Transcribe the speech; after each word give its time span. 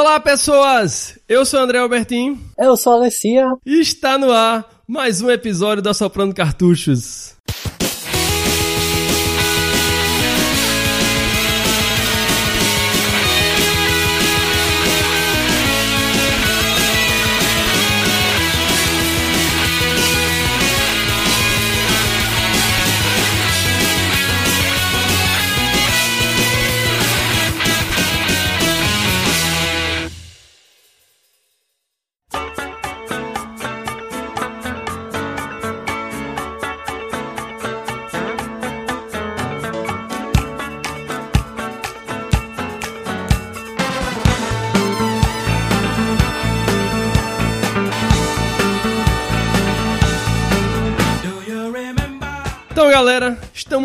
Olá, 0.00 0.20
pessoas! 0.20 1.18
Eu 1.28 1.44
sou 1.44 1.58
André 1.58 1.78
Albertin. 1.80 2.38
Eu 2.56 2.76
sou 2.76 2.92
a 2.92 2.96
Alessia. 2.96 3.44
E 3.66 3.80
está 3.80 4.16
no 4.16 4.30
ar 4.30 4.64
mais 4.86 5.20
um 5.20 5.28
episódio 5.28 5.82
da 5.82 5.92
Soprando 5.92 6.32
Cartuchos. 6.32 7.34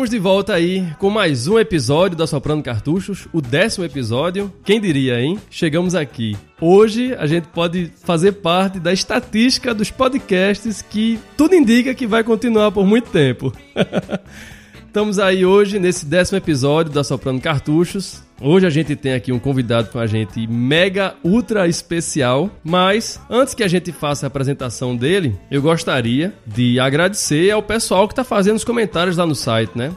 Estamos 0.04 0.10
de 0.10 0.18
volta 0.18 0.52
aí 0.52 0.86
com 0.98 1.08
mais 1.08 1.46
um 1.46 1.58
episódio 1.58 2.16
da 2.16 2.26
Soprando 2.26 2.62
Cartuchos, 2.62 3.26
o 3.32 3.40
décimo 3.40 3.86
episódio. 3.86 4.52
Quem 4.62 4.78
diria, 4.78 5.18
hein? 5.18 5.38
Chegamos 5.48 5.94
aqui. 5.94 6.36
Hoje 6.60 7.14
a 7.14 7.26
gente 7.26 7.48
pode 7.48 7.90
fazer 8.04 8.32
parte 8.32 8.78
da 8.78 8.92
estatística 8.92 9.72
dos 9.72 9.90
podcasts 9.90 10.82
que 10.82 11.18
tudo 11.38 11.54
indica 11.54 11.94
que 11.94 12.06
vai 12.06 12.22
continuar 12.22 12.70
por 12.70 12.86
muito 12.86 13.08
tempo. 13.10 13.50
Estamos 14.86 15.18
aí 15.18 15.46
hoje 15.46 15.78
nesse 15.78 16.04
décimo 16.04 16.36
episódio 16.36 16.92
da 16.92 17.02
Soprando 17.02 17.40
Cartuchos. 17.40 18.23
Hoje 18.40 18.66
a 18.66 18.70
gente 18.70 18.96
tem 18.96 19.14
aqui 19.14 19.32
um 19.32 19.38
convidado 19.38 19.90
com 19.90 19.98
a 19.98 20.06
gente 20.06 20.46
mega 20.46 21.14
ultra 21.22 21.68
especial, 21.68 22.50
mas 22.64 23.20
antes 23.30 23.54
que 23.54 23.62
a 23.62 23.68
gente 23.68 23.92
faça 23.92 24.26
a 24.26 24.28
apresentação 24.28 24.96
dele, 24.96 25.38
eu 25.50 25.62
gostaria 25.62 26.34
de 26.44 26.80
agradecer 26.80 27.50
ao 27.52 27.62
pessoal 27.62 28.08
que 28.08 28.12
está 28.12 28.24
fazendo 28.24 28.56
os 28.56 28.64
comentários 28.64 29.16
lá 29.16 29.24
no 29.24 29.34
site, 29.34 29.70
né? 29.76 29.92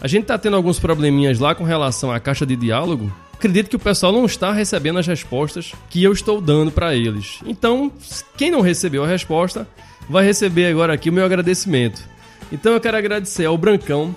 A 0.00 0.08
gente 0.08 0.22
está 0.22 0.38
tendo 0.38 0.56
alguns 0.56 0.80
probleminhas 0.80 1.38
lá 1.38 1.54
com 1.54 1.64
relação 1.64 2.10
à 2.10 2.18
caixa 2.18 2.46
de 2.46 2.56
diálogo. 2.56 3.12
Acredito 3.34 3.68
que 3.68 3.76
o 3.76 3.80
pessoal 3.80 4.12
não 4.12 4.24
está 4.24 4.52
recebendo 4.52 4.98
as 4.98 5.06
respostas 5.06 5.72
que 5.90 6.02
eu 6.02 6.12
estou 6.12 6.40
dando 6.40 6.72
para 6.72 6.94
eles. 6.94 7.40
Então, 7.44 7.92
quem 8.36 8.50
não 8.50 8.62
recebeu 8.62 9.04
a 9.04 9.06
resposta, 9.06 9.68
vai 10.08 10.24
receber 10.24 10.66
agora 10.66 10.94
aqui 10.94 11.10
o 11.10 11.12
meu 11.12 11.24
agradecimento. 11.24 12.02
Então 12.50 12.72
eu 12.72 12.80
quero 12.80 12.96
agradecer 12.96 13.44
ao 13.44 13.58
Brancão, 13.58 14.14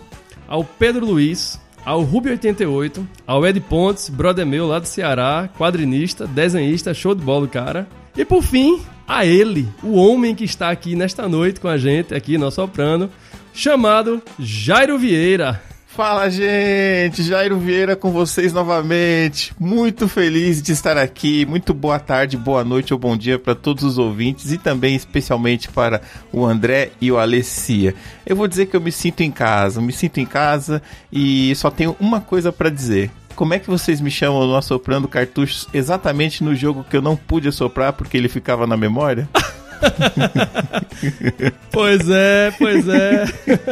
ao 0.47 0.63
Pedro 0.63 1.05
Luiz, 1.05 1.59
ao 1.85 2.05
Ruby88, 2.05 3.05
ao 3.27 3.45
Ed 3.45 3.59
Pontes, 3.61 4.09
brother 4.09 4.45
meu 4.45 4.67
lá 4.67 4.79
do 4.79 4.87
Ceará, 4.87 5.47
quadrinista, 5.55 6.25
desenhista, 6.25 6.93
show 6.93 7.13
de 7.13 7.23
bola, 7.23 7.47
cara. 7.47 7.87
E 8.17 8.25
por 8.25 8.41
fim, 8.41 8.81
a 9.07 9.25
ele, 9.25 9.67
o 9.83 9.93
homem 9.93 10.33
que 10.33 10.43
está 10.43 10.71
aqui 10.71 10.95
nesta 10.95 11.29
noite 11.29 11.59
com 11.59 11.67
a 11.67 11.77
gente, 11.77 12.15
aqui 12.15 12.37
no 12.37 12.49
Soprano, 12.49 13.09
chamado 13.53 14.21
Jairo 14.39 14.97
Vieira. 14.97 15.61
Fala, 15.95 16.29
gente! 16.29 17.23
Jairo 17.23 17.57
Vieira 17.57 17.95
com 17.95 18.11
vocês 18.11 18.51
novamente. 18.51 19.53
Muito 19.57 20.09
feliz 20.09 20.61
de 20.61 20.73
estar 20.73 20.97
aqui. 20.97 21.45
Muito 21.45 21.73
boa 21.73 21.97
tarde, 21.97 22.35
boa 22.35 22.65
noite 22.65 22.93
ou 22.93 22.99
bom 22.99 23.15
dia 23.15 23.39
para 23.39 23.55
todos 23.55 23.81
os 23.85 23.97
ouvintes 23.97 24.51
e 24.51 24.57
também 24.57 24.93
especialmente 24.93 25.69
para 25.69 26.01
o 26.33 26.45
André 26.45 26.91
e 26.99 27.09
o 27.13 27.17
Alessia. 27.17 27.95
Eu 28.25 28.35
vou 28.35 28.45
dizer 28.45 28.65
que 28.65 28.75
eu 28.75 28.81
me 28.81 28.91
sinto 28.91 29.21
em 29.21 29.31
casa, 29.31 29.81
me 29.81 29.93
sinto 29.93 30.19
em 30.19 30.25
casa 30.25 30.81
e 31.09 31.55
só 31.55 31.71
tenho 31.71 31.95
uma 31.97 32.19
coisa 32.19 32.51
para 32.51 32.69
dizer. 32.69 33.09
Como 33.33 33.53
é 33.53 33.59
que 33.59 33.69
vocês 33.69 34.01
me 34.01 34.11
chamam 34.11 34.45
no 34.45 34.57
assoprando 34.57 35.07
cartuchos 35.07 35.65
exatamente 35.73 36.43
no 36.43 36.53
jogo 36.53 36.83
que 36.83 36.97
eu 36.97 37.01
não 37.01 37.15
pude 37.15 37.47
assoprar 37.47 37.93
porque 37.93 38.17
ele 38.17 38.27
ficava 38.27 38.67
na 38.67 38.75
memória? 38.75 39.29
pois 41.71 42.09
é, 42.09 42.51
pois 42.57 42.87
é. 42.87 43.25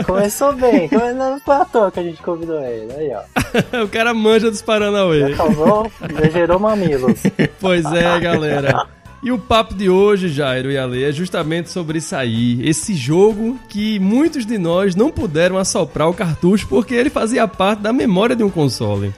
Começou 0.06 0.54
bem, 0.54 0.90
não 1.16 1.40
foi 1.40 1.56
à 1.56 1.66
toa 1.66 1.92
que 1.92 2.00
a 2.00 2.04
gente 2.04 2.22
convidou 2.22 2.62
ele. 2.62 2.92
Aí, 2.94 3.12
ó. 3.14 3.84
o 3.84 3.88
cara 3.88 4.14
manja 4.14 4.50
dos 4.50 4.62
Paranauê. 4.62 5.32
Já 5.32 5.38
causou, 5.38 5.92
já 6.02 6.30
gerou 6.30 6.60
mamilos. 6.60 7.22
Pois 7.60 7.86
é, 7.86 8.20
galera. 8.20 8.88
E 9.24 9.32
o 9.32 9.40
papo 9.40 9.74
de 9.74 9.90
hoje, 9.90 10.28
Jairo 10.28 10.70
e 10.70 10.78
Ale, 10.78 11.02
é 11.02 11.12
justamente 11.12 11.70
sobre 11.70 12.00
isso 12.00 12.14
aí. 12.14 12.60
Esse 12.68 12.94
jogo 12.94 13.58
que 13.70 13.98
muitos 13.98 14.46
de 14.46 14.58
nós 14.58 14.96
não 14.96 15.10
puderam 15.10 15.58
assoprar 15.58 16.10
o 16.10 16.14
cartucho 16.14 16.68
porque 16.68 16.94
ele 16.94 17.10
fazia 17.10 17.48
parte 17.48 17.80
da 17.80 17.94
memória 17.94 18.36
de 18.36 18.44
um 18.44 18.50
console. 18.50 19.14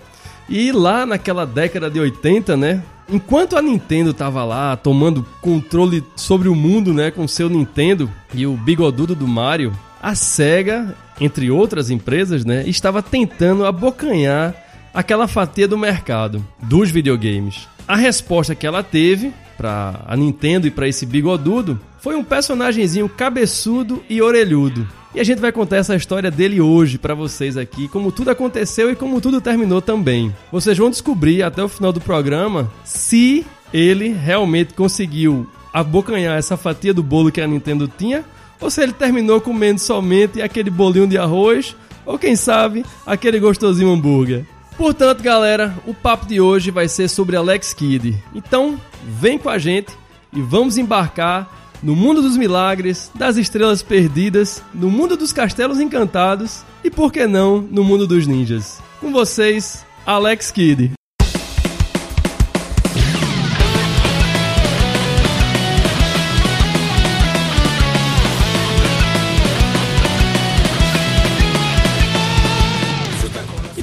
E 0.48 0.72
lá 0.72 1.08
naquela 1.08 1.44
década 1.44 1.90
de 1.90 2.00
80, 2.00 2.56
né? 2.56 2.84
Enquanto 3.10 3.56
a 3.56 3.62
Nintendo 3.62 4.14
tava 4.14 4.44
lá 4.44 4.76
tomando 4.76 5.26
controle 5.40 6.04
sobre 6.16 6.50
o 6.50 6.56
mundo, 6.56 6.94
né, 6.94 7.12
com 7.12 7.28
seu 7.28 7.48
Nintendo 7.48 8.10
e 8.34 8.48
o 8.48 8.54
bigodudo 8.54 9.14
do 9.16 9.28
Mario, 9.28 9.72
a 10.02 10.16
Sega, 10.16 10.96
entre 11.22 11.52
outras 11.52 11.90
empresas, 11.90 12.44
né, 12.44 12.64
estava 12.68 13.04
tentando 13.04 13.66
abocanhar 13.66 14.56
aquela 14.94 15.28
fatia 15.28 15.68
do 15.68 15.78
mercado 15.78 16.46
dos 16.64 16.90
videogames. 16.90 17.68
A 17.88 17.96
resposta 17.96 18.56
que 18.56 18.66
ela 18.66 18.82
teve 18.82 19.32
para 19.58 20.02
a 20.06 20.16
Nintendo 20.16 20.68
e 20.68 20.72
para 20.72 20.88
esse 20.88 21.06
bigodudo 21.06 21.80
foi 22.00 22.16
um 22.16 22.24
personagemzinho 22.24 23.10
cabeçudo 23.10 24.04
e 24.10 24.22
orelhudo. 24.22 24.88
E 25.16 25.20
a 25.20 25.24
gente 25.24 25.40
vai 25.40 25.52
contar 25.52 25.78
essa 25.78 25.96
história 25.96 26.30
dele 26.30 26.60
hoje 26.60 26.98
para 26.98 27.16
vocês 27.16 27.56
aqui, 27.56 27.88
como 27.88 28.12
tudo 28.12 28.30
aconteceu 28.30 28.92
e 28.92 28.96
como 28.96 29.22
tudo 29.22 29.40
terminou 29.40 29.82
também. 29.82 30.36
Vocês 30.52 30.78
vão 30.78 30.90
descobrir 30.90 31.42
até 31.42 31.64
o 31.64 31.70
final 31.70 31.94
do 31.94 32.02
programa 32.02 32.70
se 32.84 33.46
ele 33.74 34.10
realmente 34.10 34.74
conseguiu 34.74 35.50
abocanhar 35.74 36.38
essa 36.38 36.58
fatia 36.58 36.94
do 36.94 37.02
bolo 37.02 37.32
que 37.32 37.42
a 37.42 37.48
Nintendo 37.48 37.88
tinha, 37.88 38.24
ou 38.60 38.70
se 38.70 38.82
ele 38.82 38.94
terminou 38.94 39.42
comendo 39.42 39.80
somente 39.80 40.42
aquele 40.42 40.70
bolinho 40.70 41.08
de 41.08 41.18
arroz, 41.18 41.76
ou 42.06 42.20
quem 42.20 42.36
sabe, 42.36 42.86
aquele 43.06 43.40
gostosinho 43.40 43.92
hambúrguer. 43.92 44.46
Portanto, 44.78 45.24
galera, 45.24 45.74
o 45.86 45.94
papo 45.94 46.26
de 46.26 46.42
hoje 46.42 46.70
vai 46.70 46.88
ser 46.88 47.08
sobre 47.08 47.36
Alex 47.36 47.74
Kidd. 47.74 48.16
Então, 48.34 48.80
vem 49.08 49.38
com 49.38 49.50
a 49.50 49.58
gente 49.58 49.92
e 50.34 50.42
vamos 50.42 50.78
embarcar 50.78 51.50
no 51.82 51.96
mundo 51.96 52.22
dos 52.22 52.36
milagres, 52.36 53.12
das 53.16 53.38
estrelas 53.38 53.82
perdidas, 53.82 54.62
no 54.74 54.90
mundo 54.90 55.16
dos 55.16 55.32
castelos 55.32 55.80
encantados 55.80 56.64
e, 56.84 56.90
por 56.90 57.12
que 57.12 57.26
não, 57.28 57.62
no 57.62 57.84
mundo 57.84 58.06
dos 58.08 58.28
ninjas. 58.28 58.82
Com 59.00 59.12
vocês, 59.12 59.86
Alex 60.06 60.52
Kidd. 60.52 60.95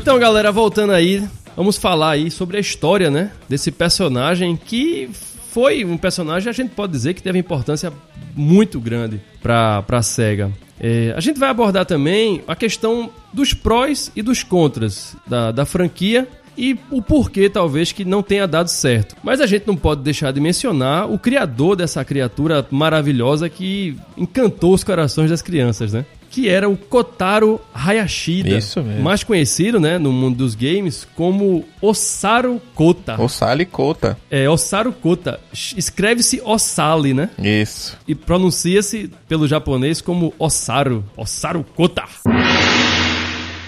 Então, 0.03 0.19
galera, 0.19 0.51
voltando 0.51 0.93
aí, 0.93 1.23
vamos 1.57 1.77
falar 1.77 2.11
aí 2.11 2.29
sobre 2.29 2.57
a 2.57 2.61
história, 2.61 3.09
né, 3.09 3.31
desse 3.49 3.71
personagem 3.71 4.57
que 4.57 5.09
foi 5.49 5.85
um 5.85 5.97
personagem, 5.97 6.51
a 6.51 6.53
gente 6.53 6.71
pode 6.71 6.91
dizer 6.91 7.15
que 7.15 7.23
teve 7.23 7.39
importância 7.39 7.93
muito 8.35 8.81
grande 8.81 9.21
para 9.41 9.85
a 9.89 10.03
SEGA. 10.03 10.51
É, 10.81 11.15
a 11.17 11.21
gente 11.21 11.39
vai 11.39 11.51
abordar 11.51 11.87
também 11.87 12.43
a 12.49 12.57
questão 12.57 13.11
dos 13.33 13.55
prós 13.55 14.11
e 14.17 14.23
dos 14.23 14.43
contras 14.43 15.15
da, 15.25 15.53
da 15.53 15.65
franquia 15.65 16.27
e 16.59 16.77
o 16.91 17.01
porquê 17.01 17.49
talvez 17.49 17.93
que 17.93 18.05
não 18.05 18.25
tenha 18.25 18.49
dado 18.49 18.71
certo. 18.71 19.15
Mas 19.23 19.41
a 19.41 19.47
gente 19.47 19.69
não 19.69 19.77
pode 19.77 20.03
deixar 20.03 20.33
de 20.33 20.41
mencionar 20.41 21.09
o 21.09 21.17
criador 21.17 21.77
dessa 21.77 22.05
criatura 22.05 22.67
maravilhosa 22.73 23.49
que 23.49 23.97
encantou 24.17 24.75
os 24.75 24.83
corações 24.83 25.31
das 25.31 25.43
crianças, 25.43 25.93
né? 25.93 26.05
Que 26.33 26.49
era 26.49 26.67
o 26.67 26.79
Kotaro 26.79 27.61
Hayashida. 27.75 28.57
Isso 28.57 28.83
mesmo. 28.83 29.03
Mais 29.03 29.23
conhecido, 29.23 29.79
né, 29.79 29.99
no 29.99 30.11
mundo 30.11 30.39
dos 30.39 30.55
games 30.55 31.07
como 31.15 31.63
Osaru 31.79 32.59
Kota. 32.75 33.21
Osali 33.21 33.67
Kota. 33.67 34.19
É, 34.31 34.49
Osaru 34.49 34.95
Kota. 34.95 35.39
Escreve-se 35.53 36.41
Osali, 36.43 37.13
né? 37.13 37.29
Isso. 37.39 37.99
E 38.09 38.15
pronuncia-se 38.15 39.11
pelo 39.29 39.47
japonês 39.47 40.01
como 40.01 40.33
Osaru. 40.39 41.05
Osaru 41.19 41.63
Kota. 41.77 42.05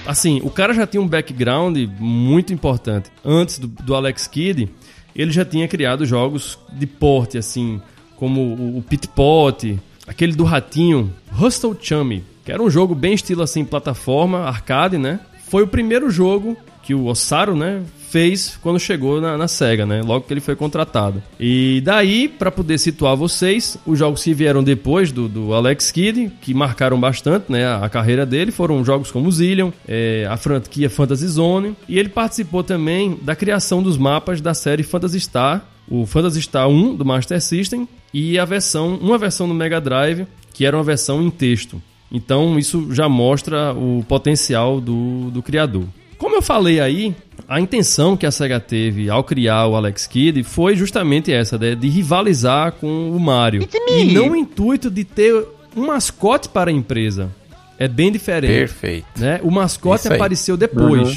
Assim, 0.07 0.41
o 0.43 0.49
cara 0.49 0.73
já 0.73 0.87
tinha 0.87 1.03
um 1.03 1.09
background 1.09 1.77
muito 1.99 2.51
importante. 2.51 3.11
Antes 3.23 3.59
do, 3.59 3.69
do 3.69 3.95
Alex 3.95 4.27
Kidd, 4.27 4.71
ele 5.15 5.33
já 5.33 5.45
tinha 5.45 5.69
criado 5.69 6.07
jogos 6.07 6.59
de 6.73 6.87
porte, 6.87 7.37
assim, 7.37 7.81
como 8.17 8.41
o, 8.41 8.79
o 8.79 8.83
Pit 8.83 9.07
Pot, 9.09 9.79
aquele 10.07 10.33
do 10.33 10.45
ratinho, 10.45 11.13
Hustle 11.39 11.77
Chummy 11.79 12.25
que 12.45 12.53
era 12.53 12.63
um 12.63 12.71
jogo 12.71 12.95
bem 12.95 13.15
estilo 13.15 13.43
assim, 13.43 13.65
plataforma, 13.65 14.41
arcade, 14.41 14.99
né? 14.99 15.21
Foi 15.49 15.63
o 15.63 15.69
primeiro 15.69 16.11
jogo 16.11 16.57
que 16.83 16.95
o 16.95 17.07
Osaru, 17.07 17.57
né, 17.57 17.83
fez 18.11 18.57
quando 18.63 18.79
chegou 18.79 19.21
na, 19.21 19.37
na 19.37 19.49
SEGA, 19.49 19.85
né? 19.85 20.01
Logo 20.01 20.27
que 20.27 20.33
ele 20.33 20.41
foi 20.41 20.55
contratado. 20.55 21.21
E 21.41 21.81
daí, 21.85 22.29
para 22.29 22.51
poder 22.51 22.79
situar 22.79 23.17
vocês, 23.17 23.77
os 23.85 23.99
jogos 23.99 24.23
que 24.23 24.33
vieram 24.33 24.63
depois 24.63 25.11
do, 25.11 25.29
do 25.29 25.53
Alex 25.55 25.91
Kidd, 25.91 26.31
que 26.41 26.55
marcaram 26.55 27.01
bastante 27.01 27.51
né, 27.51 27.67
a, 27.67 27.85
a 27.85 27.89
carreira 27.89 28.25
dele, 28.25 28.53
foram 28.53 28.85
jogos 28.85 29.11
como 29.11 29.33
Zillion, 29.33 29.73
é, 29.89 30.29
a 30.31 30.37
franquia 30.37 30.89
Fantasy 30.89 31.27
Zone, 31.27 31.75
e 31.89 31.99
ele 31.99 32.09
participou 32.09 32.63
também 32.63 33.19
da 33.21 33.35
criação 33.35 33.83
dos 33.83 33.97
mapas 33.97 34.41
da 34.41 34.55
série 34.55 34.85
Phantasy 34.85 35.19
Star, 35.19 35.67
o 35.89 36.07
Phantasy 36.07 36.43
Star 36.43 36.69
1 36.69 36.95
do 36.95 37.05
Master 37.05 37.41
System 37.41 37.89
e 38.13 38.39
a 38.39 38.45
versão, 38.45 38.95
uma 38.95 39.19
versão 39.19 39.47
no 39.47 39.55
Mega 39.55 39.81
Drive, 39.81 40.27
que 40.53 40.65
era 40.65 40.77
uma 40.77 40.85
versão 40.85 41.21
em 41.21 41.31
texto. 41.31 41.83
Então 42.11 42.59
isso 42.59 42.93
já 42.95 43.09
mostra 43.09 43.73
o 43.73 44.05
potencial 44.07 44.81
do, 44.81 45.31
do 45.31 45.43
criador. 45.43 45.85
Como 46.17 46.37
eu 46.37 46.43
falei 46.43 46.81
aí, 46.81 47.15
a 47.49 47.61
intenção 47.61 48.17
que 48.17 48.25
a 48.25 48.31
SEGA 48.31 48.61
teve 48.61 49.11
ao 49.11 49.23
criar 49.25 49.67
o 49.67 49.77
Alex 49.77 50.07
Kidd 50.07 50.43
foi 50.45 50.77
justamente 50.77 51.33
essa, 51.33 51.59
de, 51.59 51.75
de 51.75 51.89
rivalizar 51.89 52.73
com 52.73 53.11
o 53.11 53.21
Mario. 53.21 53.69
E 53.91 54.05
não 54.05 54.31
o 54.31 54.37
intuito 54.37 54.91
de 54.91 55.05
ter 55.05 55.35
um 55.77 55.87
mascote 55.87 56.49
para 56.49 56.71
a 56.71 56.73
empresa. 56.73 57.31
É 57.79 57.89
bem 57.89 58.13
diferente. 58.13 58.53
Perfeito. 58.53 59.07
Né? 59.17 59.41
O 59.43 59.51
mascote 59.51 60.07
apareceu 60.09 60.57
depois. 60.57 61.09
Uhum. 61.09 61.17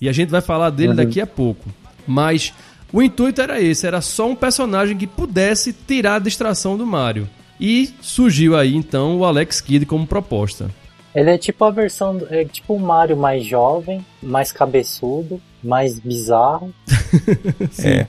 E 0.00 0.08
a 0.08 0.12
gente 0.12 0.30
vai 0.30 0.40
falar 0.40 0.70
dele 0.70 0.90
uhum. 0.90 0.96
daqui 0.96 1.20
a 1.20 1.26
pouco. 1.26 1.68
Mas 2.06 2.54
o 2.92 3.02
intuito 3.02 3.40
era 3.40 3.60
esse, 3.60 3.86
era 3.86 4.00
só 4.00 4.28
um 4.28 4.36
personagem 4.36 4.96
que 4.96 5.06
pudesse 5.06 5.72
tirar 5.72 6.14
a 6.14 6.18
distração 6.20 6.76
do 6.76 6.86
Mario. 6.86 7.28
E 7.60 7.94
surgiu 8.00 8.56
aí 8.56 8.74
então 8.74 9.18
o 9.18 9.24
Alex 9.24 9.60
Kidd 9.60 9.86
como 9.86 10.06
proposta. 10.06 10.70
Ele 11.14 11.30
é 11.30 11.38
tipo 11.38 11.64
a 11.64 11.70
versão. 11.70 12.20
É 12.28 12.44
tipo 12.44 12.74
o 12.74 12.80
Mario 12.80 13.16
mais 13.16 13.44
jovem, 13.44 14.04
mais 14.22 14.52
cabeçudo, 14.52 15.40
mais 15.64 15.98
bizarro. 15.98 16.74
é. 17.82 18.06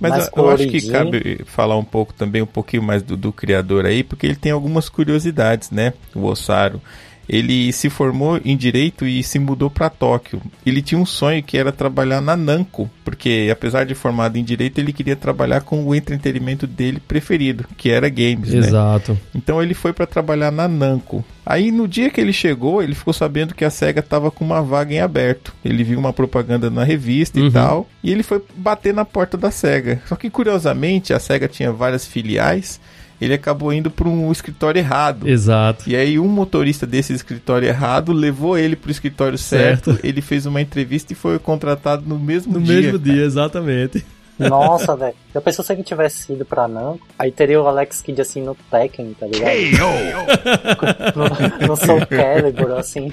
Mas 0.00 0.26
eu, 0.34 0.42
eu, 0.42 0.50
acho 0.50 0.66
que 0.66 0.90
cabe 0.90 1.42
falar 1.44 1.76
um 1.76 1.84
pouco 1.84 2.12
também, 2.12 2.42
um 2.42 2.46
pouquinho 2.46 2.82
mais 2.82 3.02
do, 3.02 3.16
do 3.16 3.32
criador 3.32 3.86
aí, 3.86 4.02
porque 4.02 4.26
ele 4.26 4.34
tem 4.34 4.50
algumas 4.50 4.88
curiosidades, 4.88 5.70
né? 5.70 5.92
O 6.14 6.24
Ossaro. 6.24 6.80
Ele 7.28 7.72
se 7.72 7.88
formou 7.88 8.40
em 8.44 8.56
direito 8.56 9.06
e 9.06 9.22
se 9.22 9.38
mudou 9.38 9.70
para 9.70 9.88
Tóquio. 9.88 10.42
Ele 10.66 10.82
tinha 10.82 11.00
um 11.00 11.06
sonho 11.06 11.42
que 11.42 11.56
era 11.56 11.70
trabalhar 11.70 12.20
na 12.20 12.36
Namco, 12.36 12.90
porque 13.04 13.48
apesar 13.52 13.84
de 13.84 13.94
formado 13.94 14.36
em 14.36 14.44
direito, 14.44 14.78
ele 14.78 14.92
queria 14.92 15.16
trabalhar 15.16 15.60
com 15.60 15.84
o 15.84 15.94
entretenimento 15.94 16.66
dele 16.66 17.00
preferido, 17.00 17.64
que 17.76 17.90
era 17.90 18.08
games, 18.08 18.52
né? 18.52 18.58
Exato. 18.58 19.12
Né? 19.12 19.18
Então 19.34 19.62
ele 19.62 19.74
foi 19.74 19.92
para 19.92 20.06
trabalhar 20.06 20.50
na 20.50 20.66
Namco. 20.66 21.24
Aí 21.44 21.70
no 21.70 21.88
dia 21.88 22.10
que 22.10 22.20
ele 22.20 22.32
chegou, 22.32 22.82
ele 22.82 22.94
ficou 22.94 23.12
sabendo 23.12 23.54
que 23.54 23.64
a 23.64 23.70
SEGA 23.70 24.00
estava 24.00 24.30
com 24.30 24.44
uma 24.44 24.62
vaga 24.62 24.94
em 24.94 25.00
aberto. 25.00 25.54
Ele 25.64 25.82
viu 25.82 25.98
uma 25.98 26.12
propaganda 26.12 26.70
na 26.70 26.84
revista 26.84 27.40
uhum. 27.40 27.46
e 27.46 27.50
tal, 27.50 27.88
e 28.02 28.12
ele 28.12 28.22
foi 28.22 28.42
bater 28.56 28.94
na 28.94 29.04
porta 29.04 29.36
da 29.36 29.50
SEGA. 29.50 30.00
Só 30.06 30.16
que 30.16 30.30
curiosamente, 30.30 31.12
a 31.12 31.18
SEGA 31.18 31.48
tinha 31.48 31.72
várias 31.72 32.06
filiais 32.06 32.80
ele 33.20 33.34
acabou 33.34 33.72
indo 33.72 33.90
para 33.90 34.08
um 34.08 34.32
escritório 34.32 34.78
errado. 34.78 35.28
Exato. 35.28 35.88
E 35.88 35.94
aí 35.94 36.18
um 36.18 36.28
motorista 36.28 36.86
desse 36.86 37.12
escritório 37.12 37.68
errado 37.68 38.12
levou 38.12 38.56
ele 38.56 38.74
para 38.74 38.88
o 38.88 38.90
escritório 38.90 39.36
certo. 39.36 39.92
certo. 39.92 40.06
Ele 40.06 40.20
fez 40.20 40.46
uma 40.46 40.60
entrevista 40.60 41.12
e 41.12 41.16
foi 41.16 41.38
contratado 41.38 42.04
no 42.06 42.18
mesmo 42.18 42.54
no 42.54 42.60
dia. 42.60 42.76
No 42.76 42.82
mesmo 42.82 42.98
cara. 42.98 43.12
dia, 43.14 43.24
exatamente. 43.24 44.04
Nossa, 44.38 44.96
velho. 44.96 45.14
Já 45.34 45.40
pensou 45.40 45.62
se 45.62 45.72
ele 45.72 45.82
tivesse 45.82 46.32
ido 46.32 46.46
pra 46.46 46.66
Namco? 46.66 47.06
Aí 47.18 47.30
teria 47.30 47.60
o 47.60 47.66
Alex 47.66 48.00
Kidd 48.00 48.22
assim 48.22 48.42
no 48.42 48.56
Tekken, 48.70 49.14
tá 49.18 49.26
ligado? 49.26 49.50
Hey, 49.50 49.72
no, 49.72 51.68
no 51.68 51.76
Soul 51.76 52.06
Calibur, 52.06 52.72
assim. 52.72 53.12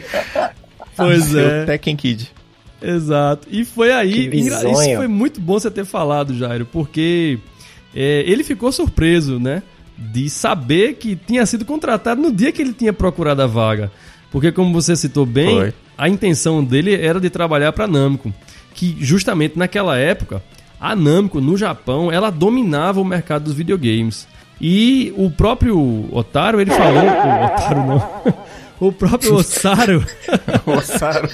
Pois 0.96 1.36
é. 1.36 1.64
O 1.64 1.66
Tekken 1.66 1.98
Kid. 1.98 2.32
Exato. 2.82 3.48
E 3.52 3.66
foi 3.66 3.92
aí. 3.92 4.30
Isso 4.34 4.96
foi 4.96 5.08
muito 5.08 5.42
bom 5.42 5.60
você 5.60 5.70
ter 5.70 5.84
falado, 5.84 6.34
Jairo, 6.34 6.66
porque 6.66 7.40
é, 7.94 8.24
ele 8.26 8.44
ficou 8.44 8.72
surpreso, 8.72 9.40
né? 9.40 9.64
De 9.98 10.30
saber 10.30 10.96
que 10.96 11.16
tinha 11.16 11.46
sido 11.46 11.66
contratado 11.66 12.22
no 12.22 12.32
dia 12.32 12.52
que 12.52 12.62
ele 12.62 12.74
tinha 12.74 12.94
procurado 12.94 13.42
a 13.42 13.48
vaga. 13.48 13.92
Porque, 14.32 14.52
como 14.52 14.74
você 14.74 14.96
citou 14.96 15.26
bem, 15.26 15.56
Foi. 15.56 15.74
a 15.98 16.08
intenção 16.10 16.64
dele 16.64 16.94
era 16.96 17.20
de 17.20 17.30
trabalhar 17.30 17.72
para 17.72 17.86
a 17.86 17.88
Namco, 17.88 18.34
que 18.74 18.96
justamente 19.00 19.58
naquela 19.58 19.98
época, 19.98 20.44
a 20.80 20.96
Namco 20.96 21.42
no 21.42 21.58
Japão, 21.58 22.12
ela 22.12 22.30
dominava 22.30 23.02
o 23.02 23.06
mercado 23.06 23.46
dos 23.46 23.54
videogames. 23.54 24.28
E 24.60 25.14
o 25.16 25.30
próprio 25.30 26.08
Otaro, 26.12 26.60
ele 26.60 26.72
falou. 26.72 27.04
o 27.04 27.46
Otaro 27.46 27.88
não. 27.88 28.10
O 28.80 28.92
próprio 28.92 29.36
Ossaro. 29.36 30.06
Ossaro. 30.66 31.28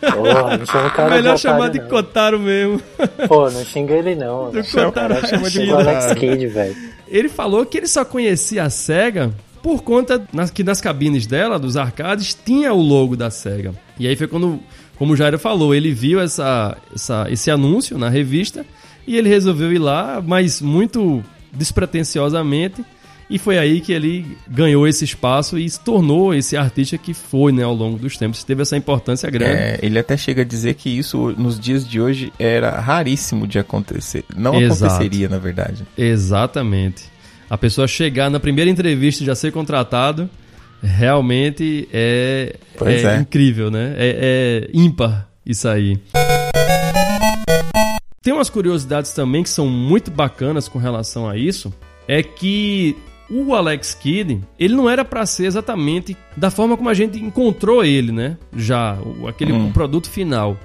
Porra, 0.00 0.56
não 0.56 0.66
chama 0.66 0.86
o 0.86 0.90
cara 0.92 1.14
Melhor 1.16 1.38
chamar 1.38 1.68
de 1.70 1.80
Kotaro 1.80 2.38
mesmo. 2.38 2.80
Pô, 3.26 3.50
não 3.50 3.64
xinga 3.64 3.94
ele 3.94 4.14
não. 4.14 4.50
Do 4.50 4.62
Kotaro 4.64 5.26
chama 5.26 5.50
de 5.50 5.70
Alex 5.70 6.14
Kidd, 6.14 6.46
velho. 6.46 6.76
Ele 7.08 7.28
falou 7.28 7.66
que 7.66 7.78
ele 7.78 7.86
só 7.86 8.04
conhecia 8.04 8.62
a 8.62 8.70
SEGA 8.70 9.32
por 9.62 9.82
conta 9.82 10.22
nas, 10.32 10.50
que 10.50 10.62
nas 10.62 10.80
cabines 10.80 11.26
dela, 11.26 11.58
dos 11.58 11.76
arcades, 11.76 12.36
tinha 12.44 12.72
o 12.72 12.80
logo 12.80 13.16
da 13.16 13.30
SEGA. 13.30 13.72
E 13.98 14.06
aí 14.06 14.14
foi 14.14 14.28
quando, 14.28 14.60
como 14.96 15.14
o 15.14 15.16
Jairo 15.16 15.38
falou, 15.38 15.74
ele 15.74 15.90
viu 15.90 16.20
essa, 16.20 16.76
essa, 16.94 17.26
esse 17.30 17.50
anúncio 17.50 17.96
na 17.96 18.08
revista 18.08 18.64
e 19.06 19.16
ele 19.16 19.28
resolveu 19.28 19.72
ir 19.72 19.78
lá, 19.78 20.22
mas 20.24 20.60
muito 20.60 21.24
despretensiosamente. 21.50 22.84
E 23.28 23.38
foi 23.38 23.58
aí 23.58 23.80
que 23.80 23.92
ele 23.92 24.36
ganhou 24.46 24.86
esse 24.86 25.04
espaço 25.04 25.58
e 25.58 25.68
se 25.68 25.80
tornou 25.80 26.34
esse 26.34 26.56
artista 26.56 26.98
que 26.98 27.14
foi 27.14 27.52
né, 27.52 27.62
ao 27.62 27.74
longo 27.74 27.98
dos 27.98 28.16
tempos. 28.16 28.44
Teve 28.44 28.62
essa 28.62 28.76
importância 28.76 29.30
grande. 29.30 29.54
É, 29.54 29.78
ele 29.82 29.98
até 29.98 30.16
chega 30.16 30.42
a 30.42 30.44
dizer 30.44 30.74
que 30.74 30.90
isso 30.90 31.34
nos 31.38 31.58
dias 31.58 31.88
de 31.88 32.00
hoje 32.00 32.32
era 32.38 32.78
raríssimo 32.78 33.46
de 33.46 33.58
acontecer. 33.58 34.24
Não 34.36 34.60
Exato. 34.60 34.84
aconteceria, 34.84 35.28
na 35.28 35.38
verdade. 35.38 35.84
Exatamente. 35.96 37.04
A 37.48 37.56
pessoa 37.56 37.86
chegar 37.86 38.30
na 38.30 38.40
primeira 38.40 38.70
entrevista 38.70 39.22
e 39.22 39.26
já 39.26 39.34
ser 39.34 39.52
contratado, 39.52 40.28
realmente 40.82 41.88
é, 41.92 42.56
é, 42.84 43.02
é. 43.02 43.16
incrível, 43.20 43.70
né? 43.70 43.94
É, 43.96 44.66
é 44.66 44.70
ímpar 44.72 45.28
isso 45.46 45.66
aí. 45.68 45.98
Tem 48.22 48.32
umas 48.32 48.48
curiosidades 48.48 49.12
também 49.12 49.42
que 49.42 49.50
são 49.50 49.66
muito 49.68 50.10
bacanas 50.10 50.68
com 50.68 50.78
relação 50.78 51.28
a 51.28 51.36
isso. 51.36 51.72
É 52.08 52.22
que 52.22 52.96
o 53.30 53.54
Alex 53.54 53.94
Kidd, 53.94 54.40
ele 54.58 54.74
não 54.74 54.88
era 54.88 55.04
para 55.04 55.24
ser 55.24 55.46
exatamente 55.46 56.16
da 56.36 56.50
forma 56.50 56.76
como 56.76 56.88
a 56.88 56.94
gente 56.94 57.18
encontrou 57.18 57.84
ele, 57.84 58.12
né? 58.12 58.36
Já, 58.54 58.96
aquele 59.28 59.52
hum. 59.52 59.72
produto 59.72 60.10
final. 60.10 60.56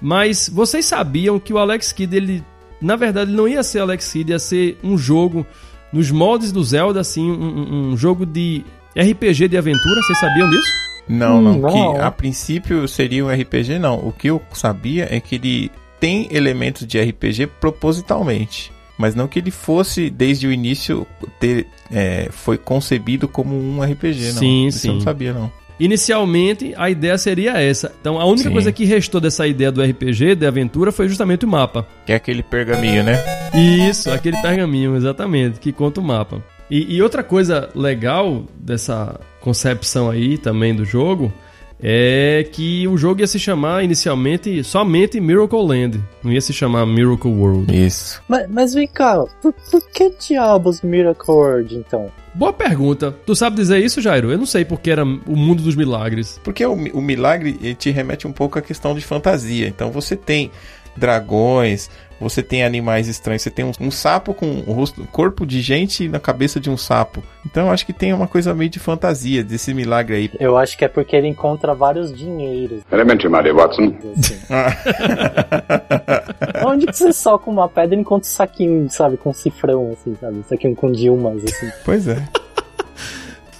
Mas 0.00 0.48
vocês 0.52 0.86
sabiam 0.86 1.38
que 1.38 1.52
o 1.52 1.58
Alex 1.58 1.92
Kidd, 1.92 2.16
ele, 2.16 2.44
na 2.80 2.96
verdade, 2.96 3.30
não 3.30 3.46
ia 3.46 3.62
ser 3.62 3.80
Alex 3.80 4.12
Kidd, 4.12 4.32
ia 4.32 4.38
ser 4.38 4.78
um 4.82 4.96
jogo 4.96 5.46
nos 5.92 6.10
moldes 6.10 6.52
do 6.52 6.62
Zelda, 6.64 7.00
assim, 7.00 7.30
um, 7.30 7.90
um 7.90 7.96
jogo 7.96 8.24
de 8.24 8.64
RPG 8.96 9.48
de 9.48 9.56
aventura. 9.56 10.00
Vocês 10.02 10.18
sabiam 10.18 10.48
disso? 10.48 10.72
Não, 11.08 11.40
não, 11.40 11.58
não. 11.58 11.70
Que 11.94 12.00
a 12.00 12.10
princípio 12.10 12.86
seria 12.88 13.24
um 13.24 13.28
RPG, 13.28 13.78
não. 13.78 13.96
O 13.98 14.12
que 14.12 14.28
eu 14.28 14.40
sabia 14.52 15.08
é 15.10 15.20
que 15.20 15.34
ele 15.36 15.70
tem 15.98 16.28
elementos 16.30 16.86
de 16.86 17.00
RPG 17.00 17.48
propositalmente 17.60 18.72
mas 19.00 19.14
não 19.14 19.26
que 19.26 19.38
ele 19.38 19.50
fosse 19.50 20.10
desde 20.10 20.46
o 20.46 20.52
início 20.52 21.06
ter 21.40 21.66
é, 21.90 22.28
foi 22.30 22.56
concebido 22.56 23.26
como 23.26 23.56
um 23.56 23.82
RPG, 23.82 24.32
não. 24.32 24.38
Sim, 24.38 24.66
Isso 24.66 24.78
sim. 24.78 24.88
Eu 24.88 24.94
não 24.94 25.00
sabia 25.00 25.32
não. 25.32 25.52
Inicialmente 25.78 26.74
a 26.76 26.90
ideia 26.90 27.16
seria 27.16 27.58
essa. 27.58 27.90
Então 28.00 28.20
a 28.20 28.24
única 28.26 28.48
sim. 28.48 28.52
coisa 28.52 28.70
que 28.70 28.84
restou 28.84 29.18
dessa 29.18 29.46
ideia 29.46 29.72
do 29.72 29.82
RPG, 29.82 30.34
de 30.34 30.46
aventura, 30.46 30.92
foi 30.92 31.08
justamente 31.08 31.46
o 31.46 31.48
mapa. 31.48 31.86
Que 32.04 32.12
é 32.12 32.16
aquele 32.16 32.42
pergaminho, 32.42 33.02
né? 33.02 33.18
Isso, 33.88 34.10
aquele 34.10 34.36
pergaminho, 34.42 34.94
exatamente, 34.94 35.58
que 35.58 35.72
conta 35.72 36.00
o 36.00 36.04
mapa. 36.04 36.44
E, 36.70 36.96
e 36.96 37.02
outra 37.02 37.22
coisa 37.22 37.70
legal 37.74 38.44
dessa 38.54 39.18
concepção 39.40 40.10
aí 40.10 40.36
também 40.36 40.74
do 40.74 40.84
jogo 40.84 41.32
é 41.82 42.46
que 42.50 42.86
o 42.86 42.96
jogo 42.96 43.20
ia 43.20 43.26
se 43.26 43.38
chamar 43.38 43.82
inicialmente 43.82 44.62
somente 44.62 45.20
Miracle 45.20 45.66
Land, 45.66 46.00
não 46.22 46.32
ia 46.32 46.40
se 46.40 46.52
chamar 46.52 46.86
Miracle 46.86 47.30
World. 47.30 47.74
Isso. 47.74 48.22
Mas, 48.28 48.48
mas 48.48 48.74
vem 48.74 48.86
cá, 48.86 49.24
por, 49.40 49.52
por, 49.52 49.80
que 49.90 50.10
diabos 50.10 50.82
Miracle 50.82 51.34
World 51.34 51.76
então? 51.76 52.10
Boa 52.32 52.52
pergunta. 52.52 53.12
Tu 53.26 53.34
sabe 53.34 53.56
dizer 53.56 53.84
isso, 53.84 54.00
Jairo? 54.00 54.30
Eu 54.30 54.38
não 54.38 54.46
sei 54.46 54.64
porque 54.64 54.90
era 54.90 55.04
o 55.04 55.36
mundo 55.36 55.62
dos 55.62 55.74
milagres. 55.74 56.40
Porque 56.44 56.64
o, 56.64 56.72
o 56.72 57.02
milagre 57.02 57.74
te 57.74 57.90
remete 57.90 58.26
um 58.26 58.32
pouco 58.32 58.56
à 58.56 58.62
questão 58.62 58.94
de 58.94 59.00
fantasia. 59.00 59.66
Então 59.66 59.90
você 59.90 60.14
tem 60.14 60.50
dragões, 61.00 61.90
você 62.20 62.42
tem 62.42 62.62
animais 62.62 63.08
estranhos, 63.08 63.42
você 63.42 63.50
tem 63.50 63.64
um, 63.64 63.72
um 63.80 63.90
sapo 63.90 64.34
com 64.34 64.62
o 64.66 64.72
rosto, 64.72 65.06
corpo 65.10 65.46
de 65.46 65.62
gente 65.62 66.06
na 66.06 66.20
cabeça 66.20 66.60
de 66.60 66.68
um 66.68 66.76
sapo. 66.76 67.22
Então 67.46 67.66
eu 67.66 67.72
acho 67.72 67.86
que 67.86 67.94
tem 67.94 68.12
uma 68.12 68.28
coisa 68.28 68.52
meio 68.54 68.68
de 68.68 68.78
fantasia 68.78 69.42
desse 69.42 69.72
milagre 69.72 70.16
aí. 70.16 70.30
Eu 70.38 70.58
acho 70.58 70.76
que 70.76 70.84
é 70.84 70.88
porque 70.88 71.16
ele 71.16 71.28
encontra 71.28 71.74
vários 71.74 72.14
dinheiros. 72.14 72.82
Elementary, 72.92 73.42
dear 73.42 73.54
Watson. 73.54 73.94
Assim. 74.16 74.36
Onde 76.66 76.86
que 76.86 76.92
você 76.96 77.12
soca 77.12 77.48
uma 77.48 77.68
pedra 77.68 77.96
e 77.96 78.00
encontra 78.00 78.28
um 78.28 78.32
saquinho, 78.32 78.90
sabe, 78.90 79.16
com 79.16 79.32
cifrão, 79.32 79.92
assim, 79.92 80.14
sabe? 80.20 80.38
Um 80.38 80.44
saquinho 80.44 80.76
com 80.76 80.92
Dilmas, 80.92 81.42
assim. 81.42 81.70
Pois 81.84 82.06
é. 82.06 82.22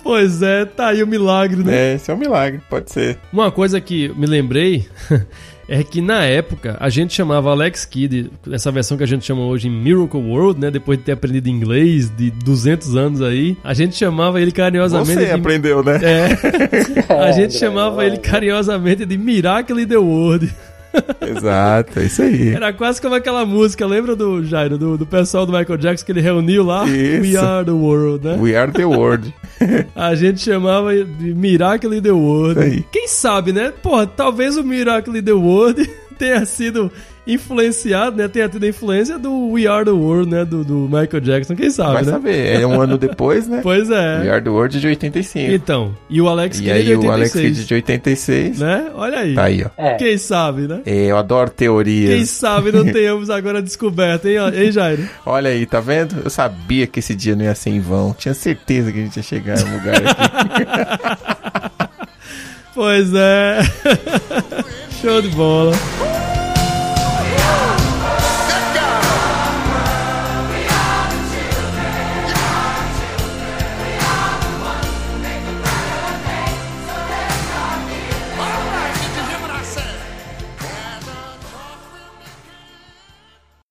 Pois 0.02 0.40
é, 0.42 0.64
tá 0.64 0.88
aí 0.88 1.02
o 1.02 1.06
milagre, 1.06 1.62
né? 1.62 1.92
É, 1.92 1.94
esse 1.94 2.11
é 2.11 2.14
um 2.14 2.16
milagre, 2.16 2.61
pode 2.70 2.90
ser. 2.90 3.18
Uma 3.32 3.52
coisa 3.52 3.80
que 3.80 4.09
me 4.16 4.26
lembrei 4.26 4.88
é 5.71 5.85
que 5.85 6.00
na 6.00 6.25
época 6.25 6.77
a 6.81 6.89
gente 6.89 7.15
chamava 7.15 7.50
Alex 7.50 7.85
Kidd, 7.85 8.29
essa 8.50 8.73
versão 8.73 8.99
que 8.99 9.05
a 9.05 9.07
gente 9.07 9.25
chama 9.25 9.43
hoje 9.43 9.69
em 9.69 9.71
Miracle 9.71 10.21
World, 10.21 10.61
né? 10.61 10.69
Depois 10.69 10.99
de 10.99 11.05
ter 11.05 11.12
aprendido 11.12 11.49
inglês 11.49 12.11
de 12.11 12.29
200 12.29 12.97
anos 12.97 13.23
aí, 13.23 13.57
a 13.62 13.73
gente 13.73 13.95
chamava 13.95 14.41
ele 14.41 14.50
carinhosamente. 14.50 15.15
Você 15.15 15.27
de... 15.27 15.31
aprendeu, 15.31 15.81
né? 15.85 16.00
É. 16.03 17.07
a 17.23 17.31
gente 17.31 17.55
chamava 17.55 18.05
ele 18.05 18.19
carinhosamente 18.19 19.07
de 19.07 19.17
Miracle 19.17 19.81
in 19.81 19.87
the 19.87 19.97
World. 19.97 20.53
Exato, 21.20 22.00
é 22.00 22.04
isso 22.04 22.23
aí. 22.23 22.50
Era 22.50 22.73
quase 22.73 23.00
como 23.00 23.14
aquela 23.14 23.44
música, 23.47 23.87
lembra 23.87 24.16
do 24.16 24.44
Jairo, 24.44 24.76
do, 24.76 24.99
do 24.99 25.06
pessoal 25.06 25.47
do 25.47 25.52
Michael 25.52 25.78
Jackson 25.78 26.04
que 26.04 26.12
ele 26.12 26.20
reuniu 26.20 26.64
lá? 26.64 26.87
Isso. 26.87 27.23
We 27.23 27.37
are 27.37 27.64
the 27.64 27.70
world, 27.73 28.26
né? 28.26 28.37
We 28.40 28.56
are 28.56 28.73
the 28.73 28.85
world. 28.85 29.32
A 29.94 30.14
gente 30.14 30.40
chamava 30.40 30.94
de 30.94 31.35
Miracle 31.35 31.97
in 31.97 32.02
the 32.02 32.11
World. 32.11 32.85
Quem 32.90 33.06
sabe, 33.06 33.52
né? 33.52 33.73
Porra, 33.82 34.06
talvez 34.06 34.56
o 34.56 34.64
Miracle 34.64 35.18
in 35.18 35.23
the 35.23 35.32
World 35.32 35.88
tenha 36.18 36.44
sido 36.44 36.90
influenciado, 37.33 38.17
né? 38.17 38.29
Tenha 38.29 38.49
tido 38.49 38.65
a 38.65 38.69
influência 38.69 39.19
do 39.19 39.51
We 39.53 39.67
Are 39.67 39.85
the 39.85 39.91
World, 39.91 40.31
né? 40.31 40.45
Do, 40.45 40.65
do 40.65 40.75
Michael 40.89 41.21
Jackson, 41.21 41.55
quem 41.55 41.71
sabe, 41.71 41.93
Vai 41.95 42.05
né? 42.05 42.13
saber, 42.13 42.61
é 42.61 42.67
um 42.67 42.81
ano 42.81 42.97
depois, 42.99 43.47
né? 43.47 43.61
Pois 43.71 43.91
é. 43.91 44.21
We 44.23 44.31
are 44.31 44.43
the 44.43 44.51
world 44.51 44.81
de 44.81 44.87
85. 44.87 45.53
Então, 45.53 45.95
e 46.09 46.21
o 46.21 46.29
Alex 46.29 46.59
E 46.59 46.63
Kidd 46.63 46.73
aí 46.73 46.85
de 46.85 46.95
o 46.95 47.11
Alex 47.11 47.35
86, 47.35 47.57
Kidd 47.57 47.67
de 47.69 47.75
86. 47.75 48.59
né? 48.59 48.91
Olha 48.95 49.19
aí. 49.21 49.35
Tá 49.35 49.45
aí, 49.45 49.65
ó. 49.65 49.71
É. 49.77 49.95
Quem 49.95 50.19
sabe, 50.19 50.63
né? 50.63 50.81
É, 50.87 51.07
eu 51.07 51.17
adoro 51.17 51.51
Quem 51.51 51.57
teorias. 51.69 52.31
sabe 52.31 52.73
não 52.73 52.85
tenhamos 52.91 53.31
agora 53.31 53.63
descoberto, 53.63 54.27
hein, 54.27 54.37
hein 54.55 54.73
Jairo? 54.73 55.09
Olha 55.25 55.51
aí, 55.51 55.67
tá 55.67 55.81
vendo? 55.81 56.17
Eu 56.25 56.31
sabia 56.31 56.87
que 56.87 56.99
esse 57.01 57.15
dia 57.15 57.37
não 57.37 57.45
ia 57.45 57.55
ser 57.55 57.71
em 57.71 57.81
vão. 57.81 58.15
Tinha 58.19 58.35
certeza 58.35 58.91
que 58.93 58.99
a 58.99 59.03
gente 59.03 59.17
ia 59.17 59.23
chegar 59.23 59.59
no 59.61 59.73
lugar 59.75 59.95
aqui. 59.97 61.81
Pois 62.73 63.13
é. 63.15 63.59
Show 65.03 65.21
de 65.21 65.29
bola. 65.31 65.73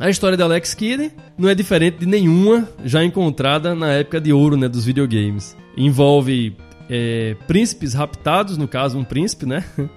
A 0.01 0.09
história 0.09 0.37
de 0.37 0.43
Alex 0.43 0.73
Kidd 0.73 1.11
não 1.37 1.49
é 1.49 1.53
diferente 1.53 1.97
de 1.97 2.05
nenhuma 2.05 2.69
já 2.85 3.03
encontrada 3.03 3.75
na 3.75 3.91
época 3.95 4.21
de 4.21 4.31
ouro 4.31 4.55
né, 4.55 4.69
dos 4.69 4.85
videogames. 4.85 5.57
Envolve 5.75 6.55
é, 6.89 7.35
príncipes 7.45 7.93
raptados, 7.95 8.55
no 8.55 8.65
caso 8.65 8.97
um 8.97 9.03
príncipe, 9.03 9.45
né? 9.45 9.65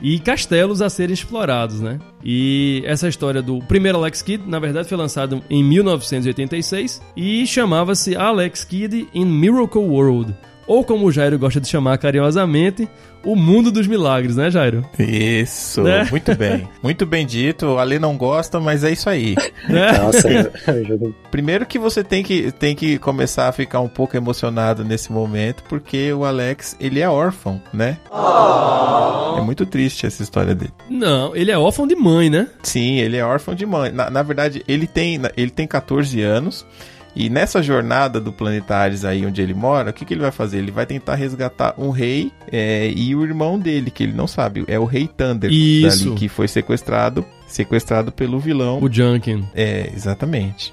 E 0.00 0.20
castelos 0.20 0.80
a 0.80 0.88
serem 0.88 1.12
explorados, 1.12 1.80
né? 1.80 1.98
E 2.22 2.84
essa 2.86 3.08
história 3.08 3.42
do 3.42 3.58
primeiro 3.58 3.98
Alex 3.98 4.22
Kidd, 4.22 4.48
na 4.48 4.60
verdade, 4.60 4.88
foi 4.88 4.96
lançado 4.96 5.42
em 5.50 5.64
1986 5.64 7.02
e 7.16 7.44
chamava-se 7.44 8.14
Alex 8.14 8.62
Kidd 8.62 9.08
in 9.12 9.24
Miracle 9.24 9.82
World. 9.82 10.36
Ou 10.68 10.84
como 10.84 11.06
o 11.06 11.10
Jairo 11.10 11.36
gosta 11.36 11.60
de 11.60 11.66
chamar 11.66 11.98
carinhosamente, 11.98 12.88
o 13.24 13.34
mundo 13.36 13.70
dos 13.70 13.86
milagres, 13.86 14.36
né, 14.36 14.50
Jairo? 14.50 14.84
Isso, 14.98 15.82
Né? 15.82 16.06
muito 16.10 16.34
bem. 16.36 16.68
Muito 16.82 17.04
bem 17.06 17.26
dito. 17.26 17.66
O 17.66 17.78
Ale 17.78 17.98
não 17.98 18.16
gosta, 18.16 18.58
mas 18.60 18.84
é 18.84 18.90
isso 18.92 19.08
aí. 19.08 19.34
Né? 19.68 19.92
Nossa. 19.98 20.28
Primeiro 21.30 21.66
que 21.66 21.78
você 21.78 22.02
tem 22.02 22.22
que, 22.22 22.50
tem 22.52 22.74
que 22.74 22.98
começar 22.98 23.48
a 23.48 23.52
ficar 23.52 23.80
um 23.80 23.88
pouco 23.88 24.16
emocionado 24.16 24.82
nesse 24.84 25.12
momento, 25.12 25.62
porque 25.68 26.10
o 26.12 26.24
Alex, 26.24 26.76
ele 26.80 27.00
é 27.00 27.08
órfão, 27.08 27.60
né? 27.72 27.98
É 29.36 29.40
muito 29.42 29.66
triste 29.66 30.06
essa 30.06 30.22
história 30.22 30.54
dele. 30.54 30.72
Não, 30.88 31.34
ele 31.36 31.50
é 31.50 31.58
órfão 31.58 31.86
de 31.86 31.94
mãe, 31.94 32.30
né? 32.30 32.48
Sim, 32.62 32.98
ele 32.98 33.16
é 33.16 33.24
órfão 33.24 33.54
de 33.54 33.66
mãe. 33.66 33.92
Na, 33.92 34.08
na 34.10 34.22
verdade, 34.22 34.62
ele 34.66 34.86
tem, 34.86 35.20
ele 35.36 35.50
tem 35.50 35.66
14 35.66 36.20
anos. 36.22 36.66
E 37.14 37.28
nessa 37.28 37.62
jornada 37.62 38.20
do 38.20 38.32
Planetários 38.32 39.04
aí 39.04 39.26
onde 39.26 39.42
ele 39.42 39.54
mora, 39.54 39.90
o 39.90 39.92
que, 39.92 40.04
que 40.04 40.14
ele 40.14 40.20
vai 40.20 40.30
fazer? 40.30 40.58
Ele 40.58 40.70
vai 40.70 40.86
tentar 40.86 41.14
resgatar 41.14 41.74
um 41.78 41.90
rei 41.90 42.32
é, 42.50 42.90
e 42.94 43.14
o 43.14 43.24
irmão 43.24 43.58
dele, 43.58 43.90
que 43.90 44.02
ele 44.02 44.12
não 44.12 44.26
sabe, 44.26 44.64
é 44.68 44.78
o 44.78 44.84
rei 44.84 45.08
Thunder, 45.08 45.50
Isso. 45.50 46.04
dali, 46.04 46.16
que 46.16 46.28
foi 46.28 46.46
sequestrado, 46.46 47.24
sequestrado 47.46 48.12
pelo 48.12 48.38
vilão. 48.38 48.80
O 48.82 48.92
Junkin. 48.92 49.44
É, 49.54 49.90
exatamente. 49.94 50.72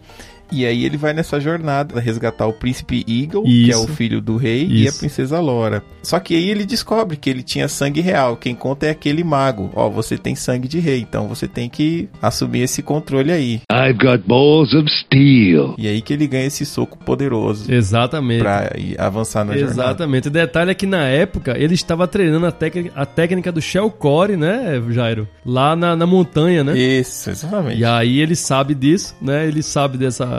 E 0.52 0.66
aí 0.66 0.86
ele 0.86 0.98
vai 0.98 1.14
nessa 1.14 1.40
jornada 1.40 2.00
resgatar 2.00 2.46
o 2.48 2.54
príncipe 2.54 3.04
Eagle, 3.08 3.44
que 3.44 3.66
é 3.66 3.70
Isso. 3.70 3.84
o 3.84 3.88
filho 3.88 4.22
do 4.22 4.38
rei, 4.38 4.66
e 4.70 4.86
a 4.86 4.90
Isso. 4.90 5.00
princesa 5.00 5.40
Lora. 5.40 5.84
Só 6.04 6.20
que 6.20 6.36
aí 6.36 6.50
ele 6.50 6.66
descobre 6.66 7.18
que 7.18 7.30
ele 7.30 7.42
tinha 7.44 7.68
sangue 7.68 8.00
real. 8.02 8.38
Quem 8.38 8.54
conta 8.54 8.86
é 8.86 8.92
aquele 8.92 9.24
mago. 9.24 9.70
Ó, 9.74 9.90
você 9.90 10.18
tem 10.18 10.36
sangue 10.36 10.68
de 10.68 10.80
rei, 10.80 11.00
então 11.00 11.28
você 11.28 11.48
tem 11.48 11.68
que 11.70 12.08
assumir 12.22 12.62
esse 12.62 12.82
controle 12.84 13.32
aí. 13.32 13.62
I've 13.72 13.98
got 13.98 14.20
balls 14.28 14.74
of 14.74 14.88
steel. 14.90 15.76
E 15.78 15.88
aí 15.88 16.02
que 16.02 16.14
ele 16.14 16.28
ganha 16.28 16.46
esse 16.46 16.66
soco 16.66 16.98
poderoso 16.98 17.72
Exatamente. 17.72 18.40
pra 18.42 18.72
ir 18.78 19.00
avançar 19.00 19.44
na 19.44 19.54
jornada. 19.58 19.72
Exatamente. 19.82 20.28
O 20.28 20.32
detalhe 20.32 20.72
é 20.72 20.76
que 20.76 20.86
na 20.86 21.06
época 21.08 21.56
ele 21.58 21.74
estava 21.74 22.08
treinando 22.08 22.46
a, 22.46 22.52
técnica- 22.52 22.92
a 23.00 23.06
técnica 23.06 23.52
do 23.52 23.62
Shell 23.62 23.90
Core, 23.90 24.38
né, 24.38 24.82
Jairo? 24.90 25.28
Lá 25.46 25.76
na, 25.76 25.96
na 25.96 26.06
montanha, 26.06 26.64
né? 26.64 26.78
Isso, 26.78 27.30
exatamente. 27.30 27.80
E 27.80 27.86
aí 27.86 28.20
ele 28.20 28.36
sabe 28.36 28.76
disso, 28.76 29.16
né? 29.22 29.48
Ele 29.48 29.64
sabe 29.64 29.98
dessa 29.98 30.35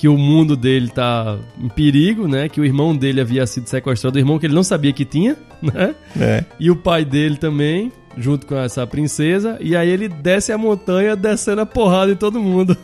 que 0.00 0.08
o 0.08 0.16
mundo 0.16 0.56
dele 0.56 0.88
tá 0.88 1.36
em 1.62 1.68
perigo, 1.68 2.26
né? 2.26 2.48
Que 2.48 2.58
o 2.58 2.64
irmão 2.64 2.96
dele 2.96 3.20
havia 3.20 3.46
sido 3.46 3.68
sequestrado, 3.68 4.16
o 4.16 4.18
irmão 4.18 4.38
que 4.38 4.46
ele 4.46 4.54
não 4.54 4.62
sabia 4.62 4.94
que 4.94 5.04
tinha, 5.04 5.36
né? 5.60 5.94
É. 6.18 6.42
E 6.58 6.70
o 6.70 6.76
pai 6.76 7.04
dele 7.04 7.36
também, 7.36 7.92
junto 8.16 8.46
com 8.46 8.56
essa 8.56 8.86
princesa, 8.86 9.58
e 9.60 9.76
aí 9.76 9.90
ele 9.90 10.08
desce 10.08 10.52
a 10.52 10.56
montanha 10.56 11.14
descendo 11.14 11.60
a 11.60 11.66
porrada 11.66 12.10
em 12.10 12.16
todo 12.16 12.40
mundo. 12.40 12.74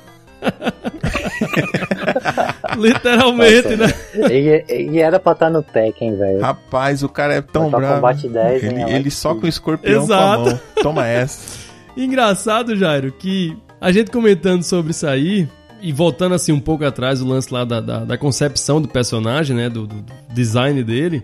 Literalmente, 2.76 3.76
né? 3.76 3.86
E, 4.30 4.90
e 4.90 4.98
era 4.98 5.18
pra 5.18 5.32
estar 5.32 5.48
no 5.48 5.62
Tekken, 5.62 6.18
velho. 6.18 6.42
Rapaz, 6.42 7.02
o 7.02 7.08
cara 7.08 7.32
é 7.32 7.40
tão 7.40 7.70
bravo. 7.70 7.94
Kombat 7.94 8.28
10, 8.28 8.62
hein, 8.62 8.70
ele, 8.72 8.82
Alex 8.82 8.94
ele 8.94 9.10
só 9.10 9.34
com 9.34 9.46
o 9.46 9.48
escorpião 9.48 10.02
Exato. 10.02 10.42
com 10.42 10.48
a 10.48 10.50
mão. 10.50 10.60
Toma 10.82 11.06
essa. 11.06 11.64
Engraçado, 11.96 12.76
Jairo, 12.76 13.10
que 13.10 13.56
a 13.80 13.90
gente 13.90 14.10
comentando 14.10 14.62
sobre 14.62 14.90
isso 14.90 15.06
aí, 15.06 15.48
e 15.80 15.92
voltando 15.92 16.34
assim 16.34 16.52
um 16.52 16.60
pouco 16.60 16.84
atrás, 16.84 17.20
o 17.20 17.26
lance 17.26 17.52
lá 17.52 17.64
da, 17.64 17.80
da, 17.80 18.04
da 18.04 18.18
concepção 18.18 18.80
do 18.80 18.88
personagem, 18.88 19.56
né? 19.56 19.68
Do, 19.68 19.86
do 19.86 20.04
design 20.32 20.82
dele. 20.82 21.22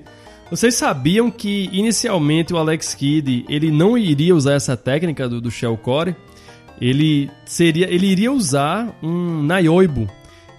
Vocês 0.50 0.74
sabiam 0.74 1.30
que 1.30 1.70
inicialmente 1.72 2.52
o 2.52 2.58
Alex 2.58 2.94
Kidd 2.94 3.46
ele 3.48 3.70
não 3.70 3.96
iria 3.96 4.34
usar 4.34 4.52
essa 4.52 4.76
técnica 4.76 5.28
do, 5.28 5.40
do 5.40 5.50
Shell 5.50 5.76
Core? 5.78 6.14
Ele 6.80 7.30
seria, 7.46 7.90
ele 7.92 8.06
iria 8.06 8.30
usar 8.30 8.94
um 9.02 9.42
Naioibo, 9.42 10.08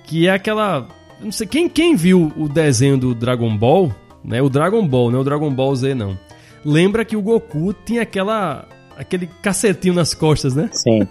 que 0.06 0.28
é 0.28 0.32
aquela, 0.32 0.88
não 1.22 1.32
sei 1.32 1.46
quem 1.46 1.70
quem 1.70 1.96
viu 1.96 2.32
o 2.36 2.50
desenho 2.50 2.98
do 2.98 3.14
Dragon 3.14 3.56
Ball, 3.56 3.94
né? 4.24 4.42
O 4.42 4.50
Dragon 4.50 4.88
Ball, 4.88 5.12
não 5.12 5.20
é 5.20 5.22
o 5.22 5.26
Dragon 5.26 5.54
Ball 5.54 5.76
Z 5.76 5.94
não. 5.94 6.18
Lembra 6.66 7.06
que 7.06 7.16
o 7.16 7.22
Goku 7.22 7.74
tinha 7.86 8.02
aquela 8.02 8.68
aquele 8.98 9.28
cacetinho 9.42 9.94
nas 9.94 10.14
costas, 10.14 10.56
né? 10.56 10.70
Sim. 10.72 11.08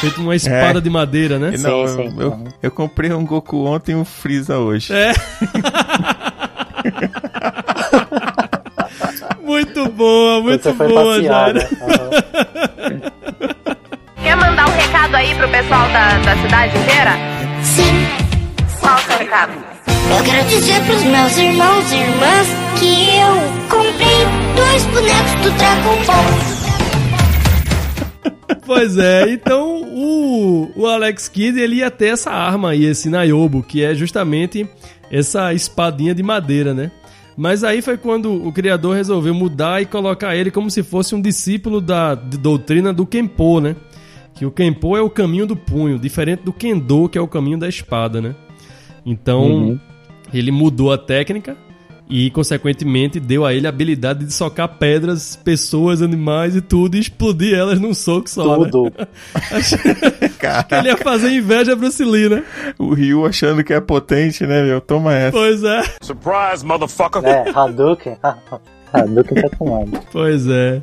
Feito 0.00 0.20
uma 0.20 0.36
espada 0.36 0.78
É. 0.78 0.82
de 0.82 0.90
madeira, 0.90 1.38
né? 1.38 1.52
Não, 1.58 1.86
sim. 1.88 2.14
eu, 2.18 2.22
eu, 2.22 2.44
eu 2.64 2.70
comprei 2.70 3.10
um 3.12 3.24
Goku 3.24 3.64
ontem 3.66 3.92
e 3.92 3.94
um 3.94 4.04
Freeza 4.04 4.58
hoje. 4.58 4.92
É. 4.94 5.12
muito 9.42 9.88
boa, 9.90 10.40
muito 10.42 10.72
boa, 10.74 11.18
né? 11.18 11.28
Aham. 11.30 11.54
Quer 14.22 14.36
mandar 14.36 14.68
um 14.68 14.72
recado 14.72 15.14
aí 15.16 15.34
pro 15.34 15.48
pessoal 15.48 15.88
da, 15.88 16.18
da 16.18 16.36
cidade 16.42 16.76
inteira? 16.78 17.12
Sim, 17.62 18.06
Qual 18.80 18.94
o 18.94 18.98
seu 19.00 19.18
recado? 19.18 19.52
eu 20.18 20.22
quero 20.24 20.44
dizer 20.48 20.80
pros 20.84 21.02
meus 21.04 21.36
irmãos 21.36 21.92
e 21.92 21.96
irmãs 21.96 22.46
que 22.78 23.18
eu 23.18 23.36
comprei 23.68 24.24
dois 24.56 24.86
bonecos 24.86 25.34
do 25.42 25.50
Dragon 25.52 25.96
Ball. 26.06 26.24
Pois 28.64 28.96
é, 28.96 29.30
então 29.30 29.82
o, 29.82 30.70
o 30.76 30.86
Alex 30.86 31.28
Kidd 31.28 31.58
ele 31.60 31.76
ia 31.76 31.90
ter 31.90 32.06
essa 32.08 32.30
arma 32.30 32.70
aí, 32.70 32.84
esse 32.84 33.08
Nayobo, 33.08 33.62
que 33.62 33.82
é 33.84 33.94
justamente 33.94 34.68
essa 35.10 35.52
espadinha 35.54 36.14
de 36.14 36.22
madeira, 36.22 36.74
né? 36.74 36.90
Mas 37.36 37.62
aí 37.62 37.82
foi 37.82 37.96
quando 37.98 38.32
o 38.32 38.50
criador 38.52 38.96
resolveu 38.96 39.34
mudar 39.34 39.82
e 39.82 39.86
colocar 39.86 40.34
ele 40.34 40.50
como 40.50 40.70
se 40.70 40.82
fosse 40.82 41.14
um 41.14 41.20
discípulo 41.20 41.80
da 41.80 42.14
doutrina 42.14 42.92
do 42.92 43.04
Kenpo, 43.06 43.60
né? 43.60 43.76
Que 44.34 44.44
o 44.46 44.50
Kenpo 44.50 44.96
é 44.96 45.00
o 45.02 45.10
caminho 45.10 45.46
do 45.46 45.54
punho, 45.56 45.98
diferente 45.98 46.42
do 46.42 46.52
Kendo, 46.52 47.08
que 47.08 47.18
é 47.18 47.20
o 47.20 47.28
caminho 47.28 47.58
da 47.58 47.68
espada, 47.68 48.20
né? 48.20 48.34
Então, 49.04 49.42
Uhum. 49.44 49.78
ele 50.32 50.50
mudou 50.50 50.92
a 50.92 50.98
técnica 50.98 51.56
e, 52.08 52.30
consequentemente, 52.30 53.18
deu 53.18 53.44
a 53.44 53.52
ele 53.52 53.66
a 53.66 53.70
habilidade 53.70 54.24
de 54.24 54.32
socar 54.32 54.68
pedras, 54.78 55.36
pessoas, 55.36 56.02
animais 56.02 56.54
e 56.54 56.60
tudo 56.60 56.96
e 56.96 57.00
explodir 57.00 57.54
elas 57.54 57.80
num 57.80 57.94
soco 57.94 58.28
só, 58.28 58.58
né? 58.58 58.68
Tudo. 58.70 58.92
Que 60.68 60.74
ele 60.74 60.88
ia 60.88 60.96
fazer 60.96 61.30
inveja 61.30 61.72
a 61.72 61.76
Bruce 61.76 62.04
Lee, 62.04 62.28
né? 62.28 62.44
O 62.78 62.94
Ryu 62.94 63.26
achando 63.26 63.64
que 63.64 63.72
é 63.72 63.80
potente, 63.80 64.46
né, 64.46 64.62
meu? 64.62 64.80
Toma 64.80 65.12
essa. 65.14 65.32
Pois 65.32 65.64
é. 65.64 65.82
Surprise, 66.00 66.64
motherfucker. 66.64 67.24
É, 67.24 67.50
Hadouken. 67.52 68.16
Ah, 68.22 69.02
Duke 69.02 69.34
Nukem. 69.34 70.00
Pois 70.12 70.46
é. 70.46 70.82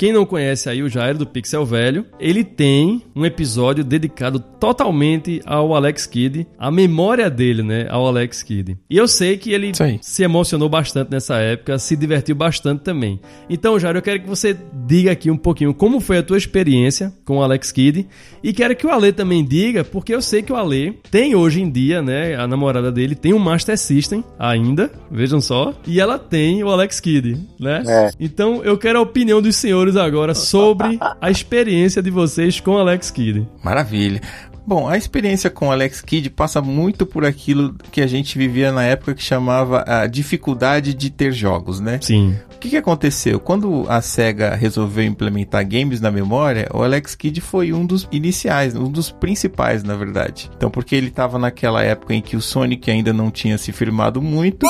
Quem 0.00 0.12
não 0.12 0.24
conhece 0.24 0.70
aí 0.70 0.80
o 0.80 0.88
Jairo 0.88 1.18
do 1.18 1.26
Pixel 1.26 1.66
Velho, 1.66 2.06
ele 2.20 2.44
tem 2.44 3.02
um 3.16 3.26
episódio 3.26 3.82
dedicado 3.82 4.38
totalmente 4.38 5.42
ao 5.44 5.74
Alex 5.74 6.06
Kidd, 6.06 6.46
a 6.56 6.70
memória 6.70 7.28
dele, 7.28 7.64
né, 7.64 7.88
ao 7.90 8.06
Alex 8.06 8.44
Kidd. 8.44 8.78
E 8.88 8.96
eu 8.96 9.08
sei 9.08 9.36
que 9.36 9.50
ele 9.50 9.72
aí. 9.80 9.98
se 10.00 10.22
emocionou 10.22 10.68
bastante 10.68 11.10
nessa 11.10 11.38
época, 11.38 11.80
se 11.80 11.96
divertiu 11.96 12.36
bastante 12.36 12.84
também. 12.84 13.18
Então, 13.50 13.76
Jairo, 13.76 13.98
eu 13.98 14.02
quero 14.02 14.20
que 14.20 14.28
você 14.28 14.56
diga 14.86 15.10
aqui 15.10 15.32
um 15.32 15.36
pouquinho 15.36 15.74
como 15.74 15.98
foi 15.98 16.18
a 16.18 16.22
tua 16.22 16.38
experiência 16.38 17.12
com 17.24 17.38
o 17.38 17.42
Alex 17.42 17.72
Kidd 17.72 18.06
e 18.40 18.52
quero 18.52 18.76
que 18.76 18.86
o 18.86 18.90
Ale 18.92 19.12
também 19.12 19.44
diga, 19.44 19.82
porque 19.82 20.14
eu 20.14 20.22
sei 20.22 20.42
que 20.42 20.52
o 20.52 20.56
Ale 20.56 20.96
tem 21.10 21.34
hoje 21.34 21.60
em 21.60 21.68
dia, 21.68 22.00
né, 22.00 22.36
a 22.36 22.46
namorada 22.46 22.92
dele 22.92 23.16
tem 23.16 23.34
um 23.34 23.38
Master 23.40 23.76
System 23.76 24.22
ainda, 24.38 24.92
vejam 25.10 25.40
só, 25.40 25.74
e 25.84 26.00
ela 26.00 26.20
tem 26.20 26.62
o 26.62 26.70
Alex 26.70 27.00
Kidd, 27.00 27.36
né? 27.58 27.82
É. 27.84 28.10
Então 28.20 28.62
eu 28.62 28.78
quero 28.78 29.00
a 29.00 29.02
opinião 29.02 29.42
dos 29.42 29.56
senhores 29.56 29.87
agora 29.96 30.34
sobre 30.34 30.98
a 31.20 31.30
experiência 31.30 32.02
de 32.02 32.10
vocês 32.10 32.60
com 32.60 32.76
Alex 32.76 33.10
Kidd. 33.10 33.46
Maravilha. 33.62 34.20
Bom, 34.68 34.86
a 34.86 34.98
experiência 34.98 35.48
com 35.48 35.72
Alex 35.72 36.02
Kidd 36.02 36.28
passa 36.28 36.60
muito 36.60 37.06
por 37.06 37.24
aquilo 37.24 37.74
que 37.90 38.02
a 38.02 38.06
gente 38.06 38.36
vivia 38.36 38.70
na 38.70 38.84
época 38.84 39.14
que 39.14 39.22
chamava 39.22 39.82
a 39.86 40.06
dificuldade 40.06 40.92
de 40.92 41.08
ter 41.08 41.32
jogos, 41.32 41.80
né? 41.80 41.98
Sim. 42.02 42.36
O 42.54 42.58
que, 42.58 42.68
que 42.68 42.76
aconteceu? 42.76 43.40
Quando 43.40 43.86
a 43.88 44.02
SEGA 44.02 44.54
resolveu 44.54 45.06
implementar 45.06 45.66
games 45.66 46.02
na 46.02 46.10
memória, 46.10 46.68
o 46.74 46.82
Alex 46.82 47.14
Kidd 47.14 47.40
foi 47.40 47.72
um 47.72 47.86
dos 47.86 48.06
iniciais, 48.12 48.76
um 48.76 48.90
dos 48.90 49.10
principais, 49.10 49.82
na 49.82 49.96
verdade. 49.96 50.50
Então, 50.54 50.70
porque 50.70 50.94
ele 50.94 51.08
estava 51.08 51.38
naquela 51.38 51.82
época 51.82 52.12
em 52.12 52.20
que 52.20 52.36
o 52.36 52.42
Sonic 52.42 52.90
ainda 52.90 53.10
não 53.10 53.30
tinha 53.30 53.56
se 53.56 53.72
firmado 53.72 54.20
muito 54.20 54.66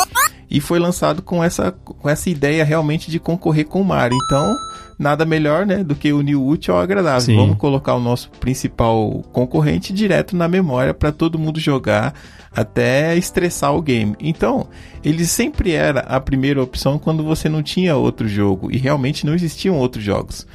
e 0.49 0.61
foi 0.61 0.79
lançado 0.79 1.23
com 1.23 1.43
essa, 1.43 1.73
com 1.73 2.09
essa 2.09 2.31
ideia 2.31 2.65
realmente 2.65 3.11
de 3.11 3.19
concorrer 3.19 3.67
com 3.67 3.81
o 3.81 3.85
Mario. 3.85 4.17
Então, 4.27 4.55
nada 4.99 5.25
melhor, 5.25 5.65
né, 5.65 5.85
do 5.85 5.95
que 5.95 6.13
unir 6.13 6.35
o 6.35 6.45
útil 6.45 6.75
ao 6.75 6.81
agradável. 6.81 7.21
Sim. 7.21 7.37
Vamos 7.37 7.57
colocar 7.57 7.95
o 7.95 8.01
nosso 8.01 8.31
principal 8.41 9.23
concorrente 9.33 9.93
direto 9.93 10.35
na 10.35 10.49
memória 10.49 10.93
para 10.93 11.13
todo 11.13 11.39
mundo 11.39 11.61
jogar 11.61 12.15
até 12.53 13.17
estressar 13.17 13.75
o 13.75 13.83
game. 13.83 14.17
Então, 14.19 14.69
ele 15.05 15.25
sempre 15.25 15.73
era 15.73 16.01
a 16.01 16.19
primeira 16.19 16.63
opção 16.63 16.99
quando 16.99 17.23
você 17.23 17.49
não 17.49 17.63
tinha 17.63 17.97
outro 17.97 18.27
jogo 18.27 18.71
e 18.73 18.77
realmente 18.77 19.25
não 19.25 19.35
existiam 19.35 19.77
outros 19.77 20.03
jogos. 20.03 20.47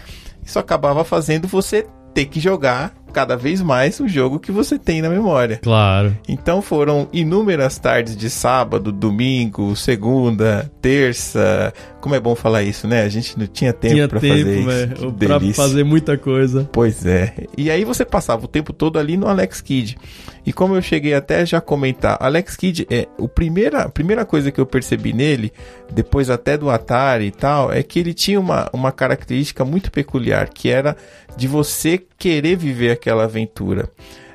Isso 0.43 0.59
acabava 0.59 1.05
fazendo 1.05 1.47
você 1.47 1.87
ter 2.13 2.25
que 2.25 2.39
jogar 2.39 2.93
cada 3.13 3.37
vez 3.37 3.61
mais 3.61 3.99
o 3.99 4.07
jogo 4.07 4.39
que 4.39 4.51
você 4.51 4.77
tem 4.77 5.01
na 5.01 5.09
memória. 5.09 5.59
Claro. 5.61 6.17
Então 6.27 6.61
foram 6.61 7.07
inúmeras 7.13 7.77
tardes 7.77 8.17
de 8.17 8.29
sábado, 8.29 8.91
domingo, 8.91 9.75
segunda, 9.75 10.69
terça. 10.81 11.73
Como 12.03 12.15
é 12.15 12.19
bom 12.19 12.35
falar 12.35 12.63
isso, 12.63 12.85
né? 12.85 13.03
A 13.03 13.07
gente 13.07 13.39
não 13.39 13.47
tinha 13.47 13.71
tempo 13.71 13.95
tempo, 13.95 14.19
fazer 14.19 14.57
isso. 14.59 14.67
velho, 14.67 15.13
Que 15.13 15.25
pra 15.25 15.39
fazer 15.53 15.85
muita 15.85 16.17
coisa. 16.17 16.69
Pois 16.69 17.05
é. 17.05 17.33
E 17.57 17.71
aí 17.71 17.85
você 17.85 18.03
passava 18.03 18.43
o 18.43 18.47
tempo 18.49 18.73
todo 18.73 18.99
ali 18.99 19.15
no 19.15 19.25
Alex 19.25 19.61
Kidd. 19.61 19.97
E 20.45 20.51
como 20.51 20.75
eu 20.75 20.81
cheguei 20.81 21.13
até 21.13 21.45
já 21.45 21.59
a 21.59 21.61
comentar, 21.61 22.17
Alex 22.19 22.57
Kidd 22.57 22.85
é 22.89 23.07
o 23.17 23.29
primeira, 23.29 23.83
a 23.83 23.89
primeira 23.89 24.25
coisa 24.25 24.51
que 24.51 24.59
eu 24.59 24.65
percebi 24.65 25.13
nele, 25.13 25.53
depois 25.93 26.29
até 26.29 26.57
do 26.57 26.69
Atari 26.69 27.27
e 27.27 27.31
tal, 27.31 27.71
é 27.71 27.81
que 27.81 27.99
ele 27.99 28.13
tinha 28.13 28.37
uma, 28.37 28.69
uma 28.73 28.91
característica 28.91 29.63
muito 29.63 29.89
peculiar, 29.89 30.49
que 30.49 30.67
era 30.67 30.97
de 31.37 31.47
você 31.47 32.03
querer 32.17 32.57
viver 32.57 32.91
aquela 32.91 33.23
aventura. 33.23 33.89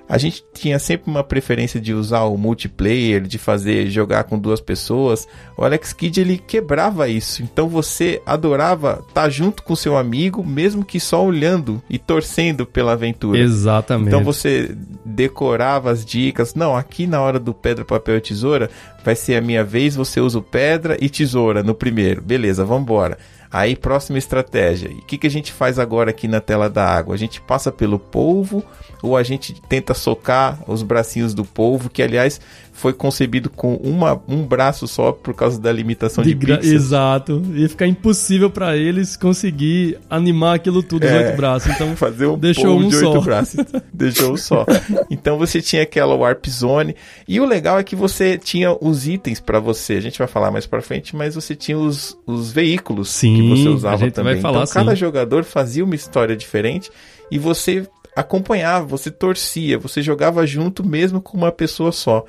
A 0.09 0.17
gente 0.17 0.43
tinha 0.55 0.79
sempre 0.79 1.11
uma 1.11 1.23
preferência 1.23 1.79
de 1.79 1.93
usar 1.93 2.23
o 2.23 2.39
multiplayer, 2.39 3.21
de 3.21 3.37
fazer 3.37 3.91
jogar 3.91 4.25
com 4.25 4.39
duas 4.39 4.61
pessoas. 4.61 5.29
O 5.57 5.65
Alex 5.65 5.93
Kidd 5.93 6.21
ele 6.21 6.39
quebrava 6.39 7.09
isso. 7.09 7.43
Então 7.43 7.69
você 7.69 8.23
adorava 8.25 9.05
estar 9.07 9.29
junto 9.29 9.63
com 9.63 9.77
seu 9.77 9.99
amigo, 9.99 10.43
mesmo 10.43 10.83
que 10.85 10.99
só 10.99 11.23
olhando 11.25 11.83
e 11.91 11.99
torcendo 11.99 12.65
pela 12.65 12.93
aventura. 12.93 13.39
Exatamente. 13.39 14.09
Então 14.09 14.25
você 14.25 14.75
decorava 15.05 15.91
as 15.91 16.05
dicas. 16.05 16.55
Não, 16.55 16.75
aqui 16.75 17.07
na 17.07 17.21
hora 17.21 17.39
do 17.39 17.53
pedra, 17.53 17.85
papel 17.85 18.17
e 18.17 18.21
tesoura 18.21 18.71
vai 19.05 19.15
ser 19.15 19.37
a 19.37 19.41
minha 19.41 19.65
vez, 19.65 19.95
você 19.95 20.21
usa 20.21 20.39
o 20.39 20.43
pedra 20.43 20.97
e 21.01 21.09
tesoura 21.09 21.63
no 21.63 21.75
primeiro. 21.75 22.23
Beleza, 22.23 22.65
vambora. 22.65 23.19
Aí, 23.51 23.75
próxima 23.75 24.19
estratégia. 24.19 24.91
O 24.91 25.03
que, 25.07 25.17
que 25.17 25.27
a 25.27 25.31
gente 25.31 25.53
faz 25.53 25.79
agora 25.79 26.11
aqui 26.11 26.29
na 26.29 26.41
tela 26.41 26.69
da 26.69 26.85
água? 26.85 27.15
A 27.15 27.19
gente 27.19 27.41
passa 27.41 27.73
pelo 27.73 27.99
polvo 27.99 28.63
ou 29.03 29.17
a 29.17 29.23
gente 29.23 29.61
tenta 29.69 29.95
socar 29.95 30.59
os 30.67 30.83
bracinhos 30.83 31.33
do 31.33 31.45
polvo, 31.45 31.89
que 31.89 32.03
aliás 32.03 32.41
foi 32.79 32.93
concebido 32.93 33.51
com 33.51 33.75
uma, 33.77 34.21
um 34.29 34.47
braço 34.47 34.87
só 34.87 35.11
por 35.13 35.35
causa 35.35 35.61
da 35.61 35.73
limitação 35.73 36.23
de, 36.23 36.31
De 36.31 36.35
gra- 36.37 36.57
pixels. 36.59 36.75
Exato. 36.85 37.43
Ia 37.55 37.69
ficar 37.69 37.87
impossível 37.87 38.49
pra 38.51 38.77
eles 38.77 39.17
conseguir 39.17 39.99
animar 40.09 40.55
aquilo 40.57 40.83
tudo, 40.83 41.05
os 41.05 41.11
É. 41.11 41.27
oito 41.27 41.37
braços. 41.37 41.71
Então, 41.73 41.95
fazer 41.97 42.27
um 42.27 42.39
Deixou 42.39 42.79
um 42.79 42.89
de 42.89 42.97
só. 42.97 43.13
oito 43.13 43.25
braços. 43.25 43.65
Deixou 43.93 44.33
um 44.33 44.37
só. 44.37 44.65
Então 45.11 45.37
você 45.37 45.61
tinha 45.61 45.83
aquela 45.83 46.15
Warp 46.15 46.47
Zone. 46.49 46.95
E 47.27 47.41
o 47.41 47.45
legal 47.45 47.79
é 47.79 47.83
que 47.83 47.97
você 47.97 48.39
tinha 48.39 48.77
os 48.81 49.09
itens 49.09 49.41
pra 49.41 49.59
você. 49.59 49.95
A 49.95 50.01
gente 50.01 50.19
vai 50.19 50.29
falar 50.29 50.51
mais 50.51 50.67
pra 50.67 50.81
frente, 50.81 51.17
mas 51.17 51.35
você 51.35 51.55
tinha 51.57 51.77
os, 51.77 52.17
os 52.27 52.53
veículos 52.53 53.11
Sim, 53.11 53.35
que 53.35 53.49
você 53.51 53.69
usava 53.69 54.11
também. 54.13 54.41
falar 54.41 54.63
então 54.63 54.73
cada 54.75 54.91
sim. 54.93 54.97
jogador 54.97 55.43
fazia 55.45 55.85
uma 55.85 55.95
história 55.95 56.37
diferente 56.37 56.91
e 57.31 57.39
você 57.39 57.87
acompanhava, 58.17 58.85
você 58.85 59.11
torcia, 59.13 59.79
você 59.79 60.03
jogava 60.03 60.45
junto 60.45 60.85
mesmo 60.85 61.21
com 61.21 61.37
uma 61.37 61.53
pessoa 61.53 61.93
só. 61.93 62.25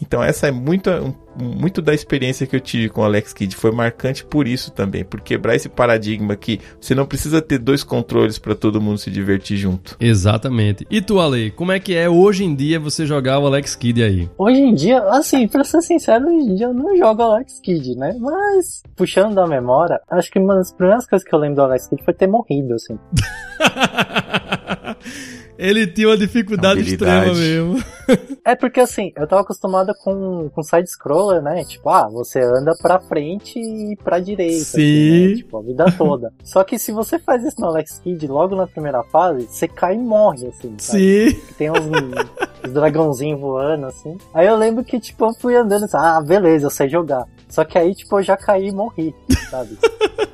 Então 0.00 0.22
essa 0.22 0.48
é 0.48 0.50
muito, 0.50 0.90
muito 1.40 1.80
da 1.80 1.94
experiência 1.94 2.46
que 2.46 2.56
eu 2.56 2.60
tive 2.60 2.88
com 2.88 3.00
o 3.00 3.04
Alex 3.04 3.32
Kidd. 3.32 3.54
Foi 3.56 3.70
marcante 3.70 4.24
por 4.24 4.46
isso 4.46 4.70
também, 4.70 5.04
por 5.04 5.20
quebrar 5.20 5.54
esse 5.54 5.68
paradigma 5.68 6.36
que 6.36 6.60
você 6.80 6.94
não 6.94 7.06
precisa 7.06 7.40
ter 7.40 7.58
dois 7.58 7.82
controles 7.82 8.38
para 8.38 8.54
todo 8.54 8.80
mundo 8.80 8.98
se 8.98 9.10
divertir 9.10 9.56
junto. 9.56 9.96
exatamente. 10.00 10.86
E 10.90 11.00
tu, 11.00 11.20
Ale, 11.20 11.50
como 11.50 11.72
é 11.72 11.78
que 11.78 11.94
é 11.94 12.08
hoje 12.08 12.44
em 12.44 12.54
dia 12.54 12.78
você 12.78 13.06
jogar 13.06 13.38
o 13.38 13.46
Alex 13.46 13.74
Kidd 13.76 14.02
aí? 14.02 14.28
Hoje 14.36 14.60
em 14.60 14.74
dia, 14.74 15.02
assim, 15.10 15.46
pra 15.48 15.64
ser 15.64 15.82
sincero, 15.82 16.26
hoje 16.26 16.50
em 16.50 16.54
dia 16.54 16.66
eu 16.66 16.74
não 16.74 16.96
jogo 16.96 17.22
Alex 17.22 17.60
Kidd, 17.60 17.96
né? 17.96 18.16
Mas, 18.20 18.82
puxando 18.96 19.34
da 19.34 19.46
memória, 19.46 20.00
acho 20.10 20.30
que 20.30 20.38
uma 20.38 20.54
das 20.54 20.72
primeiras 20.72 21.06
coisas 21.06 21.26
que 21.26 21.34
eu 21.34 21.38
lembro 21.38 21.56
do 21.56 21.62
Alex 21.62 21.88
Kidd 21.88 22.04
foi 22.04 22.14
ter 22.14 22.26
morrido, 22.26 22.74
assim. 22.74 22.98
Ele 25.56 25.86
tinha 25.86 26.08
uma 26.08 26.16
dificuldade 26.16 26.80
Habilidade. 26.80 27.30
extrema 27.30 27.38
mesmo. 27.38 27.84
É 28.44 28.56
porque, 28.56 28.80
assim, 28.80 29.12
eu 29.16 29.26
tava 29.26 29.42
acostumada 29.42 29.94
com, 29.94 30.50
com 30.50 30.62
side-scroller, 30.62 31.40
né? 31.40 31.64
Tipo, 31.64 31.88
ah, 31.90 32.08
você 32.08 32.40
anda 32.40 32.74
pra 32.76 33.00
frente 33.00 33.58
e 33.58 33.96
pra 34.02 34.18
direita. 34.18 34.64
Sim. 34.64 34.80
assim, 34.80 35.28
né? 35.28 35.36
Tipo, 35.36 35.58
a 35.58 35.62
vida 35.62 35.84
toda. 35.96 36.32
Só 36.42 36.64
que 36.64 36.78
se 36.78 36.90
você 36.90 37.18
faz 37.18 37.44
isso 37.44 37.60
no 37.60 37.68
Alex 37.68 38.00
Kidd 38.00 38.26
logo 38.26 38.56
na 38.56 38.66
primeira 38.66 39.02
fase, 39.04 39.46
você 39.46 39.68
cai 39.68 39.94
e 39.94 39.98
morre, 39.98 40.48
assim, 40.48 40.74
sabe? 40.78 41.30
Sim. 41.30 41.40
Tem 41.56 41.70
uns, 41.70 41.78
uns 42.66 42.72
dragãozinhos 42.72 43.40
voando, 43.40 43.86
assim. 43.86 44.18
Aí 44.34 44.46
eu 44.46 44.56
lembro 44.56 44.84
que, 44.84 44.98
tipo, 44.98 45.24
eu 45.24 45.34
fui 45.34 45.54
andando 45.54 45.84
assim, 45.84 45.96
ah, 45.96 46.20
beleza, 46.20 46.66
eu 46.66 46.70
sei 46.70 46.88
jogar. 46.88 47.26
Só 47.48 47.64
que 47.64 47.78
aí, 47.78 47.94
tipo, 47.94 48.18
eu 48.18 48.22
já 48.22 48.36
caí 48.36 48.68
e 48.68 48.72
morri, 48.72 49.14
sabe? 49.48 49.78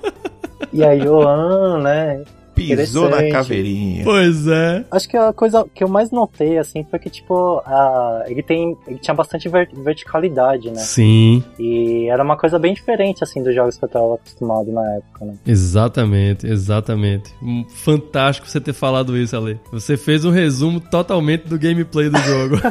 e 0.72 0.82
aí 0.82 1.04
eu, 1.04 1.20
ah, 1.28 1.78
né? 1.78 2.24
Pisou 2.68 3.08
na 3.08 3.28
caveirinha. 3.30 4.04
Pois 4.04 4.46
é. 4.46 4.84
Acho 4.90 5.08
que 5.08 5.16
a 5.16 5.32
coisa 5.32 5.64
que 5.74 5.82
eu 5.84 5.88
mais 5.88 6.10
notei, 6.10 6.58
assim, 6.58 6.84
foi 6.88 6.98
que, 6.98 7.10
tipo, 7.10 7.62
a, 7.64 8.24
ele 8.26 8.42
tem. 8.42 8.76
Ele 8.86 8.98
tinha 8.98 9.14
bastante 9.14 9.48
ver- 9.48 9.68
verticalidade, 9.72 10.68
né? 10.70 10.78
Sim, 10.80 11.42
E 11.58 12.08
era 12.08 12.22
uma 12.22 12.36
coisa 12.36 12.58
bem 12.58 12.74
diferente, 12.74 13.22
assim, 13.24 13.42
dos 13.42 13.54
jogos 13.54 13.76
que 13.76 13.84
eu 13.84 13.88
tava 13.88 14.14
acostumado 14.14 14.70
na 14.72 14.96
época, 14.96 15.24
né? 15.24 15.34
exatamente, 15.46 16.46
exatamente. 16.46 17.32
Fantástico 17.74 18.48
você 18.48 18.60
ter 18.60 18.72
falado 18.72 19.16
isso, 19.16 19.36
Ale. 19.36 19.58
Você 19.72 19.96
fez 19.96 20.24
um 20.24 20.30
resumo 20.30 20.80
totalmente 20.80 21.46
do 21.48 21.58
gameplay 21.58 22.08
do 22.10 22.18
jogo. 22.18 22.56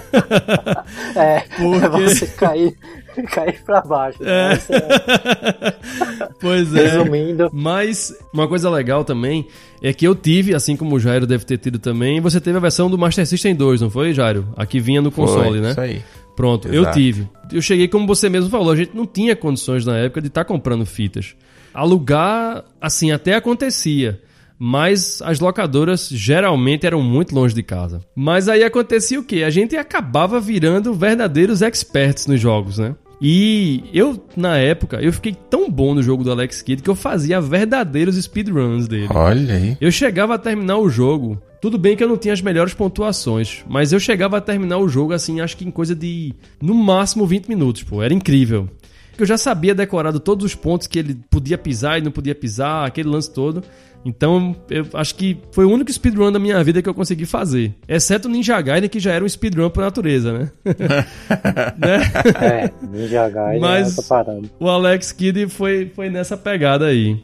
É, 1.15 1.41
Porque- 1.57 2.03
você 2.09 2.27
cair, 2.27 2.75
cair 3.31 3.61
pra 3.63 3.81
baixo. 3.81 4.17
É. 4.23 4.49
né? 4.49 4.53
Isso 4.55 4.73
é- 4.73 6.29
pois 6.39 6.75
é. 6.75 6.87
Resumindo, 6.87 7.49
Mas 7.53 8.13
uma 8.33 8.47
coisa 8.47 8.69
legal 8.69 9.03
também 9.03 9.47
é 9.81 9.93
que 9.93 10.05
eu 10.07 10.15
tive, 10.15 10.53
assim 10.55 10.75
como 10.75 10.95
o 10.95 10.99
Jairo 10.99 11.25
deve 11.27 11.45
ter 11.45 11.57
tido 11.57 11.79
também, 11.79 12.19
você 12.19 12.39
teve 12.39 12.57
a 12.57 12.61
versão 12.61 12.89
do 12.89 12.97
Master 12.97 13.25
System 13.25 13.55
2, 13.55 13.81
não 13.81 13.89
foi, 13.89 14.13
Jairo? 14.13 14.47
A 14.55 14.65
que 14.65 14.79
vinha 14.79 15.01
no 15.01 15.11
console, 15.11 15.49
Foi, 15.49 15.61
né? 15.61 15.71
Isso 15.71 15.81
aí. 15.81 16.01
Pronto, 16.35 16.67
eu 16.69 16.83
Exato. 16.83 16.97
tive. 16.97 17.29
Eu 17.51 17.61
cheguei, 17.61 17.87
como 17.87 18.07
você 18.07 18.29
mesmo 18.29 18.49
falou, 18.49 18.71
a 18.71 18.75
gente 18.75 18.91
não 18.95 19.05
tinha 19.05 19.35
condições 19.35 19.85
na 19.85 19.97
época 19.97 20.21
de 20.21 20.27
estar 20.27 20.45
comprando 20.45 20.85
fitas. 20.85 21.35
Alugar, 21.73 22.63
assim, 22.79 23.11
até 23.11 23.35
acontecia. 23.35 24.21
Mas 24.57 25.21
as 25.21 25.39
locadoras 25.39 26.09
geralmente 26.09 26.85
eram 26.85 27.01
muito 27.01 27.33
longe 27.33 27.55
de 27.55 27.63
casa. 27.63 28.01
Mas 28.13 28.49
aí 28.49 28.61
acontecia 28.63 29.17
o 29.19 29.23
quê? 29.23 29.43
A 29.43 29.49
gente 29.49 29.77
acabava 29.77 30.37
virando 30.39 30.93
verdadeiros 30.93 31.61
experts 31.61 32.27
nos 32.27 32.41
jogos, 32.41 32.77
né? 32.77 32.93
E 33.21 33.83
eu, 33.93 34.21
na 34.35 34.57
época, 34.57 34.97
eu 35.01 35.11
fiquei 35.11 35.35
tão 35.49 35.69
bom 35.69 35.93
no 35.93 36.01
jogo 36.01 36.23
do 36.23 36.31
Alex 36.31 36.61
Kidd 36.61 36.81
que 36.81 36.89
eu 36.89 36.95
fazia 36.95 37.41
verdadeiros 37.41 38.15
speedruns 38.15 38.87
dele. 38.87 39.09
Olha 39.09 39.55
aí. 39.55 39.77
Eu 39.81 39.91
chegava 39.91 40.35
a 40.35 40.37
terminar 40.37 40.77
o 40.77 40.89
jogo. 40.89 41.41
Tudo 41.61 41.77
bem 41.77 41.97
que 41.97 42.03
eu 42.03 42.07
não 42.07 42.17
tinha 42.17 42.33
as 42.33 42.41
melhores 42.41 42.73
pontuações, 42.73 43.65
mas 43.67 43.91
eu 43.91 43.99
chegava 43.99 44.37
a 44.37 44.41
terminar 44.41 44.77
o 44.77 44.87
jogo 44.87 45.11
assim, 45.11 45.41
acho 45.41 45.57
que 45.57 45.67
em 45.67 45.71
coisa 45.71 45.93
de 45.93 46.33
no 46.61 46.73
máximo 46.73 47.27
20 47.27 47.49
minutos, 47.49 47.83
pô, 47.83 48.01
era 48.01 48.13
incrível. 48.13 48.69
Porque 49.19 49.23
eu 49.23 49.27
já 49.27 49.37
sabia 49.37 49.75
decorado 49.75 50.17
todos 50.17 50.45
os 50.45 50.55
pontos 50.55 50.87
que 50.87 50.97
ele 50.97 51.19
podia 51.29 51.57
pisar 51.57 51.99
e 51.99 52.01
não 52.01 52.09
podia 52.09 52.33
pisar, 52.33 52.87
aquele 52.87 53.09
lance 53.09 53.29
todo. 53.29 53.61
Então, 54.05 54.55
eu 54.69 54.87
acho 54.93 55.13
que 55.13 55.37
foi 55.51 55.65
o 55.65 55.69
único 55.69 55.91
speedrun 55.91 56.31
da 56.31 56.39
minha 56.39 56.63
vida 56.63 56.81
que 56.81 56.87
eu 56.87 56.93
consegui 56.93 57.25
fazer. 57.25 57.75
Exceto 57.85 58.29
o 58.29 58.31
Ninja 58.31 58.61
Gaiden, 58.61 58.89
que 58.89 58.97
já 58.97 59.11
era 59.11 59.25
um 59.25 59.27
speedrun 59.27 59.69
por 59.69 59.81
natureza, 59.81 60.31
né? 60.31 60.51
né? 61.77 62.01
É, 62.41 62.71
Ninja 62.81 63.27
Gaiden 63.27 63.59
Mas- 63.59 63.99
é 63.99 64.01
parada. 64.03 64.41
O 64.57 64.69
Alex 64.69 65.11
Kidd 65.11 65.49
foi, 65.49 65.91
foi 65.93 66.09
nessa 66.09 66.37
pegada 66.37 66.85
aí. 66.85 67.19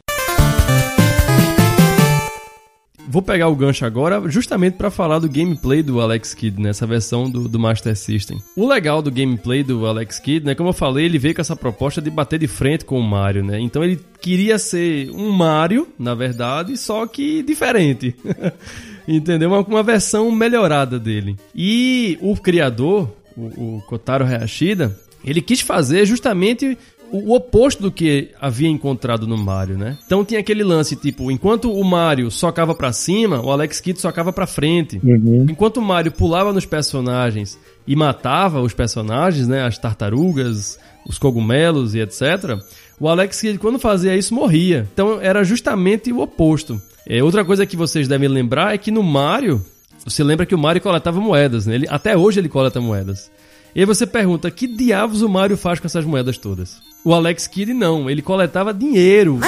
Vou 3.08 3.22
pegar 3.22 3.48
o 3.48 3.54
gancho 3.54 3.84
agora 3.84 4.22
justamente 4.28 4.74
para 4.74 4.90
falar 4.90 5.18
do 5.18 5.28
gameplay 5.28 5.82
do 5.82 6.00
Alex 6.00 6.34
Kidd, 6.34 6.60
nessa 6.60 6.86
versão 6.86 7.30
do, 7.30 7.48
do 7.48 7.58
Master 7.58 7.96
System. 7.96 8.38
O 8.56 8.66
legal 8.66 9.00
do 9.00 9.10
gameplay 9.10 9.62
do 9.62 9.86
Alex 9.86 10.18
Kidd, 10.18 10.44
né, 10.44 10.54
como 10.54 10.70
eu 10.70 10.72
falei, 10.72 11.04
ele 11.04 11.18
veio 11.18 11.34
com 11.34 11.40
essa 11.40 11.54
proposta 11.54 12.02
de 12.02 12.10
bater 12.10 12.38
de 12.38 12.48
frente 12.48 12.84
com 12.84 12.98
o 12.98 13.02
Mario, 13.02 13.44
né? 13.44 13.60
Então 13.60 13.84
ele 13.84 14.00
queria 14.20 14.58
ser 14.58 15.10
um 15.10 15.30
Mario, 15.30 15.88
na 15.98 16.14
verdade, 16.14 16.76
só 16.76 17.06
que 17.06 17.42
diferente. 17.42 18.14
Entendeu? 19.06 19.50
Uma, 19.50 19.60
uma 19.60 19.82
versão 19.82 20.30
melhorada 20.32 20.98
dele. 20.98 21.36
E 21.54 22.18
o 22.20 22.36
criador, 22.36 23.14
o, 23.36 23.76
o 23.76 23.82
Kotaro 23.86 24.24
Hayashida, 24.24 24.98
ele 25.24 25.40
quis 25.40 25.60
fazer 25.60 26.06
justamente 26.06 26.78
o, 27.10 27.34
oposto 27.34 27.82
do 27.82 27.90
que 27.90 28.30
havia 28.40 28.68
encontrado 28.68 29.26
no 29.26 29.36
Mario, 29.36 29.78
né? 29.78 29.96
Então 30.06 30.24
tinha 30.24 30.40
aquele 30.40 30.64
lance, 30.64 30.96
tipo, 30.96 31.30
enquanto 31.30 31.72
o 31.72 31.84
Mario 31.84 32.30
socava 32.30 32.74
pra 32.74 32.92
cima, 32.92 33.40
o 33.40 33.50
Alex 33.50 33.80
Kidd 33.80 34.00
socava 34.00 34.32
pra 34.32 34.46
frente. 34.46 35.00
Enquanto 35.48 35.78
o 35.78 35.82
Mario 35.82 36.12
pulava 36.12 36.52
nos 36.52 36.66
personagens 36.66 37.58
e 37.86 37.94
matava 37.94 38.60
os 38.60 38.72
personagens, 38.72 39.46
né? 39.48 39.64
As 39.64 39.78
tartarugas, 39.78 40.78
os 41.06 41.18
cogumelos 41.18 41.94
e 41.94 42.00
etc. 42.00 42.58
O 42.98 43.08
Alex 43.08 43.40
Kidd, 43.40 43.58
quando 43.58 43.78
fazia 43.78 44.16
isso, 44.16 44.34
morria. 44.34 44.88
Então 44.92 45.20
era 45.20 45.44
justamente 45.44 46.12
o 46.12 46.20
oposto. 46.20 46.80
É, 47.06 47.22
outra 47.22 47.44
coisa 47.44 47.64
que 47.64 47.76
vocês 47.76 48.08
devem 48.08 48.28
lembrar 48.28 48.74
é 48.74 48.78
que 48.78 48.90
no 48.90 49.02
Mario, 49.02 49.64
você 50.04 50.24
lembra 50.24 50.44
que 50.44 50.54
o 50.54 50.58
Mario 50.58 50.82
coletava 50.82 51.20
moedas, 51.20 51.66
né? 51.66 51.76
Ele, 51.76 51.86
até 51.88 52.16
hoje 52.16 52.40
ele 52.40 52.48
coleta 52.48 52.80
moedas. 52.80 53.30
E 53.74 53.80
aí 53.80 53.84
você 53.84 54.06
pergunta, 54.06 54.50
que 54.50 54.66
diabos 54.66 55.20
o 55.20 55.28
Mario 55.28 55.56
faz 55.56 55.78
com 55.78 55.86
essas 55.86 56.04
moedas 56.04 56.38
todas? 56.38 56.80
O 57.06 57.14
Alex 57.14 57.46
Kidd 57.46 57.72
não, 57.72 58.10
ele 58.10 58.20
coletava 58.20 58.74
dinheiro. 58.74 59.38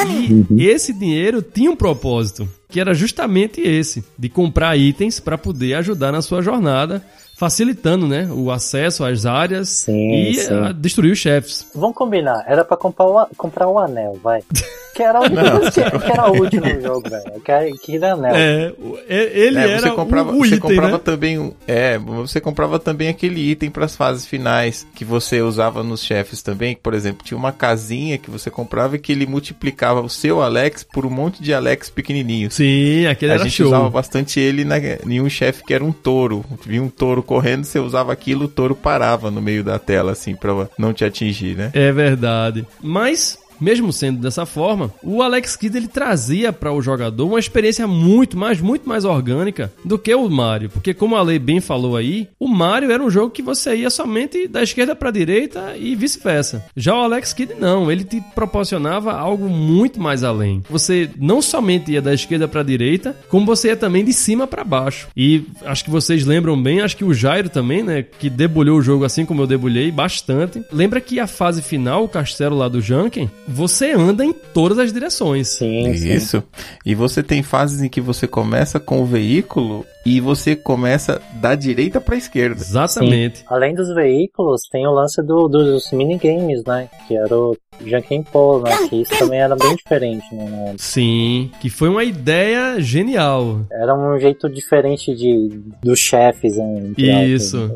E 0.48 0.64
esse 0.68 0.92
dinheiro 0.92 1.42
tinha 1.42 1.68
um 1.68 1.74
propósito, 1.74 2.48
que 2.68 2.78
era 2.78 2.94
justamente 2.94 3.60
esse, 3.60 4.04
de 4.16 4.28
comprar 4.28 4.76
itens 4.76 5.18
para 5.18 5.36
poder 5.36 5.74
ajudar 5.74 6.12
na 6.12 6.22
sua 6.22 6.40
jornada, 6.40 7.02
facilitando, 7.36 8.06
né, 8.06 8.28
o 8.32 8.52
acesso 8.52 9.04
às 9.04 9.26
áreas 9.26 9.68
Sim, 9.70 10.12
e 10.12 10.34
sim. 10.34 10.48
destruir 10.76 11.10
os 11.12 11.18
chefes. 11.18 11.66
Vamos 11.74 11.96
combinar, 11.96 12.44
era 12.46 12.64
pra 12.64 12.76
comprar 12.76 13.06
o, 13.06 13.18
a- 13.18 13.28
comprar 13.36 13.66
o 13.68 13.76
anel, 13.76 14.16
vai. 14.22 14.40
Que 14.98 15.02
era 15.04 15.20
que, 15.20 15.98
que 16.00 16.10
era 16.12 16.28
útil 16.32 16.60
no 16.60 16.80
jogo, 16.80 17.08
velho. 17.08 17.40
Que, 17.40 17.52
era- 17.52 17.70
que 17.70 17.96
era 17.96 18.12
anel. 18.14 18.34
É, 18.34 18.72
o- 18.76 18.98
e- 19.08 19.30
ele 19.32 19.58
É, 19.58 19.70
era 19.70 19.80
você 19.80 19.90
comprava, 19.92 20.32
o, 20.32 20.34
o 20.34 20.38
você 20.40 20.46
item, 20.56 20.58
comprava 20.58 20.92
né? 20.92 20.98
também, 21.04 21.38
um- 21.38 21.52
é, 21.68 21.96
você 21.98 22.40
comprava 22.40 22.78
também 22.80 23.08
aquele 23.08 23.40
item 23.48 23.70
para 23.70 23.84
as 23.84 23.94
fases 23.94 24.26
finais 24.26 24.84
que 24.96 25.04
você 25.04 25.40
usava 25.40 25.84
nos 25.84 26.02
chefes 26.02 26.42
também, 26.42 26.74
que 26.74 26.80
por 26.80 26.94
exemplo, 26.94 27.24
tinha 27.24 27.38
uma 27.38 27.52
casinha 27.52 28.18
que 28.18 28.28
você 28.28 28.50
comprava 28.50 28.96
e 28.96 28.98
que 28.98 29.12
ele 29.12 29.24
multiplicava 29.24 30.00
o 30.00 30.08
seu 30.08 30.42
Alex 30.42 30.82
por 30.82 31.06
um 31.06 31.10
monte 31.10 31.40
de 31.42 31.54
Alex 31.54 31.88
pequenininhos. 31.90 32.54
Sim, 32.54 33.06
aquele 33.06 33.30
A 33.30 33.34
era 33.36 33.44
gente 33.44 33.52
show. 33.54 33.66
usava 33.68 33.88
bastante 33.88 34.40
ele 34.40 34.64
na, 34.64 34.78
em 34.78 35.20
um 35.20 35.28
chefe 35.30 35.62
que 35.62 35.72
era 35.72 35.84
um 35.84 35.92
touro. 35.92 36.44
Vinha 36.66 36.82
um 36.82 36.88
touro 36.88 37.22
correndo, 37.22 37.62
você 37.64 37.78
usava 37.78 38.12
aquilo, 38.12 38.46
o 38.46 38.48
touro 38.48 38.74
parava 38.74 39.30
no 39.30 39.40
meio 39.40 39.62
da 39.62 39.78
tela, 39.78 40.10
assim, 40.10 40.34
pra 40.34 40.68
não 40.76 40.92
te 40.92 41.04
atingir, 41.04 41.56
né? 41.56 41.70
É 41.72 41.92
verdade. 41.92 42.66
Mas, 42.82 43.38
mesmo 43.60 43.92
sendo 43.92 44.20
dessa 44.20 44.46
forma, 44.46 44.92
o 45.02 45.22
Alex 45.22 45.56
Kidd 45.56 45.76
ele 45.76 45.88
trazia 45.88 46.52
para 46.52 46.72
o 46.72 46.82
jogador 46.82 47.26
uma 47.26 47.38
experiência 47.38 47.86
muito 47.86 48.36
mais, 48.36 48.60
muito 48.60 48.88
mais 48.88 49.04
orgânica 49.04 49.72
do 49.84 49.98
que 49.98 50.14
o 50.14 50.28
Mario. 50.28 50.70
Porque, 50.70 50.94
como 50.94 51.16
a 51.16 51.22
Lei 51.22 51.38
bem 51.38 51.60
falou 51.60 51.96
aí, 51.96 52.28
o 52.38 52.48
Mario 52.48 52.90
era 52.90 53.02
um 53.02 53.10
jogo 53.10 53.30
que 53.30 53.42
você 53.42 53.76
ia 53.76 53.90
somente 53.90 54.46
da 54.46 54.62
esquerda 54.62 54.94
para 54.94 55.10
direita 55.10 55.76
e 55.76 55.94
vice-versa. 55.94 56.64
Já 56.76 56.94
o 56.94 57.02
Alex 57.02 57.32
Kidd 57.32 57.54
não, 57.54 57.90
ele 57.90 58.04
te 58.04 58.20
proporcionava 58.34 59.12
algo 59.12 59.48
muito 59.48 60.00
mais 60.00 60.22
além. 60.22 60.62
Você 60.68 61.10
não 61.16 61.42
somente 61.42 61.92
ia 61.92 62.02
da 62.02 62.14
esquerda 62.14 62.48
para 62.48 62.62
direita, 62.62 63.16
como 63.28 63.46
você 63.46 63.68
ia 63.68 63.76
também 63.76 64.04
de 64.04 64.12
cima 64.12 64.46
para 64.46 64.64
baixo. 64.64 65.08
E 65.16 65.44
acho 65.64 65.84
que 65.84 65.90
vocês 65.90 66.24
lembram 66.24 66.60
bem, 66.60 66.80
acho 66.80 66.96
que 66.96 67.04
o 67.04 67.14
Jairo 67.14 67.48
também, 67.48 67.82
né, 67.82 68.02
que 68.02 68.30
debulhou 68.30 68.78
o 68.78 68.82
jogo 68.82 69.04
assim 69.04 69.24
como 69.24 69.42
eu 69.42 69.46
debulhei 69.46 69.90
bastante. 69.90 70.62
Lembra 70.72 71.00
que 71.00 71.20
a 71.20 71.26
fase 71.26 71.62
final, 71.62 72.04
o 72.04 72.08
castelo 72.08 72.56
lá 72.56 72.68
do 72.68 72.80
Junken, 72.80 73.30
você 73.48 73.92
anda 73.92 74.24
em 74.24 74.32
todas 74.32 74.78
as 74.78 74.92
direções. 74.92 75.48
Sim, 75.48 75.94
sim. 75.96 76.12
Isso. 76.12 76.42
E 76.84 76.94
você 76.94 77.22
tem 77.22 77.42
fases 77.42 77.80
em 77.82 77.88
que 77.88 78.00
você 78.00 78.26
começa 78.26 78.78
com 78.78 79.00
o 79.00 79.06
veículo 79.06 79.84
e 80.06 80.20
você 80.20 80.54
começa 80.56 81.20
da 81.34 81.54
direita 81.54 82.00
pra 82.00 82.16
esquerda. 82.16 82.60
Exatamente. 82.60 83.44
Além 83.48 83.74
dos 83.74 83.94
veículos, 83.94 84.62
tem 84.70 84.86
o 84.86 84.90
lance 84.92 85.22
do- 85.22 85.48
dos 85.48 85.90
minigames, 85.92 86.62
né? 86.64 86.88
Que 87.06 87.16
era 87.16 87.36
o 87.36 87.56
Junkin 87.84 88.22
Pole, 88.22 88.64
né? 88.64 88.88
Que 88.88 89.02
isso 89.02 89.18
também 89.18 89.38
era 89.40 89.54
bem 89.54 89.76
diferente, 89.76 90.24
né? 90.34 90.74
Sim, 90.78 91.50
que 91.60 91.68
foi 91.68 91.88
uma 91.88 92.04
ideia 92.04 92.80
genial. 92.80 93.60
Era 93.70 93.94
um 93.94 94.18
jeito 94.18 94.48
diferente 94.48 95.14
de 95.14 95.60
dos 95.82 95.98
chefes, 95.98 96.56
né? 96.56 96.92
Isso. 97.26 97.70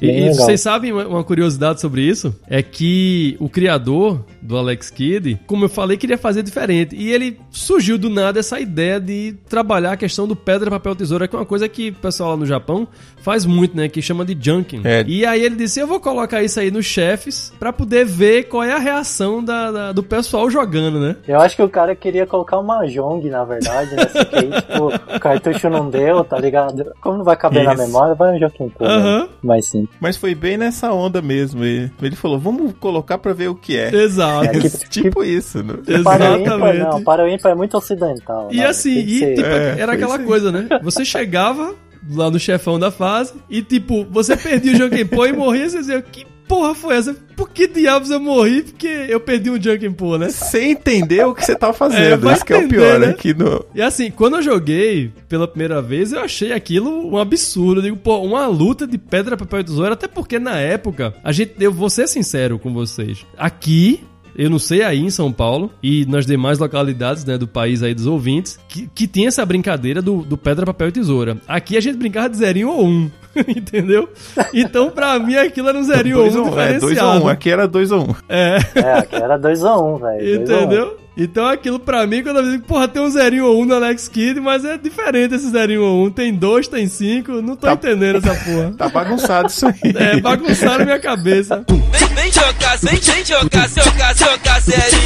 E, 0.00 0.06
bem 0.06 0.16
e 0.16 0.20
legal. 0.22 0.34
vocês 0.36 0.60
sabem 0.60 0.90
uma 0.92 1.04
uma 1.06 1.22
curiosidade 1.24 1.80
sobre 1.80 2.00
isso? 2.02 2.34
É 2.48 2.62
que 2.62 3.36
o 3.38 3.48
criador 3.48 4.24
do 4.40 4.56
Alex 4.56 4.90
Kidd, 4.90 5.13
como 5.46 5.64
eu 5.64 5.68
falei, 5.68 5.96
queria 5.96 6.18
fazer 6.18 6.42
diferente. 6.42 6.94
E 6.96 7.12
ele 7.12 7.38
surgiu 7.50 7.98
do 7.98 8.08
nada 8.08 8.40
essa 8.40 8.60
ideia 8.60 9.00
de 9.00 9.34
trabalhar 9.48 9.92
a 9.92 9.96
questão 9.96 10.26
do 10.26 10.36
pedra, 10.36 10.70
papel, 10.70 10.94
tesoura, 10.94 11.28
que 11.28 11.34
é 11.34 11.38
uma 11.38 11.46
coisa 11.46 11.68
que 11.68 11.90
o 11.90 11.94
pessoal 11.94 12.30
lá 12.30 12.36
no 12.36 12.46
Japão 12.46 12.88
faz 13.24 13.44
muito, 13.46 13.76
né? 13.76 13.88
Que 13.88 14.02
chama 14.02 14.24
de 14.24 14.36
junking. 14.38 14.82
É. 14.84 15.02
E 15.06 15.24
aí 15.24 15.42
ele 15.42 15.56
disse: 15.56 15.80
Eu 15.80 15.86
vou 15.86 15.98
colocar 15.98 16.42
isso 16.42 16.60
aí 16.60 16.70
nos 16.70 16.84
chefes 16.86 17.52
pra 17.58 17.72
poder 17.72 18.04
ver 18.04 18.44
qual 18.44 18.62
é 18.62 18.72
a 18.72 18.78
reação 18.78 19.42
da- 19.42 19.72
da- 19.72 19.92
do 19.92 20.02
pessoal 20.02 20.48
jogando, 20.50 21.00
né? 21.00 21.16
Eu 21.26 21.40
acho 21.40 21.56
que 21.56 21.62
o 21.62 21.68
cara 21.68 21.96
queria 21.96 22.26
colocar 22.26 22.58
uma 22.58 22.74
Mahjong, 22.80 23.28
na 23.30 23.44
verdade, 23.44 23.94
né? 23.96 24.04
Que 24.06 24.36
aí, 24.36 24.50
tipo, 24.60 24.86
o 25.16 25.20
cartucho 25.20 25.68
não 25.70 25.88
deu, 25.88 26.22
tá 26.24 26.38
ligado? 26.38 26.84
Como 27.00 27.18
não 27.18 27.24
vai 27.24 27.36
caber 27.36 27.64
na 27.64 27.72
Isso. 27.74 27.82
memória, 27.86 28.14
vai 28.14 28.34
um 28.36 28.38
Junkin 28.38 28.68
Pole. 28.68 28.90
Aham. 28.90 29.20
né? 29.22 29.28
Mais 29.42 29.66
simples. 29.66 29.96
Mas 30.00 30.16
foi 30.16 30.34
bem 30.34 30.56
nessa 30.56 30.92
onda 30.92 31.22
mesmo. 31.22 31.64
Ele, 31.64 31.90
ele 32.02 32.16
falou, 32.16 32.38
vamos 32.38 32.72
colocar 32.78 33.16
pra 33.18 33.32
ver 33.32 33.48
o 33.48 33.54
que 33.54 33.76
é. 33.78 33.94
Exato. 33.94 34.44
É 34.46 34.58
que- 34.60 34.68
tipo 34.90 35.24
isso, 35.24 35.62
né? 35.62 35.74
Para 36.02 36.32
o 36.32 36.36
ímpar, 36.38 36.54
Exatamente. 36.58 36.78
não. 36.78 37.02
Para 37.02 37.24
o 37.24 37.28
ímpar 37.28 37.52
é 37.52 37.54
muito 37.54 37.76
ocidental. 37.76 38.48
E 38.50 38.58
né? 38.58 38.66
assim, 38.66 38.94
que 39.04 39.14
e, 39.14 39.18
ser- 39.18 39.34
tipo, 39.36 39.48
É, 39.48 39.80
era 39.80 39.92
aquela 39.92 40.16
isso 40.16 40.24
coisa, 40.26 40.50
né? 40.52 40.68
Você 40.82 41.04
chegava 41.04 41.74
lá 42.10 42.30
no 42.30 42.38
chefão 42.38 42.78
da 42.78 42.90
fase 42.90 43.34
e, 43.48 43.62
tipo, 43.62 44.04
você 44.10 44.36
perdia 44.36 44.72
o 44.74 44.76
Junkin 44.76 45.06
Pô 45.06 45.26
e 45.26 45.32
morria, 45.32 45.68
você 45.68 45.78
dizia, 45.78 46.02
que 46.02 46.26
porra 46.46 46.74
foi 46.74 46.96
essa? 46.96 47.14
Por 47.34 47.48
que 47.50 47.66
diabos 47.66 48.10
eu 48.10 48.20
morri? 48.20 48.62
Porque 48.62 48.86
eu 48.86 49.18
perdi 49.18 49.50
um 49.50 49.60
Junkin 49.60 49.92
Pô, 49.92 50.16
né? 50.18 50.28
Sem 50.28 50.72
entender 50.72 51.24
o 51.26 51.34
que 51.34 51.44
você 51.44 51.56
tá 51.56 51.68
É, 51.68 51.72
fazendo. 51.72 52.20
vai 52.20 52.34
Isso 52.34 52.44
que 52.44 52.52
é 52.52 52.58
o 52.58 52.68
pior, 52.68 53.00
né? 53.00 53.12
Que 53.14 53.32
no... 53.34 53.64
E 53.74 53.80
assim, 53.82 54.10
quando 54.10 54.36
eu 54.36 54.42
joguei 54.42 55.10
pela 55.28 55.48
primeira 55.48 55.80
vez, 55.82 56.12
eu 56.12 56.20
achei 56.20 56.52
aquilo 56.52 57.10
um 57.10 57.16
absurdo. 57.18 57.78
Eu 57.80 57.84
digo, 57.84 57.96
pô, 57.96 58.18
uma 58.20 58.46
luta 58.46 58.86
de 58.86 58.98
pedra, 58.98 59.36
papel 59.36 59.60
e 59.60 59.64
tesoura, 59.64 59.94
até 59.94 60.06
porque 60.06 60.38
na 60.38 60.58
época, 60.58 61.14
a 61.24 61.32
gente, 61.32 61.54
eu 61.58 61.72
vou 61.72 61.88
ser 61.90 62.06
sincero 62.06 62.58
com 62.58 62.72
vocês. 62.72 63.24
Aqui, 63.36 64.04
eu 64.36 64.50
não 64.50 64.58
sei 64.58 64.82
aí 64.82 65.00
em 65.00 65.10
São 65.10 65.32
Paulo 65.32 65.70
e 65.82 66.04
nas 66.06 66.26
demais 66.26 66.58
localidades 66.58 67.24
né, 67.24 67.38
do 67.38 67.46
país 67.46 67.82
aí 67.82 67.94
dos 67.94 68.06
ouvintes, 68.06 68.58
que, 68.68 68.88
que 68.94 69.06
tinha 69.06 69.28
essa 69.28 69.44
brincadeira 69.44 70.02
do, 70.02 70.22
do 70.22 70.36
pedra, 70.36 70.66
papel 70.66 70.88
e 70.88 70.92
tesoura. 70.92 71.36
Aqui 71.46 71.76
a 71.76 71.80
gente 71.80 71.98
brincava 71.98 72.28
de 72.28 72.36
zerinho 72.36 72.70
ou 72.70 72.86
um, 72.86 73.10
entendeu? 73.48 74.08
Então, 74.52 74.90
pra 74.90 75.18
mim, 75.18 75.36
aquilo 75.36 75.68
era 75.68 75.78
um 75.78 75.84
zerinho 75.84 76.18
ou 76.18 76.30
um 76.30 76.38
ou 76.38 76.54
um, 76.54 76.60
é, 76.60 76.78
dois 76.78 76.82
ou 76.82 76.88
diferenciado. 76.88 77.24
um. 77.24 77.28
Aqui 77.28 77.50
era 77.50 77.68
dois 77.68 77.90
ou 77.90 78.10
um. 78.10 78.14
É. 78.28 78.58
É, 78.74 78.92
aqui 78.98 79.16
era 79.16 79.38
2x1, 79.38 80.00
velho. 80.00 80.38
2 80.38 80.50
a 80.50 80.54
1. 80.54 80.62
Entendeu? 80.62 81.03
Então 81.16 81.46
aquilo 81.46 81.78
pra 81.78 82.06
mim, 82.08 82.22
quando 82.24 82.38
eu 82.40 82.50
digo, 82.50 82.64
porra, 82.64 82.88
tem 82.88 83.00
um 83.00 83.08
zerinho 83.08 83.46
ou 83.46 83.62
um 83.62 83.64
no 83.64 83.74
Alex 83.74 84.08
Kidd, 84.08 84.40
mas 84.40 84.64
é 84.64 84.76
diferente 84.76 85.34
esse 85.34 85.48
zerinho 85.48 85.82
ou 85.84 86.06
um. 86.06 86.10
Tem 86.10 86.34
dois, 86.34 86.66
tem 86.66 86.88
cinco, 86.88 87.40
não 87.40 87.54
tô 87.54 87.68
Tá- 87.68 87.74
entendendo 87.74 88.16
essa 88.18 88.34
porra. 88.34 88.74
Tá 88.78 88.88
bagunçado 88.88 89.46
isso 89.48 89.64
aí. 89.66 89.74
É, 89.94 90.20
bagunçaram 90.20 90.84
minha 90.84 90.98
cabeça. 90.98 91.64
Vem, 91.68 92.08
vem 92.14 92.32
jogar, 92.32 92.76
vem, 92.78 92.98
vem 92.98 93.24
jogar, 93.24 93.68
jogar, 93.68 94.16
jogar 94.16 94.60
sério. 94.60 94.98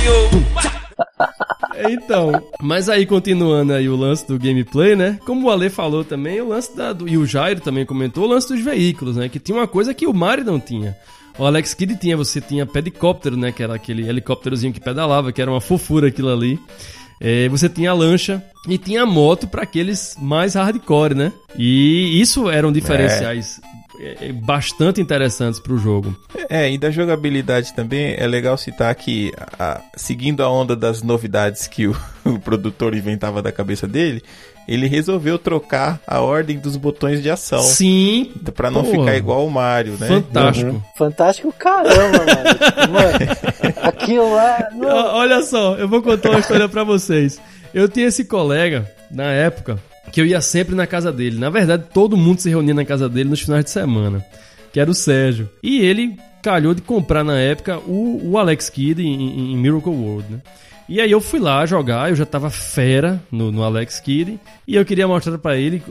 Então, 1.91 2.33
mas 2.61 2.89
aí 2.89 3.07
continuando 3.07 3.73
aí 3.73 3.89
o 3.89 3.95
lance 3.97 4.27
do 4.27 4.39
gameplay, 4.39 4.97
né? 4.97 5.19
Como 5.25 5.47
o 5.47 5.51
Ale 5.51 5.71
falou 5.71 6.05
também, 6.05 6.41
o 6.41 6.49
lance 6.49 6.75
da, 6.77 6.93
do, 6.93 7.09
e 7.09 7.17
o 7.17 7.27
Jairo 7.27 7.61
também 7.61 7.87
comentou, 7.87 8.25
o 8.25 8.29
lance 8.29 8.49
dos 8.49 8.61
veículos, 8.61 9.17
né? 9.17 9.29
Que 9.29 9.39
tinha 9.39 9.57
uma 9.57 9.69
coisa 9.69 9.95
que 9.95 10.07
o 10.07 10.13
Mario 10.15 10.45
não 10.45 10.59
tinha. 10.59 10.97
O 11.39 11.45
Alex 11.45 11.73
Kidd 11.75 11.97
tinha, 11.97 12.17
você 12.17 12.41
tinha 12.41 12.67
pedicóptero, 12.67 13.37
né? 13.37 13.53
Que 13.53 13.63
era 13.63 13.75
aquele 13.75 14.09
helicópterozinho 14.09 14.73
que 14.73 14.81
pedalava, 14.81 15.33
que 15.33 15.41
era 15.41 15.51
uma 15.51 15.61
fofura 15.61 16.09
aquilo 16.09 16.31
ali. 16.33 16.59
É, 17.21 17.49
você 17.49 17.69
tinha 17.69 17.91
a 17.91 17.95
lancha 17.95 18.43
e 18.69 18.77
tinha 18.79 19.03
a 19.03 19.07
moto 19.07 19.47
para 19.49 19.63
aqueles 19.63 20.17
mais 20.21 20.55
hardcore, 20.55 21.15
né? 21.15 21.33
E 21.57 22.21
isso 22.21 22.49
eram 22.51 22.71
diferenciais 22.73 23.61
é, 24.01 24.33
bastante 24.33 25.01
interessantes 25.01 25.59
pro 25.59 25.79
jogo. 25.79 26.17
É, 26.49 26.71
e 26.71 26.79
da 26.79 26.91
jogabilidade 26.91 27.73
também 27.75 28.15
é 28.17 28.27
legal 28.27 28.57
citar 28.57 28.95
que, 28.95 29.33
a- 29.59 29.81
seguindo 29.97 30.43
a 30.45 30.51
onda 30.51 30.77
das 30.77 31.03
novidades 31.03 31.67
que 31.67 31.87
o, 31.89 31.97
o 32.25 32.39
produtor 32.39 32.95
inventava 32.95 33.43
da 33.43 33.51
cabeça 33.51 33.87
dele, 33.89 34.23
ele 34.69 34.87
resolveu 34.87 35.39
trocar 35.39 35.99
a 36.07 36.21
ordem 36.21 36.59
dos 36.59 36.77
botões 36.77 37.23
de 37.23 37.31
ação. 37.31 37.61
Sim, 37.61 38.31
Pra 38.55 38.71
não 38.71 38.85
Porra. 38.85 38.99
ficar 38.99 39.17
igual 39.17 39.47
o 39.47 39.51
Mario, 39.51 39.95
né? 39.99 40.07
fantástico. 40.07 40.85
Fantástico 40.97 41.53
caramba, 41.59 42.19
mano. 42.19 42.93
Mano, 42.93 43.75
aquilo 43.83 44.35
lá. 44.35 44.69
não- 44.75 44.89
Olha 45.17 45.43
só, 45.43 45.75
eu 45.77 45.89
vou 45.89 46.03
contar 46.03 46.31
uma 46.31 46.41
história 46.41 46.69
pra 46.69 46.85
vocês. 46.85 47.41
Eu 47.73 47.89
tinha 47.89 48.07
esse 48.07 48.25
colega, 48.25 48.91
na 49.11 49.25
época, 49.33 49.79
que 50.13 50.21
eu 50.21 50.27
ia 50.27 50.41
sempre 50.41 50.75
na 50.75 50.87
casa 50.87 51.11
dele. 51.13 51.39
Na 51.39 51.51
verdade, 51.51 51.85
todo 51.93 52.17
mundo 52.17 52.41
se 52.41 52.49
reunia 52.49 52.75
na 52.75 52.85
casa 52.85 53.09
dele 53.09 53.29
nos 53.31 53.41
finais 53.41 53.65
de 53.65 53.71
semana, 53.71 54.25
que 54.73 54.81
era 54.81 54.91
o 54.91 54.95
Sérgio. 54.95 55.49
E 55.63 55.81
ele 55.81 56.17
calhou 56.43 56.73
de 56.75 56.81
comprar 56.83 57.25
na 57.25 57.39
época 57.39 57.79
o, 57.79 58.21
o 58.33 58.39
Alex 58.39 58.69
Kidd 58.71 59.03
em, 59.03 59.53
em 59.53 59.57
Miracle 59.57 59.93
World, 59.93 60.33
né? 60.33 60.39
E 60.89 61.01
aí 61.01 61.11
eu 61.11 61.21
fui 61.21 61.39
lá 61.39 61.67
jogar, 61.67 62.09
eu 62.11 62.17
já 62.17 62.25
tava 62.25 62.49
fera 62.51 63.21
no, 63.31 63.53
no 63.53 63.63
Alex 63.63 64.01
Kidd, 64.01 64.39
e 64.67 64.75
eu 64.75 64.85
queria 64.85 65.07
mostrar 65.07 65.37
pra 65.39 65.57
ele 65.57 65.83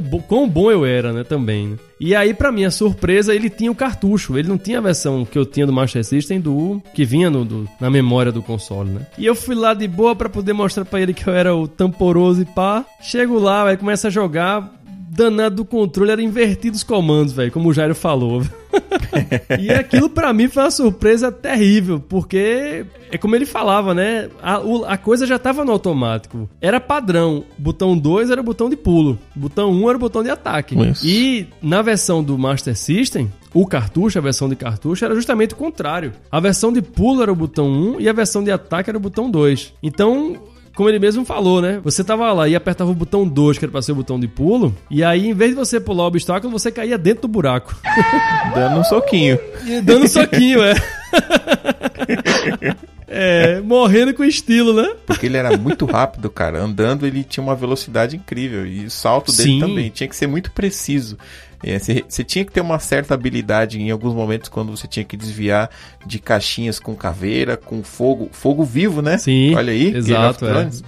bo- 0.00 0.22
quão 0.22 0.48
bom 0.48 0.70
eu 0.70 0.86
era, 0.86 1.12
né, 1.12 1.24
também, 1.24 1.68
né? 1.68 1.76
E 1.98 2.14
aí, 2.14 2.34
pra 2.34 2.52
minha 2.52 2.70
surpresa, 2.70 3.34
ele 3.34 3.48
tinha 3.48 3.72
o 3.72 3.74
cartucho, 3.74 4.36
ele 4.38 4.48
não 4.48 4.58
tinha 4.58 4.78
a 4.78 4.82
versão 4.82 5.24
que 5.24 5.38
eu 5.38 5.46
tinha 5.46 5.66
do 5.66 5.72
Master 5.72 6.04
System 6.04 6.38
do 6.38 6.80
que 6.94 7.04
vinha 7.06 7.30
no, 7.30 7.42
do- 7.44 7.68
na 7.80 7.88
memória 7.90 8.30
do 8.30 8.42
console, 8.42 8.90
né? 8.90 9.00
E 9.16 9.24
eu 9.24 9.34
fui 9.34 9.54
lá 9.54 9.72
de 9.72 9.88
boa 9.88 10.14
pra 10.14 10.28
poder 10.28 10.52
mostrar 10.52 10.84
pra 10.84 11.00
ele 11.00 11.14
que 11.14 11.26
eu 11.26 11.34
era 11.34 11.54
o 11.54 11.66
tamporoso 11.66 12.42
e 12.42 12.44
pá. 12.44 12.84
Chego 13.00 13.38
lá, 13.38 13.66
aí 13.66 13.76
começa 13.78 14.08
a 14.08 14.10
jogar, 14.10 14.75
danado 15.16 15.56
do 15.56 15.64
controle, 15.64 16.10
era 16.12 16.22
invertido 16.22 16.76
os 16.76 16.82
comandos, 16.82 17.32
velho, 17.32 17.50
como 17.50 17.68
o 17.68 17.72
Jairo 17.72 17.94
falou. 17.94 18.42
e 19.58 19.70
aquilo 19.70 20.08
pra 20.10 20.32
mim 20.32 20.48
foi 20.48 20.62
uma 20.64 20.70
surpresa 20.70 21.32
terrível, 21.32 21.98
porque 22.00 22.84
é 23.10 23.16
como 23.18 23.34
ele 23.34 23.46
falava, 23.46 23.94
né? 23.94 24.28
A, 24.42 24.60
o- 24.60 24.84
a 24.84 24.96
coisa 24.96 25.26
já 25.26 25.38
tava 25.38 25.64
no 25.64 25.72
automático. 25.72 26.48
Era 26.60 26.80
padrão. 26.80 27.44
Botão 27.56 27.96
2 27.96 28.30
era 28.30 28.40
o 28.40 28.44
botão 28.44 28.68
de 28.68 28.76
pulo, 28.76 29.18
botão 29.34 29.70
1 29.70 29.82
um 29.84 29.88
era 29.88 29.96
o 29.96 30.00
botão 30.00 30.22
de 30.22 30.30
ataque. 30.30 30.78
Isso. 30.90 31.06
E 31.06 31.46
na 31.62 31.80
versão 31.82 32.22
do 32.22 32.36
Master 32.38 32.76
System, 32.76 33.32
o 33.54 33.66
cartucho, 33.66 34.18
a 34.18 34.22
versão 34.22 34.48
de 34.48 34.56
cartucho, 34.56 35.04
era 35.04 35.14
justamente 35.14 35.54
o 35.54 35.56
contrário. 35.56 36.12
A 36.30 36.40
versão 36.40 36.72
de 36.72 36.82
pulo 36.82 37.22
era 37.22 37.32
o 37.32 37.36
botão 37.36 37.66
1 37.96 38.00
e 38.00 38.08
a 38.08 38.12
versão 38.12 38.44
de 38.44 38.50
ataque 38.50 38.90
era 38.90 38.98
o 38.98 39.00
botão 39.00 39.30
2. 39.30 39.72
Então, 39.82 40.36
como 40.76 40.90
ele 40.90 40.98
mesmo 40.98 41.24
falou, 41.24 41.62
né? 41.62 41.80
Você 41.82 42.04
tava 42.04 42.30
lá 42.32 42.46
e 42.46 42.54
apertava 42.54 42.90
o 42.90 42.94
botão 42.94 43.26
2, 43.26 43.58
que 43.58 43.64
era 43.64 43.72
pra 43.72 43.80
ser 43.80 43.92
o 43.92 43.96
botão 43.96 44.20
de 44.20 44.28
pulo, 44.28 44.76
e 44.90 45.02
aí, 45.02 45.26
em 45.26 45.32
vez 45.32 45.50
de 45.50 45.56
você 45.56 45.80
pular 45.80 46.04
o 46.04 46.08
obstáculo, 46.08 46.52
você 46.52 46.70
caía 46.70 46.98
dentro 46.98 47.22
do 47.22 47.28
buraco. 47.28 47.74
Dando 48.54 48.80
um 48.80 48.84
soquinho. 48.84 49.38
Dando 49.82 50.04
um 50.04 50.08
soquinho, 50.08 50.60
é. 50.62 50.74
É, 53.08 53.60
morrendo 53.60 54.12
com 54.12 54.24
estilo, 54.24 54.74
né? 54.74 54.94
Porque 55.06 55.26
ele 55.26 55.36
era 55.36 55.56
muito 55.56 55.86
rápido, 55.86 56.28
cara. 56.28 56.58
Andando, 56.58 57.06
ele 57.06 57.22
tinha 57.22 57.42
uma 57.42 57.54
velocidade 57.54 58.16
incrível. 58.16 58.66
E 58.66 58.84
o 58.84 58.90
salto 58.90 59.30
dele 59.30 59.48
Sim. 59.48 59.60
também 59.60 59.90
tinha 59.90 60.08
que 60.08 60.16
ser 60.16 60.26
muito 60.26 60.50
preciso. 60.50 61.16
É, 61.62 61.78
Você 61.78 62.04
você 62.08 62.24
tinha 62.24 62.44
que 62.44 62.52
ter 62.52 62.60
uma 62.60 62.78
certa 62.78 63.14
habilidade 63.14 63.80
em 63.80 63.90
alguns 63.90 64.14
momentos 64.14 64.48
quando 64.48 64.74
você 64.74 64.86
tinha 64.86 65.04
que 65.04 65.16
desviar 65.16 65.70
de 66.04 66.18
caixinhas 66.18 66.78
com 66.78 66.94
caveira, 66.94 67.56
com 67.56 67.82
fogo, 67.82 68.28
fogo 68.32 68.64
vivo, 68.64 69.02
né? 69.02 69.18
Sim, 69.18 69.54
Olha 69.54 69.72
aí, 69.72 69.94
exato, 69.94 70.44
of 70.44 70.52
Thrones. 70.52 70.84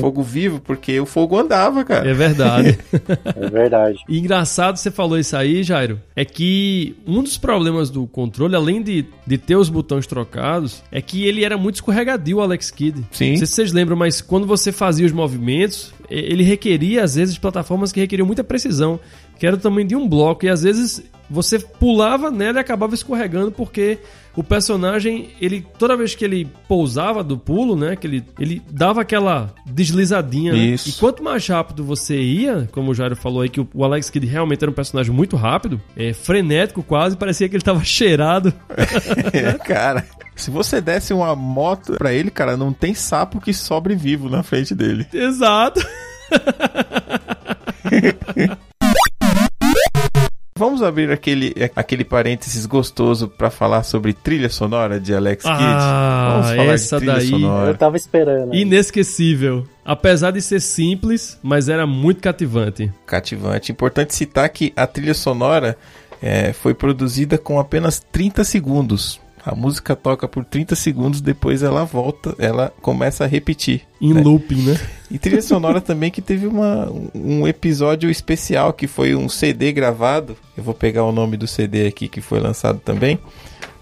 Fogo 0.00 0.22
vivo, 0.22 0.60
porque 0.60 0.98
o 1.00 1.06
fogo 1.06 1.38
andava, 1.38 1.84
cara. 1.84 2.08
É 2.08 2.14
verdade. 2.14 2.78
É 3.34 3.48
verdade. 3.48 3.98
E 4.08 4.18
engraçado, 4.18 4.76
você 4.76 4.90
falou 4.90 5.18
isso 5.18 5.36
aí, 5.36 5.62
Jairo, 5.62 6.00
é 6.14 6.24
que 6.24 6.96
um 7.06 7.22
dos 7.22 7.38
problemas 7.38 7.90
do 7.90 8.06
controle, 8.06 8.54
além 8.54 8.82
de, 8.82 9.06
de 9.26 9.38
ter 9.38 9.56
os 9.56 9.68
botões 9.68 10.06
trocados, 10.06 10.82
é 10.90 11.00
que 11.00 11.24
ele 11.24 11.44
era 11.44 11.56
muito 11.56 11.76
escorregadio, 11.76 12.38
o 12.38 12.40
Alex 12.40 12.70
Kidd. 12.70 13.04
Sim. 13.12 13.30
Não 13.30 13.36
sei 13.38 13.46
se 13.46 13.52
vocês 13.54 13.72
lembram, 13.72 13.96
mas 13.96 14.20
quando 14.20 14.46
você 14.46 14.72
fazia 14.72 15.06
os 15.06 15.12
movimentos, 15.12 15.92
ele 16.10 16.42
requeria, 16.42 17.04
às 17.04 17.14
vezes, 17.14 17.38
plataformas 17.38 17.92
que 17.92 18.00
requeriam 18.00 18.26
muita 18.26 18.42
precisão, 18.42 18.98
que 19.38 19.46
era 19.46 19.56
do 19.56 19.62
tamanho 19.62 19.86
de 19.86 19.96
um 19.96 20.08
bloco, 20.08 20.44
e 20.44 20.48
às 20.48 20.62
vezes 20.62 21.02
você 21.30 21.58
pulava 21.58 22.30
nela 22.30 22.58
e 22.58 22.60
acabava 22.60 22.94
escorregando 22.94 23.52
porque 23.52 23.98
o 24.34 24.42
personagem, 24.42 25.30
ele 25.40 25.66
toda 25.78 25.96
vez 25.96 26.14
que 26.14 26.24
ele 26.24 26.46
pousava 26.68 27.24
do 27.24 27.36
pulo, 27.36 27.74
né, 27.74 27.96
que 27.96 28.06
ele, 28.06 28.24
ele 28.38 28.62
dava 28.70 29.00
aquela 29.00 29.52
deslizadinha, 29.66 30.52
né? 30.52 30.76
E 30.86 30.92
quanto 30.92 31.24
mais 31.24 31.44
rápido 31.46 31.84
você 31.84 32.20
ia, 32.20 32.68
como 32.70 32.92
o 32.92 32.94
Jairo 32.94 33.16
falou 33.16 33.42
aí 33.42 33.48
que 33.48 33.60
o 33.60 33.84
Alex 33.84 34.10
Kidd 34.10 34.26
realmente 34.26 34.62
era 34.62 34.70
um 34.70 34.74
personagem 34.74 35.12
muito 35.12 35.36
rápido, 35.36 35.80
é 35.96 36.12
frenético 36.12 36.84
quase, 36.84 37.16
parecia 37.16 37.48
que 37.48 37.56
ele 37.56 37.64
tava 37.64 37.82
cheirado. 37.84 38.54
É, 39.32 39.54
cara. 39.54 40.06
Se 40.36 40.52
você 40.52 40.80
desse 40.80 41.12
uma 41.12 41.34
moto 41.34 41.94
pra 41.94 42.12
ele, 42.12 42.30
cara, 42.30 42.56
não 42.56 42.72
tem 42.72 42.94
sapo 42.94 43.40
que 43.40 43.52
sobrevivo 43.52 44.30
na 44.30 44.44
frente 44.44 44.72
dele. 44.72 45.04
Exato. 45.12 45.80
Vamos 50.58 50.82
abrir 50.82 51.10
aquele, 51.12 51.54
aquele 51.76 52.04
parênteses 52.04 52.66
gostoso 52.66 53.28
pra 53.28 53.48
falar 53.48 53.84
sobre 53.84 54.12
trilha 54.12 54.48
sonora 54.50 54.98
de 54.98 55.14
Alex 55.14 55.44
Kidd. 55.44 55.56
Ah, 55.56 56.30
Vamos 56.32 56.56
falar 56.56 56.72
essa 56.74 56.96
de 56.96 57.04
trilha 57.06 57.18
daí- 57.18 57.28
sonora. 57.30 57.70
Eu 57.70 57.76
tava 57.78 57.96
esperando. 57.96 58.52
Inesquecível. 58.54 59.64
Apesar 59.84 60.32
de 60.32 60.42
ser 60.42 60.60
simples, 60.60 61.38
mas 61.42 61.68
era 61.68 61.86
muito 61.86 62.20
cativante. 62.20 62.92
cativante. 63.06 63.70
Importante 63.72 64.14
citar 64.14 64.48
que 64.48 64.72
a 64.76 64.86
trilha 64.86 65.14
sonora 65.14 65.78
é, 66.20 66.52
foi 66.52 66.74
produzida 66.74 67.38
com 67.38 67.60
apenas 67.60 68.00
30 68.12 68.42
segundos. 68.42 69.20
A 69.48 69.54
música 69.54 69.96
toca 69.96 70.28
por 70.28 70.44
30 70.44 70.76
segundos, 70.76 71.22
depois 71.22 71.62
ela 71.62 71.82
volta, 71.82 72.34
ela 72.38 72.70
começa 72.82 73.24
a 73.24 73.26
repetir. 73.26 73.80
Em 73.98 74.12
né? 74.12 74.20
looping, 74.20 74.60
né? 74.60 74.78
E 75.10 75.18
trilha 75.18 75.40
sonora 75.40 75.80
também 75.80 76.10
que 76.10 76.20
teve 76.20 76.46
uma, 76.46 76.92
um 77.14 77.48
episódio 77.48 78.10
especial, 78.10 78.74
que 78.74 78.86
foi 78.86 79.14
um 79.14 79.26
CD 79.26 79.72
gravado. 79.72 80.36
Eu 80.54 80.62
vou 80.62 80.74
pegar 80.74 81.02
o 81.04 81.12
nome 81.12 81.38
do 81.38 81.46
CD 81.46 81.86
aqui 81.86 82.08
que 82.08 82.20
foi 82.20 82.40
lançado 82.40 82.78
também. 82.78 83.18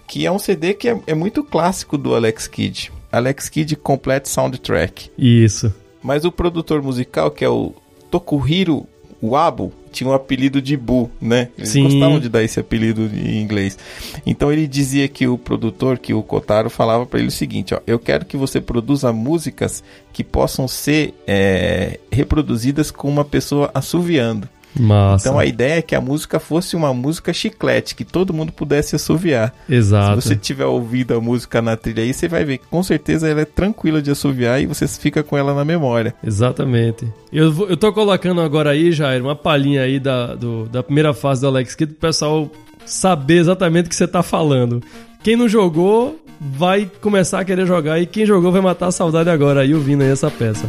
Que 0.07 0.25
é 0.25 0.31
um 0.31 0.39
CD 0.39 0.73
que 0.73 0.87
é, 0.87 0.97
é 1.05 1.13
muito 1.13 1.43
clássico 1.43 1.97
do 1.97 2.15
Alex 2.15 2.47
Kidd. 2.47 2.89
Alex 3.11 3.49
Kidd 3.49 3.75
Complete 3.75 4.29
Soundtrack. 4.29 5.11
Isso. 5.17 5.73
Mas 6.01 6.23
o 6.23 6.31
produtor 6.31 6.81
musical, 6.81 7.29
que 7.29 7.43
é 7.43 7.49
o 7.49 7.73
Tokuhiro 8.09 8.87
Wabo, 9.21 9.73
tinha 9.97 10.09
um 10.09 10.13
apelido 10.13 10.61
de 10.61 10.77
Bu, 10.77 11.09
né? 11.19 11.49
Eles 11.57 11.69
Sim. 11.69 11.83
gostavam 11.83 12.19
de 12.19 12.29
dar 12.29 12.43
esse 12.43 12.59
apelido 12.59 13.09
em 13.13 13.41
inglês. 13.41 13.77
Então 14.25 14.51
ele 14.51 14.67
dizia 14.67 15.07
que 15.07 15.27
o 15.27 15.37
produtor, 15.37 15.97
que 15.97 16.13
o 16.13 16.21
Kotaro, 16.21 16.69
falava 16.69 17.05
pra 17.05 17.19
ele 17.19 17.29
o 17.29 17.31
seguinte: 17.31 17.73
ó, 17.73 17.79
eu 17.87 17.97
quero 17.97 18.25
que 18.25 18.37
você 18.37 18.61
produza 18.61 19.11
músicas 19.11 19.83
que 20.13 20.23
possam 20.23 20.67
ser 20.67 21.13
é, 21.25 21.99
reproduzidas 22.11 22.91
com 22.91 23.09
uma 23.09 23.25
pessoa 23.25 23.71
assoviando. 23.73 24.47
Massa. 24.79 25.27
Então 25.27 25.39
a 25.39 25.45
ideia 25.45 25.79
é 25.79 25.81
que 25.81 25.95
a 25.95 26.01
música 26.01 26.39
fosse 26.39 26.75
uma 26.75 26.93
música 26.93 27.33
chiclete, 27.33 27.95
que 27.95 28.03
todo 28.05 28.33
mundo 28.33 28.51
pudesse 28.51 28.95
assoviar. 28.95 29.53
Exato. 29.69 30.21
Se 30.21 30.29
você 30.29 30.35
tiver 30.35 30.65
ouvido 30.65 31.13
a 31.15 31.21
música 31.21 31.61
na 31.61 31.75
trilha 31.75 32.03
aí, 32.03 32.13
você 32.13 32.27
vai 32.27 32.43
ver 32.45 32.57
que 32.59 32.67
com 32.67 32.81
certeza 32.83 33.27
ela 33.27 33.41
é 33.41 33.45
tranquila 33.45 34.01
de 34.01 34.11
assoviar 34.11 34.61
e 34.61 34.65
você 34.65 34.87
fica 34.87 35.23
com 35.23 35.37
ela 35.37 35.53
na 35.53 35.65
memória. 35.65 36.13
Exatamente. 36.23 37.07
Eu, 37.31 37.51
vou- 37.51 37.67
eu 37.67 37.77
tô 37.77 37.91
colocando 37.91 38.41
agora 38.41 38.69
aí, 38.71 38.91
Jair, 38.91 39.21
uma 39.23 39.35
palhinha 39.35 39.81
aí 39.81 39.99
da, 39.99 40.35
do- 40.35 40.65
da 40.65 40.81
primeira 40.83 41.13
fase 41.13 41.41
do 41.41 41.47
Alex 41.47 41.75
Kidd 41.75 41.93
pro 41.93 42.07
pessoal 42.07 42.49
saber 42.85 43.39
exatamente 43.39 43.87
o 43.87 43.89
que 43.89 43.95
você 43.95 44.07
tá 44.07 44.23
falando. 44.23 44.81
Quem 45.23 45.35
não 45.35 45.49
jogou 45.49 46.19
vai 46.39 46.89
começar 47.01 47.39
a 47.39 47.45
querer 47.45 47.65
jogar 47.65 47.99
e 47.99 48.05
quem 48.05 48.25
jogou 48.25 48.51
vai 48.51 48.61
matar 48.61 48.87
a 48.87 48.91
saudade 48.91 49.29
agora 49.29 49.61
aí 49.61 49.73
ouvindo 49.73 50.03
aí 50.03 50.09
essa 50.11 50.29
peça. 50.31 50.67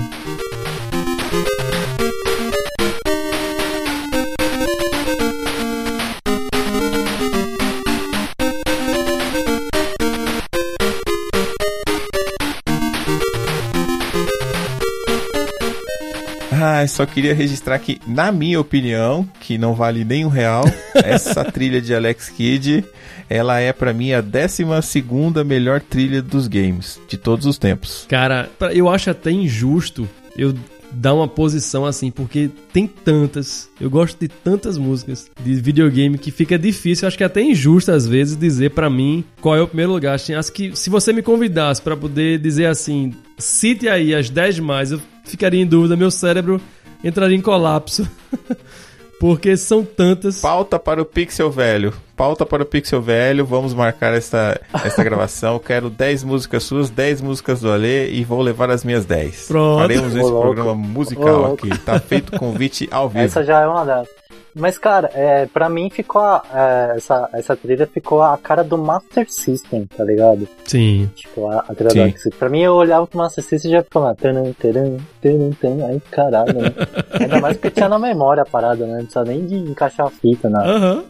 Ah, 16.78 16.86
só 16.86 17.04
queria 17.04 17.34
registrar 17.34 17.78
que, 17.80 18.00
na 18.06 18.30
minha 18.30 18.60
opinião, 18.60 19.28
que 19.40 19.58
não 19.58 19.74
vale 19.74 20.04
nem 20.04 20.24
um 20.24 20.28
real, 20.28 20.64
essa 20.94 21.44
trilha 21.44 21.80
de 21.80 21.92
Alex 21.92 22.28
Kidd, 22.28 22.84
ela 23.28 23.58
é 23.58 23.72
pra 23.72 23.92
mim 23.92 24.12
a 24.12 24.20
12 24.20 24.64
segunda 24.82 25.42
melhor 25.42 25.80
trilha 25.80 26.22
dos 26.22 26.46
games, 26.46 27.00
de 27.08 27.16
todos 27.16 27.46
os 27.46 27.58
tempos. 27.58 28.06
Cara, 28.08 28.48
eu 28.72 28.88
acho 28.88 29.10
até 29.10 29.30
injusto 29.32 30.08
eu 30.38 30.54
dar 30.92 31.14
uma 31.14 31.28
posição 31.28 31.84
assim, 31.84 32.10
porque 32.10 32.50
tem 32.72 32.86
tantas, 32.86 33.68
eu 33.80 33.90
gosto 33.90 34.18
de 34.18 34.28
tantas 34.28 34.78
músicas 34.78 35.30
de 35.42 35.54
videogame 35.54 36.18
que 36.18 36.30
fica 36.30 36.58
difícil, 36.58 37.06
acho 37.06 37.16
que 37.16 37.24
até 37.24 37.42
injusto 37.42 37.92
às 37.92 38.06
vezes 38.06 38.36
dizer 38.36 38.70
pra 38.70 38.88
mim 38.88 39.24
qual 39.40 39.56
é 39.56 39.62
o 39.62 39.66
primeiro 39.66 39.92
lugar. 39.92 40.14
Assim, 40.14 40.34
acho 40.34 40.52
que 40.52 40.74
se 40.76 40.90
você 40.90 41.12
me 41.12 41.22
convidasse 41.22 41.80
pra 41.82 41.96
poder 41.96 42.38
dizer 42.38 42.66
assim, 42.66 43.12
cite 43.36 43.88
aí 43.88 44.14
as 44.14 44.30
10 44.30 44.60
mais, 44.60 44.92
eu 44.92 45.00
ficaria 45.24 45.60
em 45.60 45.66
dúvida, 45.66 45.96
meu 45.96 46.10
cérebro 46.10 46.60
entraria 47.02 47.36
em 47.36 47.40
colapso. 47.40 48.08
porque 49.18 49.56
são 49.56 49.84
tantas. 49.84 50.40
Pauta 50.40 50.78
para 50.78 51.02
o 51.02 51.04
Pixel 51.04 51.50
Velho. 51.50 51.92
Pauta 52.16 52.44
para 52.44 52.62
o 52.62 52.66
Pixel 52.66 53.00
Velho. 53.00 53.44
Vamos 53.44 53.74
marcar 53.74 54.14
esta, 54.14 54.60
esta 54.84 55.02
gravação. 55.04 55.58
Quero 55.58 55.90
10 55.90 56.24
músicas 56.24 56.62
suas, 56.64 56.90
10 56.90 57.20
músicas 57.20 57.60
do 57.60 57.70
Alê 57.70 58.10
e 58.10 58.24
vou 58.24 58.40
levar 58.40 58.70
as 58.70 58.84
minhas 58.84 59.04
10. 59.04 59.48
Pronto. 59.48 59.80
Faremos 59.80 60.14
esse 60.14 60.30
programa 60.30 60.74
musical 60.74 61.52
aqui. 61.52 61.76
Tá 61.78 61.98
feito 62.00 62.34
o 62.34 62.38
convite 62.40 62.88
ao 62.90 63.08
vivo. 63.08 63.24
Essa 63.24 63.44
já 63.44 63.60
é 63.60 63.66
uma 63.66 63.84
delas. 63.84 64.08
Mas, 64.58 64.76
cara, 64.76 65.10
é, 65.14 65.46
pra 65.46 65.68
mim 65.68 65.88
ficou. 65.88 66.20
a- 66.20 66.42
é, 66.52 66.96
essa, 66.96 67.28
essa 67.32 67.56
trilha 67.56 67.86
ficou 67.86 68.22
a 68.22 68.36
cara 68.36 68.62
do 68.64 68.76
Master 68.76 69.26
System, 69.30 69.86
tá 69.96 70.04
ligado? 70.04 70.46
Sim. 70.64 71.08
Tipo, 71.14 71.48
a, 71.48 71.60
a 71.68 71.74
trilha 71.74 71.90
Sim. 71.90 72.00
Axie. 72.02 72.30
Pra 72.30 72.48
mim, 72.48 72.60
eu 72.60 72.74
olhava 72.74 73.06
pro 73.06 73.18
Master 73.18 73.42
System 73.44 73.70
e 73.70 73.74
já 73.74 73.82
ficava. 73.82 74.14
Taran, 74.14 74.52
taran, 74.60 74.96
taran, 75.22 75.50
taran. 75.60 75.86
Aí, 75.86 76.00
caralho, 76.10 76.52
né? 76.54 76.72
Ainda 77.20 77.40
mais 77.40 77.56
porque 77.56 77.70
tinha 77.70 77.88
na 77.88 77.98
memória 77.98 78.42
a 78.42 78.46
parada, 78.46 78.84
né? 78.86 78.92
Não 78.98 79.04
precisa 79.04 79.24
nem 79.24 79.46
de 79.46 79.54
encaixar 79.56 80.06
a 80.06 80.10
fita 80.10 80.48
na, 80.48 80.64
no, 80.64 81.04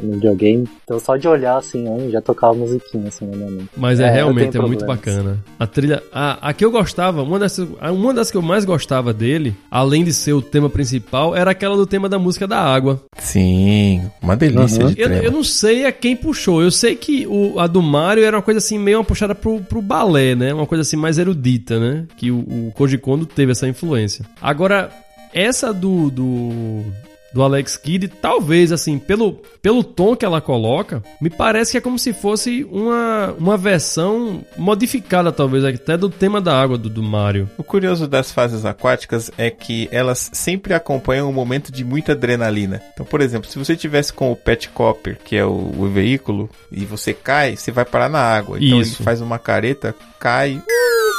no 0.00 0.12
videogame. 0.14 0.68
Então, 0.84 0.98
só 0.98 1.16
de 1.16 1.28
olhar 1.28 1.56
assim, 1.56 2.10
já 2.10 2.20
tocava 2.20 2.54
musiquinha 2.54 3.08
assim. 3.08 3.30
Mas 3.76 4.00
é, 4.00 4.06
É, 4.06 4.10
realmente 4.10 4.48
é 4.48 4.52
tenho 4.52 4.66
muito 4.66 4.84
problemas. 4.84 5.04
bacana. 5.04 5.38
A 5.58 5.66
trilha. 5.66 6.02
A, 6.12 6.48
a 6.48 6.52
que 6.52 6.64
eu 6.64 6.70
gostava, 6.70 7.22
uma 7.22 7.38
das, 7.38 7.58
a- 7.80 7.92
uma 7.92 8.14
das 8.14 8.30
que 8.30 8.36
eu 8.36 8.42
mais 8.42 8.64
gostava 8.64 9.12
dele, 9.12 9.54
além 9.70 10.04
de 10.04 10.12
ser 10.12 10.32
o 10.32 10.42
tema 10.42 10.70
principal, 10.70 11.34
era 11.36 11.50
aquela 11.50 11.76
do 11.76 11.86
tema 11.86 12.08
da 12.08 12.18
música 12.18 12.46
da 12.46 12.58
água. 12.58 12.93
Sim, 13.18 14.02
uma 14.22 14.36
delícia 14.36 14.84
Uhum. 14.84 14.92
de 14.92 15.00
Eu, 15.00 15.08
eu 15.10 15.30
não 15.32 15.44
sei 15.44 15.86
a 15.86 15.92
quem 15.92 16.16
puxou. 16.16 16.62
Eu 16.62 16.70
sei 16.70 16.94
que 16.96 17.26
o, 17.26 17.58
a 17.58 17.66
do 17.66 17.82
Mario 17.82 18.24
era 18.24 18.36
uma 18.36 18.42
coisa 18.42 18.58
assim, 18.58 18.78
meio 18.78 18.98
uma 18.98 19.04
puxada 19.04 19.34
pro, 19.34 19.60
pro 19.60 19.80
balé, 19.82 20.34
né? 20.34 20.52
Uma 20.52 20.66
coisa 20.66 20.82
assim 20.82 20.96
mais 20.96 21.18
erudita, 21.18 21.78
né? 21.78 22.06
Que 22.16 22.30
o, 22.30 22.38
o 22.38 22.72
Koji 22.74 22.98
Kondo 22.98 23.26
teve 23.26 23.52
essa 23.52 23.66
influência. 23.68 24.24
Agora, 24.40 24.90
essa 25.32 25.72
do. 25.72 26.10
do 26.10 26.84
do 27.34 27.42
Alex 27.42 27.76
Kidd, 27.76 28.06
talvez, 28.06 28.70
assim, 28.70 28.96
pelo, 28.96 29.32
pelo 29.60 29.82
tom 29.82 30.14
que 30.14 30.24
ela 30.24 30.40
coloca, 30.40 31.02
me 31.20 31.28
parece 31.28 31.72
que 31.72 31.78
é 31.78 31.80
como 31.80 31.98
se 31.98 32.12
fosse 32.12 32.64
uma, 32.70 33.34
uma 33.36 33.56
versão 33.56 34.44
modificada, 34.56 35.32
talvez, 35.32 35.64
até 35.64 35.96
do 35.96 36.08
tema 36.08 36.40
da 36.40 36.56
água 36.56 36.78
do, 36.78 36.88
do 36.88 37.02
Mario. 37.02 37.50
O 37.58 37.64
curioso 37.64 38.06
das 38.06 38.30
fases 38.30 38.64
aquáticas 38.64 39.32
é 39.36 39.50
que 39.50 39.88
elas 39.90 40.30
sempre 40.32 40.74
acompanham 40.74 41.28
um 41.28 41.32
momento 41.32 41.72
de 41.72 41.84
muita 41.84 42.12
adrenalina. 42.12 42.80
Então, 42.92 43.04
por 43.04 43.20
exemplo, 43.20 43.50
se 43.50 43.58
você 43.58 43.74
tivesse 43.74 44.12
com 44.12 44.30
o 44.30 44.36
Pet 44.36 44.68
Copper, 44.68 45.18
que 45.24 45.36
é 45.36 45.44
o, 45.44 45.50
o 45.50 45.88
veículo, 45.88 46.48
e 46.70 46.84
você 46.84 47.12
cai, 47.12 47.56
você 47.56 47.72
vai 47.72 47.84
parar 47.84 48.08
na 48.08 48.20
água. 48.20 48.58
Então 48.60 48.80
Isso. 48.80 48.98
ele 48.98 49.04
faz 49.04 49.20
uma 49.20 49.40
careta, 49.40 49.92
cai. 50.20 50.62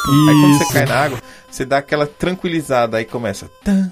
Aí 0.08 0.42
quando 0.42 0.58
você 0.58 0.64
Isso. 0.64 0.74
cai 0.74 0.86
na 0.86 0.96
água, 0.96 1.20
você 1.52 1.66
dá 1.66 1.78
aquela 1.80 2.08
tranquilizada, 2.08 2.98
aí 2.98 3.06
começa. 3.06 3.50
Tan, 3.64 3.92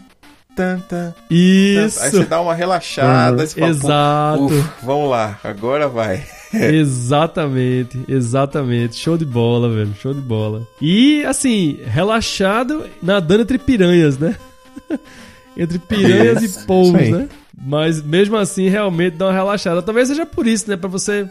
tan, 0.56 0.80
tan, 0.80 1.12
tan. 1.12 1.14
Isso! 1.30 2.02
Aí 2.02 2.12
você 2.12 2.26
dá 2.26 2.42
uma 2.42 2.54
relaxada, 2.54 3.44
Uhum. 3.44 3.48
fala, 3.48 3.66
"Pô, 3.66 3.70
Exato. 3.70 4.44
uf, 4.46 4.70
vamos 4.84 5.10
lá, 5.10 5.40
agora 5.44 5.88
vai. 5.88 6.24
Exatamente, 6.54 8.00
exatamente. 8.08 8.96
Show 8.96 9.18
de 9.18 9.26
bola, 9.26 9.70
velho. 9.70 9.94
Show 10.00 10.14
de 10.14 10.22
bola. 10.22 10.62
E, 10.82 11.24
assim, 11.26 11.80
relaxado 11.86 12.86
nadando 13.02 13.42
entre 13.42 13.58
piranhas, 13.58 14.18
né? 14.18 14.36
entre 15.58 15.80
piranhas 15.80 16.44
e 16.44 16.66
polvos, 16.66 17.02
aí. 17.02 17.12
né? 17.12 17.28
Mas 17.66 18.02
mesmo 18.04 18.36
assim, 18.38 18.70
realmente 18.70 19.18
dá 19.18 19.26
uma 19.28 19.34
relaxada. 19.34 19.82
Talvez 19.82 20.08
seja 20.10 20.26
por 20.26 20.46
isso, 20.48 20.70
né? 20.70 20.76
Pra 20.78 20.90
você 20.90 21.28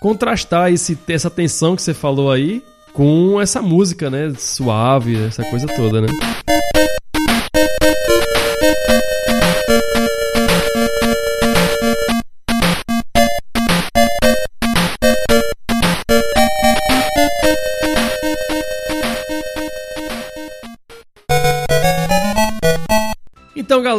contrastar 0.00 0.72
esse, 0.72 0.98
essa 1.08 1.30
tensão 1.30 1.76
que 1.76 1.82
você 1.82 1.94
falou 1.94 2.30
aí 2.32 2.62
com 2.92 3.40
essa 3.40 3.60
música, 3.62 4.10
né? 4.10 4.32
Suave, 4.36 5.24
essa 5.24 5.44
coisa 5.44 5.66
toda, 5.68 6.00
né? 6.00 6.08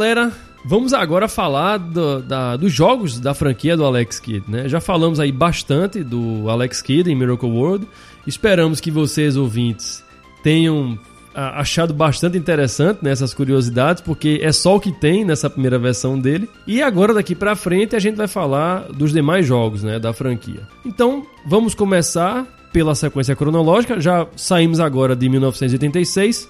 Galera, 0.06 0.32
vamos 0.63 0.94
agora 0.94 1.28
falar 1.28 1.78
do- 1.80 2.22
da- 2.22 2.56
dos 2.56 2.72
jogos 2.72 3.20
da 3.20 3.34
franquia 3.34 3.76
do 3.76 3.84
Alex 3.84 4.20
Kidd, 4.20 4.44
né? 4.48 4.70
Já 4.70 4.80
falamos 4.80 5.20
aí 5.20 5.32
bastante 5.32 6.04
do 6.04 6.48
Alex 6.48 6.80
Kidd 6.80 7.10
em 7.12 7.15
Miracle 7.15 7.50
World. 7.50 7.88
Esperamos 8.28 8.80
que 8.80 8.91
vocês, 8.91 9.36
ouvintes, 9.36 10.04
tenham 10.44 10.96
ah, 11.34 11.60
achado 11.60 11.91
bastante 11.91 12.38
interessante 12.38 13.00
nessas 13.02 13.34
curiosidades, 13.34 14.00
porque 14.04 14.39
é 14.44 14.52
só 14.52 14.76
o 14.76 14.80
que 14.80 14.91
tem 14.91 15.26
nessa 15.26 15.50
primeira 15.50 15.80
versão 15.80 16.20
dele. 16.20 16.48
E 16.68 16.84
agora, 16.84 17.12
daqui 17.15 17.34
pra 17.34 17.56
frente, 17.56 17.96
a 17.96 18.00
gente 18.00 18.15
vai 18.15 18.28
falar 18.28 18.82
dos 18.94 19.12
demais 19.12 19.44
jogos, 19.46 19.82
né, 19.84 19.98
da 19.98 20.13
franquia. 20.13 20.68
Então, 20.86 21.26
vamos 21.48 21.74
começar 21.74 22.46
pela 22.72 22.94
sequência 22.94 23.36
cronológica. 23.36 24.00
Já 24.00 24.28
saímos 24.36 24.80
agora 24.80 25.15
de 25.15 25.28
1986 25.28 26.48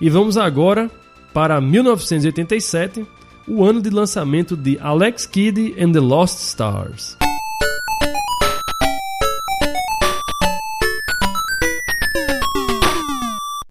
e 0.00 0.08
vamos 0.08 0.38
agora 0.38 0.90
para 1.34 1.60
1987, 1.60 3.04
o 3.46 3.62
ano 3.64 3.82
de 3.82 3.90
lançamento 3.90 4.56
de 4.56 4.78
Alex 4.80 5.26
Kidd 5.26 5.74
and 5.78 5.92
the 5.92 6.00
Lost 6.00 6.38
Stars. 6.38 7.16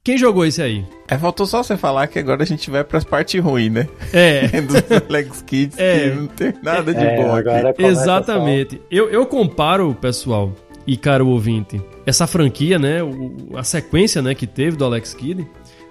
Quem 0.03 0.17
jogou 0.17 0.45
esse 0.45 0.61
aí? 0.61 0.85
É, 1.07 1.17
faltou 1.17 1.45
só 1.45 1.63
você 1.63 1.77
falar 1.77 2.07
que 2.07 2.19
agora 2.19 2.43
a 2.43 2.45
gente 2.45 2.69
vai 2.69 2.83
pras 2.83 3.05
partes 3.05 3.41
ruins, 3.41 3.71
né? 3.71 3.87
É, 4.11 4.47
Dos 4.61 4.75
Alex 5.09 5.41
Kids, 5.43 5.79
É. 5.79 6.09
que 6.09 6.15
não 6.15 6.27
tem 6.27 6.53
nada 6.61 6.93
de 6.93 6.99
É, 6.99 7.15
bom 7.15 7.33
agora 7.33 7.69
aqui. 7.69 7.81
começa 7.81 8.01
exatamente. 8.01 8.81
Eu, 8.91 9.09
eu 9.09 9.25
comparo, 9.25 9.95
pessoal, 9.95 10.51
e 10.85 10.97
caro 10.97 11.27
ouvinte, 11.29 11.81
essa 12.05 12.27
franquia, 12.27 12.77
né, 12.77 13.01
o- 13.01 13.55
a 13.55 13.63
sequência, 13.63 14.21
né, 14.21 14.35
que 14.35 14.45
teve 14.45 14.75
do 14.75 14.83
Alex 14.83 15.13
Kidd, 15.13 15.47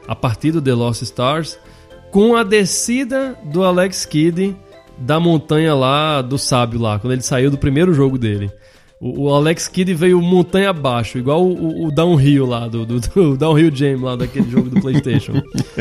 a 0.07 0.15
partir 0.15 0.53
do 0.53 0.63
The 0.63 0.75
Lost 0.75 1.03
Stars, 1.03 1.59
com 2.11 2.37
a 2.37 2.43
descida 2.43 3.39
do 3.45 3.65
Alex 3.65 4.05
Kidd 4.05 4.57
da 4.99 5.19
montanha 5.19 5.75
lá 5.75 6.23
do 6.23 6.39
sábio 6.39 6.81
lá, 6.81 6.99
quando 6.99 7.13
ele 7.13 7.23
saiu 7.23 7.51
do 7.51 7.59
primeiro 7.59 7.95
jogo 7.95 8.19
dele. 8.19 8.51
O, 9.05 9.25
o 9.25 9.35
Alex 9.35 9.67
Kidd 9.67 9.93
veio 9.95 10.23
montanha 10.23 10.71
abaixo, 10.71 11.19
igual 11.19 11.45
o, 11.45 11.53
o- 11.53 11.87
o 11.89 11.91
Downhill 11.91 12.47
lá, 12.47 12.69
do, 12.69 12.87
do, 12.87 13.01
do 13.01 13.35
Downhill 13.37 13.75
Jam 13.75 14.01
lá 14.01 14.15
daquele 14.15 14.49
jogo 14.49 14.71
do 14.71 14.81
Playstation. 14.81 15.33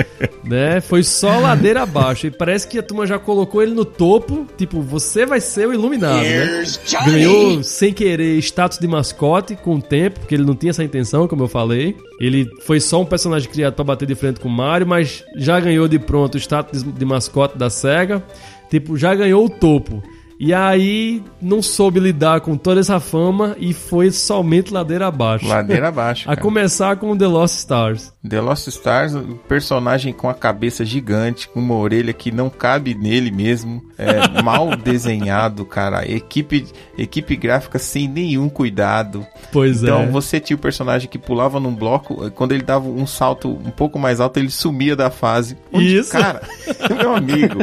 né? 0.44 0.82
Foi 0.82 1.04
só 1.04 1.40
ladeira 1.40 1.84
abaixo. 1.84 2.26
E 2.28 2.32
parece 2.32 2.68
que 2.68 2.80
a 2.80 2.84
turma 2.84 3.06
já 3.06 3.20
colocou 3.20 3.62
ele 3.62 3.74
no 3.74 3.86
topo. 3.86 4.48
Tipo, 4.58 4.82
você 4.82 5.26
vai 5.26 5.40
ser 5.40 5.68
o 5.68 5.74
iluminado, 5.74 6.24
né? 6.24 6.64
Ganhou 7.06 7.64
sem 7.64 7.94
querer 7.94 8.38
status 8.40 8.80
de 8.80 8.88
mascote 8.88 9.56
com 9.56 9.76
o 9.76 9.82
tempo, 9.82 10.20
porque 10.22 10.34
ele 10.36 10.44
não 10.46 10.56
tinha 10.56 10.72
essa 10.72 10.84
intenção, 10.84 11.28
como 11.28 11.44
eu 11.44 11.48
falei. 11.48 11.96
Ele 12.20 12.48
foi 12.66 12.80
só 12.80 13.02
um 13.02 13.06
personagem 13.06 13.50
criado 13.50 13.74
pra 13.76 13.84
bater 13.84 14.08
de 14.08 14.16
frente 14.16 14.40
com 14.40 14.48
o 14.50 14.52
Mario, 14.52 14.88
mas 14.88 15.24
já 15.38 15.60
ganhou 15.60 15.88
de 15.88 16.00
pronto 16.00 16.36
o 16.36 16.38
status 16.40 16.84
de 16.84 17.06
mascote 17.06 17.58
da 17.58 17.70
SEGA. 17.70 18.24
Tipo, 18.70 18.98
já 18.98 19.14
ganhou 19.14 19.46
o 19.46 19.50
topo. 19.50 20.02
E 20.44 20.56
aí 20.56 21.22
não 21.40 21.62
soube 21.62 22.00
lidar 22.00 22.42
com 22.42 22.58
toda 22.58 22.80
essa 22.80 23.00
fama 23.00 23.56
e 23.60 23.76
foi 23.76 24.10
somente 24.10 24.74
ladeira 24.74 25.06
abaixo. 25.06 25.46
Ladeira 25.46 25.90
abaixo. 25.90 26.28
A 26.28 26.36
começar 26.36 26.96
com 26.96 27.16
The 27.16 27.28
Lost 27.28 27.60
Stars. 27.60 28.12
The 28.28 28.42
Lost 28.42 28.68
Stars, 28.68 29.14
um 29.14 29.38
personagem 29.48 30.12
com 30.12 30.28
a 30.28 30.34
cabeça 30.34 30.84
gigante, 30.84 31.48
com 31.48 31.60
uma 31.60 31.76
orelha 31.76 32.12
que 32.12 32.32
não 32.32 32.50
cabe 32.50 32.96
nele 32.96 33.30
mesmo, 33.30 33.84
é, 34.00 34.28
mal 34.42 34.76
desenhado, 34.76 35.64
cara. 35.64 36.10
Equipe, 36.10 36.66
equipe 36.98 37.36
gráfica 37.36 37.78
sem 37.78 38.08
nenhum 38.08 38.50
cuidado. 38.50 39.24
Pois 39.52 39.84
Então 39.84 40.02
é. 40.02 40.08
você 40.08 40.40
tinha 40.40 40.58
o 40.58 40.60
personagem 40.60 41.08
que 41.08 41.20
pulava 41.20 41.60
num 41.60 41.76
bloco, 41.76 42.26
eh, 42.26 42.32
quando 42.32 42.54
ele 42.54 42.64
dava 42.64 42.90
um 42.90 43.06
salto 43.06 43.48
um 43.48 43.70
pouco 43.70 44.00
mais 44.00 44.20
alto, 44.20 44.40
ele 44.40 44.50
sumia 44.50 44.96
da 44.96 45.12
fase. 45.12 45.56
Onde, 45.72 45.98
Isso. 45.98 46.12
Cara, 46.12 46.42
meu 46.90 47.16
amigo, 47.16 47.60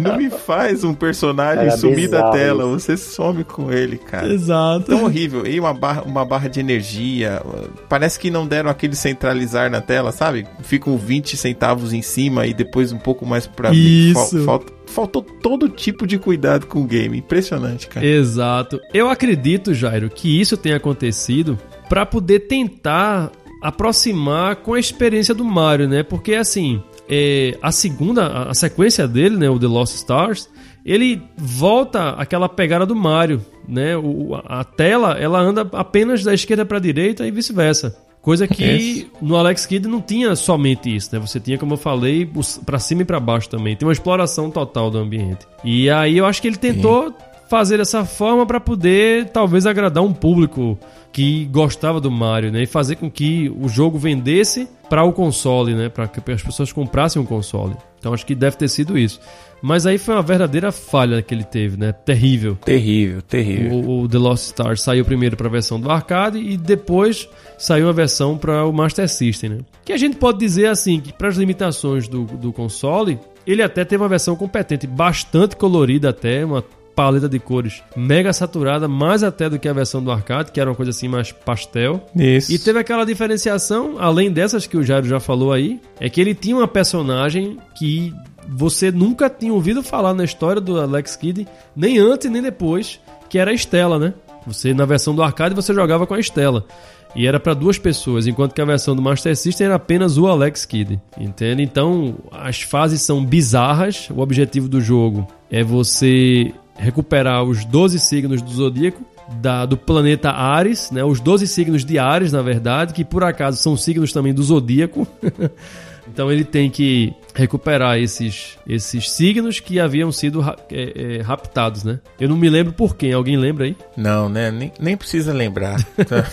não 0.00 0.16
me 0.16 0.30
faz 0.30 0.82
um 0.82 0.94
personagem 0.94 1.64
Era 1.64 1.76
sumir 1.76 2.08
da 2.08 2.21
bizarro 2.30 2.36
tela, 2.36 2.62
isso. 2.64 2.80
você 2.80 2.96
some 2.96 3.44
com 3.44 3.72
ele, 3.72 3.98
cara. 3.98 4.32
Exato. 4.32 4.86
Tão 4.86 5.04
horrível. 5.04 5.46
E 5.46 5.58
uma 5.60 5.72
barra, 5.74 6.02
uma 6.02 6.24
barra 6.24 6.48
de 6.48 6.60
energia. 6.60 7.42
Parece 7.88 8.18
que 8.18 8.30
não 8.30 8.46
deram 8.46 8.70
aquele 8.70 8.94
centralizar 8.96 9.70
na 9.70 9.80
tela, 9.80 10.12
sabe? 10.12 10.46
Ficam 10.62 10.96
20 10.96 11.36
centavos 11.36 11.92
em 11.92 12.02
cima 12.02 12.46
e 12.46 12.54
depois 12.54 12.92
um 12.92 12.98
pouco 12.98 13.24
mais 13.26 13.46
pra 13.46 13.70
Isso. 13.72 14.44
falta- 14.44 14.72
faltou 14.86 15.22
todo 15.22 15.68
tipo 15.68 16.06
de 16.06 16.18
cuidado 16.18 16.66
com 16.66 16.80
o 16.82 16.84
game. 16.84 17.18
Impressionante, 17.18 17.86
cara. 17.88 18.04
Exato. 18.06 18.80
Eu 18.92 19.08
acredito, 19.08 19.72
Jairo, 19.72 20.10
que 20.10 20.40
isso 20.40 20.56
tenha 20.56 20.76
acontecido 20.76 21.58
pra 21.88 22.04
poder 22.04 22.40
tentar 22.40 23.30
aproximar 23.76 24.56
com 24.56 24.74
a 24.74 24.80
experiência 24.80 25.34
do 25.34 25.44
Mario, 25.44 25.88
né? 25.88 26.02
Porque 26.02 26.34
assim, 26.34 26.82
é, 27.08 27.56
a 27.62 27.72
segunda, 27.72 28.26
a 28.48 28.54
sequência 28.54 29.06
dele, 29.08 29.36
né, 29.36 29.48
o 29.48 29.58
The 29.58 29.66
Lost 29.66 29.94
Stars, 29.94 30.48
ele 30.84 31.22
volta 31.36 32.10
aquela 32.10 32.48
pegada 32.48 32.86
do 32.86 32.96
Mario, 32.96 33.44
né? 33.68 33.96
O, 33.96 34.34
a 34.34 34.62
a 34.62 34.64
tela 34.64 35.18
ela 35.18 35.40
anda 35.40 35.68
apenas 35.72 36.22
da 36.22 36.32
esquerda 36.32 36.64
para 36.64 36.78
direita 36.78 37.26
e 37.26 37.30
vice-versa. 37.30 37.96
Coisa 38.20 38.46
que 38.46 39.10
no 39.20 39.36
Alex 39.36 39.66
Kidd 39.66 39.88
não 39.88 40.00
tinha 40.00 40.36
somente 40.36 40.94
isso, 40.94 41.12
né? 41.12 41.20
Você 41.20 41.40
tinha, 41.40 41.58
como 41.58 41.74
eu 41.74 41.76
falei, 41.76 42.30
pra 42.64 42.78
cima 42.78 43.02
e 43.02 43.04
pra 43.04 43.18
baixo 43.18 43.48
também. 43.48 43.74
Tem 43.74 43.86
uma 43.86 43.92
exploração 43.92 44.48
total 44.48 44.88
do 44.88 44.98
ambiente. 44.98 45.44
E 45.64 45.90
aí 45.90 46.18
eu 46.18 46.24
acho 46.24 46.40
que 46.40 46.46
ele 46.46 46.56
tentou 46.56 47.12
fazer 47.52 47.76
dessa 47.76 48.02
forma 48.02 48.46
pra 48.46 48.58
poder 48.58 49.28
talvez 49.28 49.66
agradar 49.66 50.02
um 50.02 50.10
público 50.10 50.78
que 51.12 51.44
gostava 51.52 52.00
do 52.00 52.10
Mario, 52.10 52.50
né? 52.50 52.62
E 52.62 52.66
fazer 52.66 52.96
com 52.96 53.10
que 53.10 53.52
o 53.60 53.68
jogo 53.68 53.98
vendesse 53.98 54.66
para 54.88 55.04
o 55.04 55.12
console, 55.12 55.74
né? 55.74 55.90
Para 55.90 56.08
que 56.08 56.32
as 56.32 56.42
pessoas 56.42 56.72
comprassem 56.72 57.20
um 57.20 57.26
console. 57.26 57.76
Então 57.98 58.14
acho 58.14 58.24
que 58.24 58.34
deve 58.34 58.56
ter 58.56 58.68
sido 58.68 58.96
isso. 58.96 59.20
Mas 59.60 59.84
aí 59.84 59.98
foi 59.98 60.14
uma 60.14 60.22
verdadeira 60.22 60.72
falha 60.72 61.20
que 61.20 61.34
ele 61.34 61.44
teve, 61.44 61.76
né? 61.76 61.92
Terrível. 61.92 62.56
Terrível, 62.56 63.20
terrível. 63.20 63.80
O, 63.80 64.04
o 64.04 64.08
The 64.08 64.16
Lost 64.16 64.44
Stars 64.44 64.80
saiu 64.80 65.04
primeiro 65.04 65.36
para 65.36 65.48
a 65.48 65.50
versão 65.50 65.78
do 65.78 65.90
arcade 65.90 66.38
e 66.38 66.56
depois 66.56 67.28
saiu 67.58 67.86
a 67.86 67.92
versão 67.92 68.38
para 68.38 68.64
o 68.64 68.72
Master 68.72 69.06
System, 69.10 69.50
né? 69.50 69.58
Que 69.84 69.92
a 69.92 69.98
gente 69.98 70.16
pode 70.16 70.38
dizer 70.38 70.68
assim 70.68 71.00
que 71.00 71.12
para 71.12 71.28
as 71.28 71.36
limitações 71.36 72.08
do, 72.08 72.24
do 72.24 72.50
console, 72.50 73.20
ele 73.46 73.62
até 73.62 73.84
teve 73.84 74.02
uma 74.02 74.08
versão 74.08 74.34
competente, 74.36 74.86
bastante 74.86 75.54
colorida 75.54 76.08
até, 76.08 76.42
uma 76.46 76.64
paleta 76.94 77.28
de 77.28 77.38
cores 77.38 77.82
mega 77.96 78.32
saturada, 78.32 78.86
mais 78.88 79.22
até 79.22 79.48
do 79.48 79.58
que 79.58 79.68
a 79.68 79.72
versão 79.72 80.02
do 80.02 80.10
arcade, 80.10 80.52
que 80.52 80.60
era 80.60 80.70
uma 80.70 80.76
coisa 80.76 80.90
assim 80.90 81.08
mais 81.08 81.32
pastel. 81.32 82.06
Isso. 82.14 82.52
E 82.52 82.58
teve 82.58 82.78
aquela 82.78 83.04
diferenciação, 83.04 83.96
além 83.98 84.30
dessas 84.30 84.66
que 84.66 84.76
o 84.76 84.82
Jairo 84.82 85.06
já 85.06 85.20
falou 85.20 85.52
aí, 85.52 85.80
é 86.00 86.08
que 86.08 86.20
ele 86.20 86.34
tinha 86.34 86.56
uma 86.56 86.68
personagem 86.68 87.58
que 87.74 88.14
você 88.48 88.90
nunca 88.90 89.30
tinha 89.30 89.52
ouvido 89.52 89.82
falar 89.82 90.14
na 90.14 90.24
história 90.24 90.60
do 90.60 90.80
Alex 90.80 91.16
Kidd, 91.16 91.46
nem 91.74 91.98
antes 91.98 92.30
nem 92.30 92.42
depois, 92.42 93.00
que 93.28 93.38
era 93.38 93.50
a 93.50 93.54
Estela, 93.54 93.98
né? 93.98 94.14
Você 94.46 94.74
na 94.74 94.84
versão 94.84 95.14
do 95.14 95.22
arcade 95.22 95.54
você 95.54 95.72
jogava 95.72 96.06
com 96.06 96.14
a 96.14 96.20
Estela. 96.20 96.66
E 97.14 97.26
era 97.26 97.38
para 97.38 97.52
duas 97.52 97.78
pessoas, 97.78 98.26
enquanto 98.26 98.54
que 98.54 98.60
a 98.60 98.64
versão 98.64 98.96
do 98.96 99.02
Master 99.02 99.36
System 99.36 99.66
era 99.66 99.76
apenas 99.76 100.16
o 100.16 100.26
Alex 100.26 100.64
Kidd. 100.64 100.98
Entende? 101.18 101.62
Então, 101.62 102.16
as 102.30 102.62
fases 102.62 103.02
são 103.02 103.24
bizarras. 103.24 104.08
O 104.10 104.20
objetivo 104.20 104.66
do 104.66 104.80
jogo 104.80 105.26
é 105.50 105.62
você 105.62 106.52
recuperar 106.76 107.42
os 107.44 107.64
12 107.64 107.98
signos 107.98 108.40
do 108.42 108.50
zodíaco 108.50 109.02
da- 109.40 109.64
do 109.64 109.76
planeta 109.76 110.30
Ares, 110.30 110.90
né? 110.90 111.02
Os 111.04 111.20
12 111.20 111.46
signos 111.46 111.84
de 111.84 111.98
Ares, 111.98 112.32
na 112.32 112.42
verdade, 112.42 112.92
que 112.92 113.04
por 113.04 113.24
acaso 113.24 113.56
são 113.58 113.76
signos 113.76 114.12
também 114.12 114.34
do 114.34 114.42
zodíaco. 114.42 115.06
então 116.06 116.30
ele 116.30 116.44
tem 116.44 116.68
que 116.68 117.14
recuperar 117.34 117.98
esses, 117.98 118.58
esses 118.68 119.10
signos 119.10 119.58
que 119.60 119.80
haviam 119.80 120.12
sido 120.12 120.42
é, 120.70 121.18
é, 121.18 121.22
raptados, 121.22 121.84
né? 121.84 122.00
Eu 122.20 122.28
não 122.28 122.36
me 122.36 122.50
lembro 122.50 122.72
por 122.72 122.96
quem. 122.96 123.12
Alguém 123.12 123.36
lembra 123.36 123.64
aí? 123.64 123.76
Não, 123.96 124.28
né? 124.28 124.50
Nem, 124.50 124.72
nem 124.78 124.96
precisa 124.96 125.32
lembrar. 125.32 125.82
tá? 126.06 126.26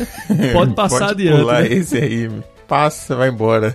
Pode 0.54 0.74
passar 0.74 1.00
Pode 1.16 1.22
adiante, 1.28 1.40
pular 1.40 1.62
né? 1.62 1.74
esse 1.74 1.98
aí. 1.98 2.30
Passa, 2.68 3.16
vai 3.16 3.30
embora. 3.30 3.74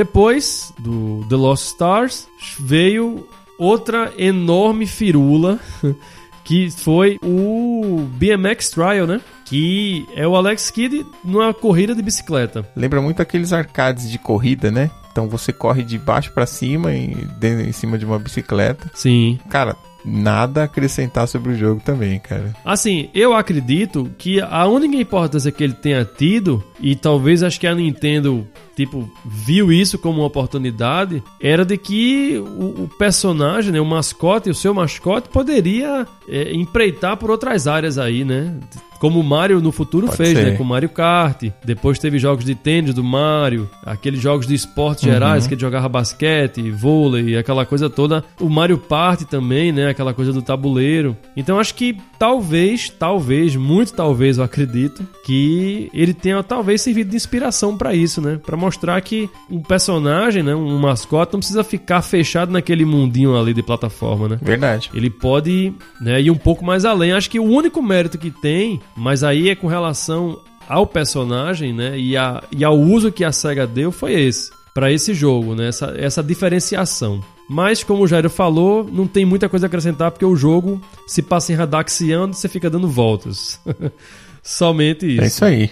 Depois 0.00 0.74
do 0.78 1.24
The 1.26 1.36
Lost 1.36 1.68
Stars 1.68 2.28
veio 2.60 3.26
outra 3.58 4.12
enorme 4.18 4.86
firula 4.86 5.58
que 6.44 6.70
foi 6.70 7.18
o 7.24 8.06
BMX 8.18 8.68
Trial, 8.68 9.06
né? 9.06 9.22
Que 9.46 10.04
é 10.14 10.28
o 10.28 10.36
Alex 10.36 10.70
Kidd 10.70 11.06
numa 11.24 11.54
corrida 11.54 11.94
de 11.94 12.02
bicicleta. 12.02 12.68
Lembra 12.76 13.00
muito 13.00 13.22
aqueles 13.22 13.54
arcades 13.54 14.10
de 14.10 14.18
corrida, 14.18 14.70
né? 14.70 14.90
Então 15.10 15.30
você 15.30 15.50
corre 15.50 15.82
de 15.82 15.96
baixo 15.96 16.30
pra 16.30 16.44
cima 16.44 16.92
e 16.92 17.14
de- 17.40 17.62
em 17.66 17.72
cima 17.72 17.96
de 17.96 18.04
uma 18.04 18.18
bicicleta. 18.18 18.90
Sim. 18.94 19.38
Cara, 19.48 19.74
nada 20.04 20.60
a 20.60 20.64
acrescentar 20.64 21.26
sobre 21.26 21.52
o 21.52 21.56
jogo 21.56 21.80
também, 21.82 22.18
cara. 22.20 22.54
Assim, 22.66 23.08
eu 23.14 23.32
acredito 23.32 24.10
que 24.18 24.42
a 24.42 24.66
única 24.66 24.94
importância 24.98 25.50
que 25.50 25.64
ele 25.64 25.72
tenha 25.72 26.04
tido, 26.04 26.62
e 26.80 26.94
talvez 26.94 27.42
acho 27.42 27.58
que 27.58 27.66
a 27.66 27.74
Nintendo, 27.74 28.46
tipo, 28.76 29.08
viu 29.24 29.72
isso 29.72 29.98
como 29.98 30.20
uma 30.20 30.26
oportunidade, 30.26 31.22
era 31.40 31.64
de 31.64 31.76
que 31.78 32.36
o, 32.38 32.84
o 32.84 32.90
personagem, 32.98 33.72
né, 33.72 33.80
o 33.80 33.84
mascote, 33.86 34.50
o 34.50 34.54
seu 34.54 34.74
mascote, 34.74 35.28
poderia 35.30 36.06
é, 36.28 36.52
empreitar 36.54 37.16
por 37.16 37.30
outras 37.30 37.66
áreas 37.66 37.96
aí, 37.98 38.24
né? 38.24 38.54
Como 38.98 39.20
o 39.20 39.22
Mario 39.24 39.60
no 39.60 39.70
futuro 39.72 40.06
Pode 40.06 40.16
fez, 40.16 40.30
ser. 40.30 40.44
né? 40.52 40.56
Com 40.56 40.64
Mario 40.64 40.88
Kart. 40.88 41.42
Depois 41.62 41.98
teve 41.98 42.18
jogos 42.18 42.46
de 42.46 42.54
tênis 42.54 42.94
do 42.94 43.04
Mario, 43.04 43.68
aqueles 43.84 44.18
jogos 44.22 44.46
de 44.46 44.54
esportes 44.54 45.04
Uhum. 45.04 45.10
gerais 45.12 45.46
que 45.46 45.52
ele 45.52 45.60
jogava 45.60 45.86
basquete, 45.86 46.70
vôlei, 46.70 47.36
aquela 47.36 47.66
coisa 47.66 47.90
toda. 47.90 48.24
O 48.40 48.48
Mario 48.48 48.78
Party 48.78 49.26
também, 49.26 49.70
né? 49.70 49.90
Aquela 49.90 50.14
coisa 50.14 50.32
do 50.32 50.40
tabuleiro. 50.40 51.14
Então 51.36 51.60
acho 51.60 51.74
que 51.74 51.94
talvez, 52.18 52.88
talvez, 52.88 53.54
muito 53.54 53.92
talvez, 53.92 54.38
eu 54.38 54.44
acredito, 54.44 55.06
que 55.26 55.90
ele 55.92 56.14
tenha 56.14 56.42
talvez 56.42 56.80
servido 56.80 57.10
de 57.10 57.16
inspiração 57.16 57.76
pra 57.76 57.94
isso, 57.94 58.22
né? 58.22 58.40
Pra 58.46 58.56
mostrar 58.66 59.00
que 59.00 59.30
um 59.50 59.60
personagem, 59.60 60.42
né? 60.42 60.54
Um 60.54 60.78
mascote 60.78 61.32
não 61.32 61.40
precisa 61.40 61.62
ficar 61.62 62.02
fechado 62.02 62.52
naquele 62.52 62.84
mundinho 62.84 63.38
ali 63.38 63.54
de 63.54 63.62
plataforma, 63.62 64.28
né? 64.28 64.38
Verdade. 64.42 64.90
Ele 64.92 65.08
pode 65.08 65.72
né, 66.00 66.20
ir 66.20 66.30
um 66.30 66.36
pouco 66.36 66.64
mais 66.64 66.84
além. 66.84 67.12
Acho 67.12 67.30
que 67.30 67.38
o 67.38 67.44
único 67.44 67.80
mérito 67.80 68.18
que 68.18 68.30
tem, 68.30 68.80
mas 68.96 69.22
aí 69.22 69.48
é 69.48 69.54
com 69.54 69.66
relação 69.66 70.40
ao 70.68 70.86
personagem, 70.86 71.72
né? 71.72 71.98
E, 71.98 72.16
a, 72.16 72.42
e 72.50 72.64
ao 72.64 72.76
uso 72.76 73.12
que 73.12 73.24
a 73.24 73.32
SEGA 73.32 73.66
deu 73.66 73.92
foi 73.92 74.14
esse. 74.14 74.50
Pra 74.74 74.92
esse 74.92 75.14
jogo, 75.14 75.54
né? 75.54 75.68
Essa, 75.68 75.94
essa 75.96 76.22
diferenciação. 76.22 77.22
Mas, 77.48 77.84
como 77.84 78.02
o 78.02 78.08
Jairo 78.08 78.28
falou, 78.28 78.84
não 78.84 79.06
tem 79.06 79.24
muita 79.24 79.48
coisa 79.48 79.66
a 79.66 79.68
acrescentar 79.68 80.10
porque 80.10 80.24
o 80.24 80.34
jogo 80.34 80.80
se 81.06 81.22
passa 81.22 81.52
em 81.52 81.54
Radaxian 81.54 82.28
e 82.30 82.34
você 82.34 82.48
fica 82.48 82.68
dando 82.68 82.88
voltas. 82.88 83.60
Somente 84.42 85.06
isso. 85.06 85.22
É 85.22 85.26
isso 85.26 85.44
aí. 85.44 85.70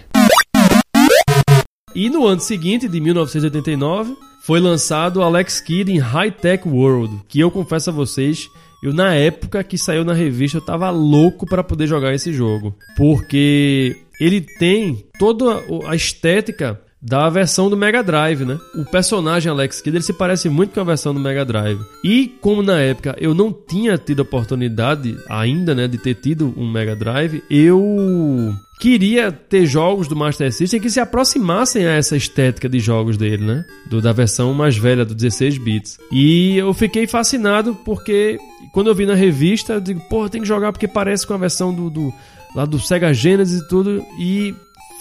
E 1.95 2.11
no 2.11 2.27
ano 2.27 2.41
seguinte, 2.41 2.89
de 2.89 3.01
1989, 3.01 4.17
foi 4.43 4.59
lançado 4.59 5.23
Alex 5.23 5.61
Kidd 5.61 5.93
em 5.93 5.99
High 5.99 6.33
Tech 6.33 6.69
World, 6.69 7.21
que 7.29 7.39
eu 7.39 7.53
confesso 7.53 7.91
a 7.91 7.93
vocês, 7.93 8.51
eu 8.83 8.93
na 8.93 9.15
época 9.15 9.63
que 9.63 9.79
saiu 9.79 10.05
na 10.05 10.13
revista 10.13 10.59
eu 10.59 10.63
tava 10.63 10.91
louco 10.91 11.47
para 11.47 11.63
poder 11.63 11.87
jogar 11.87 12.13
esse 12.13 12.33
jogo, 12.33 12.75
porque 12.97 13.97
ele 14.21 14.41
tem 14.41 15.05
toda 15.19 15.63
a 15.87 15.95
estética 15.95 16.81
da 17.05 17.29
versão 17.29 17.69
do 17.69 17.77
Mega 17.77 18.03
Drive, 18.03 18.47
né? 18.47 18.59
O 18.75 18.83
personagem 18.83 19.53
Alex 19.53 19.83
Kidd 19.83 19.99
ele 19.99 20.03
se 20.03 20.15
parece 20.15 20.49
muito 20.49 20.73
com 20.73 20.81
a 20.81 20.85
versão 20.85 21.13
do 21.13 21.21
Mega 21.21 21.45
Drive. 21.45 21.79
E 22.03 22.29
como 22.41 22.63
na 22.63 22.81
época 22.81 23.15
eu 23.21 23.35
não 23.35 23.53
tinha 23.53 23.99
tido 23.99 24.21
a 24.21 24.23
oportunidade 24.23 25.15
ainda, 25.29 25.75
né, 25.75 25.87
de 25.87 25.99
ter 25.99 26.15
tido 26.15 26.55
um 26.57 26.71
Mega 26.71 26.97
Drive, 26.97 27.43
eu 27.51 28.55
queria 28.81 29.31
ter 29.31 29.67
jogos 29.67 30.09
do 30.09 30.17
Master 30.17 30.51
System 30.51 30.81
que 30.81 30.89
se 30.89 30.99
aproximassem 30.99 31.87
a 31.87 31.93
essa 31.93 32.17
estética 32.17 32.71
de 32.71 32.81
jogos 32.81 33.19
dele, 33.19 33.45
né? 33.45 33.65
Do, 33.91 34.01
da 34.01 34.13
versão 34.13 34.55
mais 34.55 34.77
velha, 34.77 35.05
do 35.05 35.15
16 35.15 35.59
bits. 35.59 35.99
E 36.11 36.57
eu 36.57 36.73
fiquei 36.73 37.07
fascinado 37.07 37.75
porque 37.85 38.39
quando 38.73 38.89
eu 38.89 38.95
vi 38.95 39.05
na 39.05 39.15
revista, 39.15 39.75
eu 39.75 39.81
digo, 39.81 40.01
porra, 40.09 40.31
tem 40.31 40.41
que 40.41 40.49
jogar 40.49 40.73
porque 40.73 40.89
parece 40.89 41.27
com 41.27 41.35
a 41.35 41.39
versão 41.39 41.73
do, 41.75 41.91
do 41.91 42.13
lá 42.55 42.65
do 42.65 42.79
Sega 42.79 43.13
Genesis 43.13 43.61
e 43.61 43.69
tudo. 43.69 44.03
E 44.19 44.55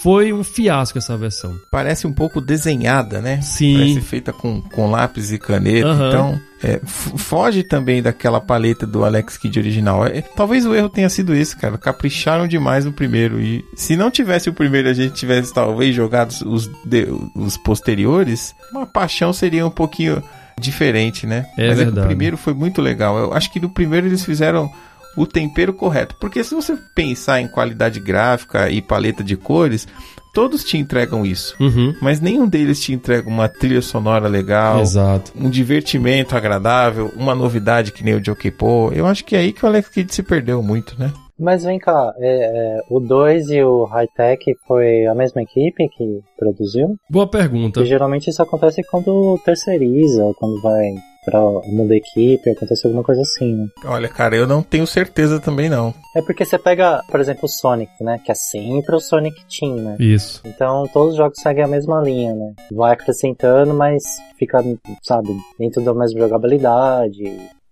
foi 0.04 0.34
um 0.34 0.44
fiasco 0.44 0.98
essa 0.98 1.16
versão. 1.16 1.58
Parece 1.70 2.06
um 2.06 2.12
pouco 2.12 2.38
desenhada, 2.38 3.22
né? 3.22 3.40
Sim. 3.40 3.78
Parece 3.78 4.00
feita 4.02 4.34
com, 4.34 4.60
com 4.60 4.90
lápis 4.90 5.32
e 5.32 5.38
caneta. 5.38 5.86
Aham. 5.88 6.08
Então, 6.08 6.40
é, 6.62 6.78
foge 6.84 7.62
também 7.62 8.02
daquela 8.02 8.38
paleta 8.38 8.86
do 8.86 9.02
Alex 9.02 9.38
Kidd 9.38 9.58
original. 9.58 10.06
É, 10.06 10.20
talvez 10.20 10.66
o 10.66 10.74
erro 10.74 10.90
tenha 10.90 11.08
sido 11.08 11.34
esse, 11.34 11.56
cara. 11.56 11.78
Capricharam 11.78 12.46
demais 12.46 12.84
no 12.84 12.92
primeiro. 12.92 13.40
E 13.40 13.64
se 13.74 13.96
não 13.96 14.10
tivesse 14.10 14.50
o 14.50 14.52
primeiro, 14.52 14.90
a 14.90 14.92
gente 14.92 15.14
tivesse 15.14 15.54
talvez 15.54 15.94
jogado 15.94 16.32
os, 16.44 16.70
de- 16.84 17.08
os 17.34 17.56
posteriores, 17.56 18.54
uma 18.70 18.84
paixão 18.84 19.32
seria 19.32 19.66
um 19.66 19.70
pouquinho 19.70 20.22
diferente, 20.60 21.26
né? 21.26 21.46
É 21.56 21.68
Mas 21.68 21.78
verdade. 21.78 22.00
o 22.04 22.06
primeiro 22.08 22.36
foi 22.36 22.52
muito 22.52 22.82
legal. 22.82 23.16
Eu 23.18 23.32
acho 23.32 23.50
que 23.50 23.58
no 23.58 23.70
primeiro 23.70 24.06
eles 24.06 24.22
fizeram 24.24 24.70
o 25.16 25.26
tempero 25.26 25.72
correto. 25.72 26.16
Porque 26.20 26.42
se 26.42 26.54
você 26.54 26.76
pensar 26.94 27.40
em 27.40 27.48
qualidade 27.48 28.00
gráfica 28.00 28.70
e 28.70 28.80
paleta 28.80 29.22
de 29.22 29.36
cores, 29.36 29.86
todos 30.34 30.64
te 30.64 30.76
entregam 30.76 31.24
isso. 31.24 31.54
Uhum. 31.60 31.94
Mas 32.02 32.20
nenhum 32.20 32.46
deles 32.46 32.80
te 32.82 32.92
entrega 32.92 33.28
uma 33.28 33.48
trilha 33.48 33.80
sonora 33.80 34.28
legal, 34.28 34.80
Exato. 34.80 35.32
um 35.36 35.48
divertimento 35.48 36.36
agradável, 36.36 37.12
uma 37.16 37.34
novidade 37.34 37.92
que 37.92 38.04
nem 38.04 38.14
o 38.14 38.24
Jockey 38.24 38.50
Pô. 38.50 38.90
Eu 38.92 39.06
acho 39.06 39.24
que 39.24 39.36
é 39.36 39.38
aí 39.40 39.52
que 39.52 39.64
o 39.64 39.68
Alex 39.68 39.88
Kidd 39.88 40.12
se 40.12 40.22
perdeu 40.22 40.62
muito, 40.62 40.98
né? 40.98 41.12
Mas 41.38 41.64
vem 41.64 41.80
cá, 41.80 42.14
é, 42.18 42.78
é, 42.78 42.80
o 42.88 43.00
2 43.00 43.50
e 43.50 43.62
o 43.62 43.84
High 43.84 44.08
Tech 44.16 44.44
foi 44.68 45.04
a 45.06 45.14
mesma 45.14 45.42
equipe 45.42 45.88
que 45.88 46.20
produziu? 46.38 46.96
Boa 47.10 47.26
pergunta. 47.26 47.80
Porque 47.80 47.88
geralmente 47.88 48.30
isso 48.30 48.40
acontece 48.40 48.82
quando 48.88 49.36
terceiriza, 49.44 50.22
ou 50.22 50.34
quando 50.34 50.60
vai 50.62 50.94
pra 51.24 51.40
muda 51.66 51.94
a 51.94 51.96
equipe, 51.96 52.50
acontece 52.50 52.86
alguma 52.86 53.02
coisa 53.02 53.20
assim, 53.22 53.54
né? 53.54 53.68
Olha, 53.84 54.08
cara, 54.08 54.36
eu 54.36 54.46
não 54.46 54.62
tenho 54.62 54.86
certeza 54.86 55.40
também 55.40 55.68
não. 55.68 55.94
É 56.14 56.22
porque 56.22 56.44
você 56.44 56.58
pega, 56.58 57.02
por 57.10 57.20
exemplo, 57.20 57.44
o 57.44 57.48
Sonic, 57.48 57.92
né? 58.02 58.20
Que 58.24 58.32
é 58.32 58.34
sempre 58.34 58.94
o 58.94 59.00
Sonic 59.00 59.36
Team, 59.46 59.76
né? 59.76 59.96
Isso. 59.98 60.42
Então 60.44 60.88
todos 60.92 61.12
os 61.12 61.16
jogos 61.16 61.40
seguem 61.40 61.64
a 61.64 61.68
mesma 61.68 62.00
linha, 62.00 62.34
né? 62.34 62.54
Vai 62.72 62.92
acrescentando, 62.92 63.74
mas 63.74 64.02
fica, 64.38 64.62
sabe, 65.02 65.36
dentro 65.58 65.82
da 65.82 65.94
mesma 65.94 66.20
jogabilidade. 66.20 67.24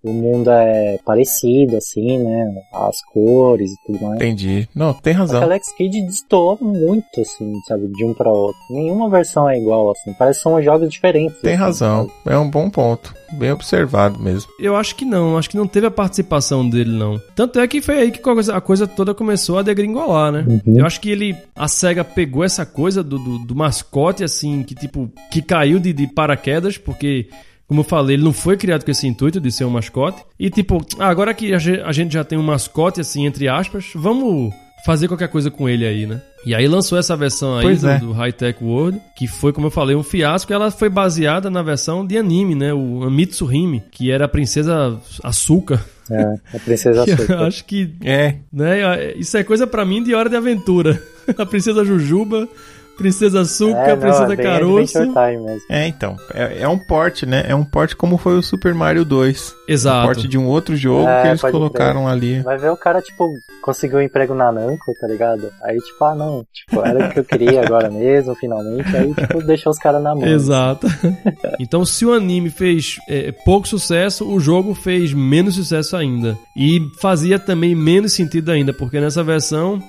O 0.04 0.12
mundo 0.12 0.50
é 0.50 0.98
parecido, 1.04 1.76
assim, 1.76 2.18
né? 2.18 2.52
As 2.72 3.00
cores 3.12 3.70
e 3.72 3.76
tudo 3.86 4.04
mais. 4.04 4.16
Entendi. 4.16 4.68
Não, 4.74 4.92
tem 4.92 5.12
razão. 5.12 5.42
Alex 5.42 5.72
Kidd 5.76 6.02
destoou 6.02 6.58
muito, 6.60 7.20
assim, 7.20 7.52
sabe, 7.68 7.86
de 7.88 8.04
um 8.04 8.12
pra 8.12 8.30
outro. 8.30 8.58
Nenhuma 8.70 9.08
versão 9.08 9.48
é 9.48 9.58
igual, 9.58 9.92
assim. 9.92 10.12
Parece 10.14 10.40
que 10.40 10.42
são 10.42 10.60
jogos 10.60 10.90
diferentes. 10.90 11.40
Tem 11.40 11.52
assim, 11.54 11.62
razão. 11.62 12.08
sabe? 12.08 12.34
É 12.34 12.38
um 12.38 12.50
bom 12.50 12.68
ponto. 12.68 13.14
Bem 13.32 13.52
observado 13.52 14.18
mesmo. 14.18 14.50
Eu 14.58 14.76
acho 14.76 14.94
que 14.96 15.04
não, 15.04 15.38
acho 15.38 15.48
que 15.48 15.56
não 15.56 15.66
teve 15.66 15.86
a 15.86 15.90
participação 15.90 16.68
dele, 16.68 16.90
não. 16.90 17.20
Tanto 17.34 17.60
é 17.60 17.68
que 17.68 17.80
foi 17.80 17.98
aí 17.98 18.10
que 18.10 18.18
a 18.18 18.22
coisa, 18.22 18.56
a 18.56 18.60
coisa 18.60 18.86
toda 18.86 19.14
começou 19.14 19.58
a 19.58 19.62
degringolar, 19.62 20.32
né? 20.32 20.44
Uhum. 20.46 20.80
Eu 20.80 20.84
acho 20.86 21.00
que 21.00 21.10
ele. 21.10 21.36
A 21.54 21.68
SEGA 21.68 22.04
pegou 22.04 22.44
essa 22.44 22.66
coisa 22.66 23.02
do, 23.02 23.18
do, 23.18 23.38
do 23.38 23.54
mascote, 23.54 24.24
assim, 24.24 24.62
que 24.64 24.74
tipo. 24.74 25.10
que 25.30 25.40
caiu 25.40 25.78
de, 25.78 25.92
de 25.92 26.06
paraquedas, 26.08 26.76
porque. 26.76 27.28
Como 27.72 27.80
eu 27.80 27.84
falei, 27.84 28.16
ele 28.16 28.22
não 28.22 28.34
foi 28.34 28.54
criado 28.58 28.84
com 28.84 28.90
esse 28.90 29.06
intuito 29.06 29.40
de 29.40 29.50
ser 29.50 29.64
um 29.64 29.70
mascote. 29.70 30.22
E 30.38 30.50
tipo, 30.50 30.84
ah, 30.98 31.08
agora 31.08 31.32
que 31.32 31.54
a 31.54 31.58
ge- 31.58 31.80
a 31.82 31.90
gente 31.90 32.12
já 32.12 32.22
tem 32.22 32.38
um 32.38 32.42
mascote, 32.42 33.00
assim, 33.00 33.24
entre 33.24 33.48
aspas, 33.48 33.86
vamos 33.94 34.52
fazer 34.84 35.08
qualquer 35.08 35.28
coisa 35.28 35.50
com 35.50 35.66
ele 35.66 35.86
aí, 35.86 36.04
né? 36.06 36.20
E 36.44 36.54
aí 36.54 36.68
lançou 36.68 36.98
essa 36.98 37.16
versão 37.16 37.56
aí 37.56 37.74
do, 37.74 37.88
é. 37.88 37.98
do 37.98 38.12
High 38.12 38.32
Tech 38.32 38.62
World, 38.62 39.00
que 39.16 39.26
foi, 39.26 39.54
como 39.54 39.68
eu 39.68 39.70
falei, 39.70 39.96
um 39.96 40.02
fiasco. 40.02 40.52
Ela 40.52 40.70
foi 40.70 40.90
baseada 40.90 41.48
na 41.48 41.62
versão 41.62 42.06
de 42.06 42.18
anime, 42.18 42.54
né? 42.54 42.74
O 42.74 43.08
Mitsuhime, 43.08 43.82
que 43.90 44.10
era 44.10 44.26
a 44.26 44.28
princesa 44.28 45.00
Açúcar. 45.22 45.82
É, 46.10 46.22
a 46.54 46.58
Princesa 46.58 47.04
Açúcar. 47.10 47.46
acho 47.46 47.64
que, 47.64 47.94
É, 48.04 48.34
né? 48.52 49.14
Isso 49.14 49.34
é 49.38 49.42
coisa 49.42 49.66
pra 49.66 49.86
mim 49.86 50.02
de 50.02 50.14
hora 50.14 50.28
de 50.28 50.36
aventura. 50.36 51.02
A 51.38 51.46
princesa 51.46 51.84
Jujuba, 51.84 52.48
princesa 52.96 53.40
Açúcar, 53.40 53.78
É, 53.78 53.90
não, 53.90 53.98
princesa 53.98 54.32
é 54.32 54.36
Caroço. 54.36 54.98
Adventure 54.98 55.32
Time 55.32 55.44
mesmo. 55.44 55.66
é 55.68 55.86
então. 55.88 56.16
É, 56.32 56.62
é 56.62 56.68
um 56.68 56.78
port, 56.78 57.22
né? 57.24 57.44
É 57.46 57.54
um 57.54 57.64
port 57.64 57.94
como 57.94 58.16
foi 58.18 58.36
o 58.38 58.42
Super 58.42 58.74
Mario 58.74 59.04
2. 59.04 59.54
Um 59.68 59.72
Exato. 59.72 60.06
port 60.06 60.26
de 60.26 60.38
um 60.38 60.46
outro 60.46 60.76
jogo 60.76 61.08
É, 61.08 61.22
que 61.22 61.28
eles 61.28 61.40
colocaram 61.40 62.06
ali. 62.08 62.40
Vai 62.40 62.58
ver 62.58 62.70
o 62.70 62.76
cara, 62.76 63.00
tipo, 63.00 63.32
conseguiu 63.62 63.98
um 63.98 64.02
emprego 64.02 64.34
na 64.34 64.52
Namco, 64.52 64.92
tá 65.00 65.06
ligado? 65.06 65.50
Aí, 65.62 65.76
tipo, 65.78 66.04
ah, 66.04 66.14
não, 66.14 66.44
tipo, 66.52 66.84
era 66.84 67.06
o 67.06 67.10
que 67.10 67.20
eu 67.20 67.24
queria 67.24 67.62
agora 67.62 67.90
mesmo, 67.90 68.34
finalmente. 68.34 68.96
Aí, 68.96 69.14
tipo, 69.14 69.42
deixou 69.42 69.70
os 69.70 69.78
caras 69.78 70.02
na 70.02 70.14
mão. 70.14 70.26
Exato. 70.26 70.86
então, 71.58 71.84
se 71.84 72.04
o 72.04 72.12
anime 72.12 72.50
fez 72.50 72.96
é, 73.08 73.32
pouco 73.44 73.66
sucesso, 73.66 74.28
o 74.28 74.38
jogo 74.38 74.74
fez 74.74 75.12
menos 75.12 75.54
sucesso 75.54 75.96
ainda. 75.96 76.36
E 76.56 76.80
fazia 77.00 77.38
também 77.38 77.74
menos 77.74 78.12
sentido 78.12 78.50
ainda, 78.50 78.72
porque 78.72 79.00
nessa 79.00 79.22
versão 79.22 79.82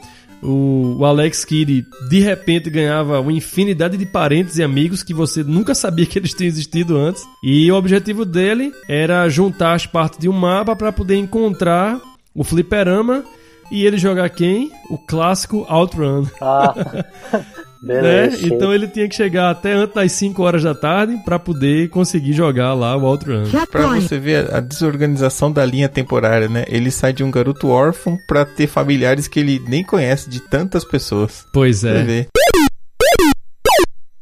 o, 0.44 0.98
o 1.00 1.06
Alex 1.06 1.46
Kidd 1.46 1.86
de 2.10 2.20
repente 2.20 2.70
ganhava 2.70 3.20
uma 3.20 3.32
infinidade 3.32 3.98
de 3.98 4.06
parentes 4.06 4.58
e 4.58 4.64
amigos 4.64 5.02
que 5.02 5.14
você 5.14 5.44
nunca 5.44 5.74
sabia 5.74 6.06
que 6.06 6.20
eles 6.20 6.34
tinham 6.34 6.48
existido 6.48 6.98
antes. 6.98 7.24
E 7.44 7.72
o 7.72 7.76
objetivo 7.76 8.26
dele 8.26 8.72
era 8.88 9.28
juntar 9.30 9.74
as 9.74 9.86
partes 9.86 10.20
de 10.20 10.28
um 10.28 10.34
mapa 10.34 10.76
para 10.76 10.91
poder 10.91 11.16
encontrar 11.16 12.00
o 12.36 12.44
fliperama 12.44 13.24
e 13.72 13.86
ele 13.86 13.98
jogar 13.98 14.30
quem? 14.30 14.72
O 14.89 14.98
clássico 14.98 15.66
Outrun. 15.70 16.26
Ah? 16.41 16.74
beleza. 17.84 18.38
cheio. 18.38 18.54
Então 18.54 18.74
ele 18.74 18.88
tinha 18.88 19.08
que 19.08 19.16
chegar 19.16 19.50
até 19.50 19.74
antes 19.74 19.94
das 19.94 20.12
5 20.14 20.42
horas 20.42 20.64
da 20.64 20.74
tarde 20.74 21.16
pra 21.26 21.38
poder 21.38 21.90
conseguir 21.90 22.34
jogar 22.34 22.74
lá 22.74 22.96
o 22.96 23.06
Outrun. 23.06 23.44
Pra 23.70 23.88
você 23.88 24.18
ver 24.18 24.54
a 24.54 24.60
desorganização 24.60 25.52
da 25.52 25.66
linha 25.66 25.90
temporária, 25.90 26.48
né? 26.48 26.66
Ele 26.68 26.90
sai 26.90 27.14
de 27.14 27.24
um 27.24 27.32
garoto 27.32 27.68
órfão 27.68 28.18
pra 28.28 28.46
ter 28.46 28.68
familiares 28.68 29.28
que 29.28 29.40
ele 29.40 29.62
nem 29.68 29.84
conhece 29.84 30.30
de 30.30 30.40
tantas 30.40 30.84
pessoas. 30.84 31.46
Pois 31.54 31.80
Você 31.82 31.90
é. 31.90 32.04
vê. 32.04 32.28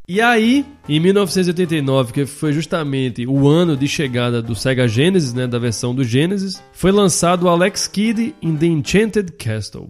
E 0.07 0.19
aí, 0.19 0.65
em 0.89 0.99
1989, 0.99 2.11
que 2.11 2.25
foi 2.25 2.51
justamente 2.51 3.25
o 3.25 3.47
ano 3.47 3.77
de 3.77 3.87
chegada 3.87 4.41
do 4.41 4.53
Sega 4.53 4.85
Genesis, 4.85 5.33
né, 5.33 5.47
da 5.47 5.57
versão 5.57 5.95
do 5.95 6.03
Genesis, 6.03 6.61
foi 6.73 6.91
lançado 6.91 7.43
o 7.43 7.49
Alex 7.49 7.87
Kidd 7.87 8.35
in 8.41 8.57
the 8.57 8.65
Enchanted 8.65 9.31
Castle. 9.33 9.89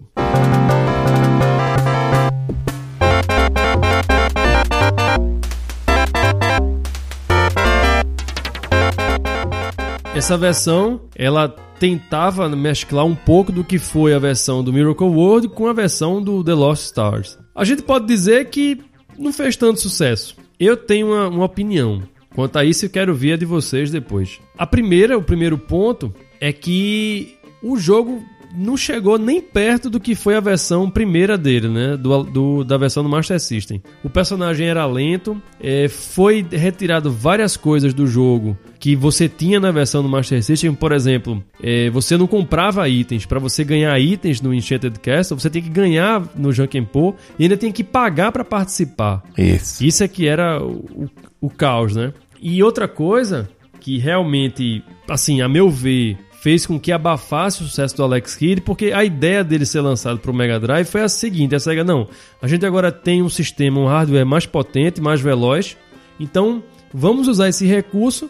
Essa 10.22 10.38
versão, 10.38 11.02
ela 11.16 11.50
tentava 11.80 12.48
mesclar 12.48 13.04
um 13.08 13.16
pouco 13.16 13.52
do 13.52 13.64
que 13.64 13.80
foi 13.80 14.14
a 14.14 14.20
versão 14.20 14.64
do 14.64 14.72
Miracle 14.72 15.08
World 15.08 15.50
com 15.50 15.66
a 15.66 15.74
versão 15.74 16.22
do 16.22 16.44
The 16.44 16.54
Lost 16.54 16.84
Stars. 16.84 17.40
A 17.56 17.66
gente 17.66 17.82
pode 17.82 18.06
dizer 18.06 18.52
que 18.52 18.80
não 19.18 19.34
fez 19.34 19.56
tanto 19.56 19.82
sucesso. 19.82 20.36
Eu 20.60 20.78
tenho 20.78 21.08
uma, 21.08 21.28
uma 21.28 21.46
opinião. 21.46 22.04
Quanto 22.36 22.60
a 22.60 22.64
isso, 22.64 22.86
eu 22.86 22.90
quero 22.92 23.16
ver 23.16 23.34
a 23.34 23.36
de 23.36 23.46
vocês 23.46 23.90
depois. 23.90 24.40
A 24.56 24.68
primeira, 24.68 25.18
o 25.18 25.24
primeiro 25.24 25.58
ponto, 25.58 26.14
é 26.40 26.54
que 26.54 27.36
o 27.64 27.76
jogo 27.76 28.24
não 28.54 28.76
chegou 28.76 29.18
nem 29.18 29.42
perto 29.42 29.90
do 29.90 30.00
que 30.00 30.16
foi 30.16 30.36
a 30.36 30.40
versão 30.40 30.90
primeira 30.90 31.38
dele, 31.38 31.68
né? 31.68 31.98
Do, 31.98 32.24
do- 32.24 32.64
da 32.64 32.78
versão 32.78 33.04
do 33.04 33.10
Master 33.10 33.40
System. 33.40 33.82
O 34.04 34.10
personagem 34.10 34.68
era 34.68 34.86
lento, 34.86 35.42
é, 35.60 35.88
foi 35.88 36.46
retirado 36.52 37.12
várias 37.12 37.56
coisas 37.58 37.94
do 37.94 38.06
jogo 38.08 38.58
que 38.80 38.96
você 38.96 39.30
tinha 39.30 39.60
na 39.60 39.72
versão 39.72 40.02
do 40.02 40.10
Master 40.10 40.44
System. 40.44 40.74
Por 40.74 40.92
exemplo, 40.92 41.44
é, 41.62 41.90
você 41.92 42.18
não 42.18 42.28
comprava 42.28 42.88
itens. 42.90 43.26
Para 43.26 43.40
você 43.40 43.64
ganhar 43.64 43.98
itens 44.00 44.42
no 44.42 44.54
Enchanted 44.54 45.00
Castle, 45.00 45.40
você 45.40 45.50
tem 45.50 45.62
que 45.62 45.70
ganhar 45.70 46.24
no 46.36 46.52
Junkin 46.52 46.84
Po 46.84 47.16
e 47.38 47.44
ainda 47.44 47.58
tem 47.58 47.72
que 47.72 47.84
pagar 47.84 48.32
para 48.32 48.44
participar. 48.44 49.22
Isso. 49.38 49.84
Isso 49.86 50.04
é 50.04 50.08
que 50.08 50.28
era 50.28 50.62
o, 50.64 50.86
o, 51.06 51.10
o 51.42 51.50
caos, 51.50 51.96
né? 51.96 52.12
E 52.42 52.62
outra 52.64 52.88
coisa 52.88 53.48
que 53.80 53.98
realmente, 53.98 54.84
assim, 55.10 55.42
a 55.42 55.48
meu 55.50 55.70
ver, 55.70 56.18
fez 56.42 56.66
com 56.66 56.80
que 56.80 56.92
abafasse 56.92 57.62
o 57.62 57.68
sucesso 57.68 57.96
do 57.96 58.04
Alex 58.04 58.36
Kidd, 58.36 58.62
porque 58.62 58.92
a 58.92 59.04
ideia 59.06 59.44
dele 59.44 59.64
ser 59.64 59.80
lançado 59.80 60.18
para 60.18 60.32
o 60.32 60.34
Mega 60.34 60.60
Drive 60.60 60.88
foi 60.88 61.02
a 61.02 61.08
seguinte: 61.08 61.54
a 61.54 61.60
SEGA, 61.60 61.84
não, 61.84 62.08
a 62.42 62.48
gente 62.48 62.66
agora 62.66 62.92
tem 62.92 63.22
um 63.22 63.30
sistema, 63.30 63.80
um 63.80 63.86
hardware 63.86 64.26
mais 64.26 64.48
potente, 64.48 65.00
mais 65.00 65.22
veloz, 65.22 65.78
então 66.20 66.64
vamos 66.92 67.28
usar 67.28 67.48
esse 67.48 67.68
recurso 67.68 68.28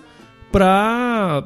para 0.52 1.46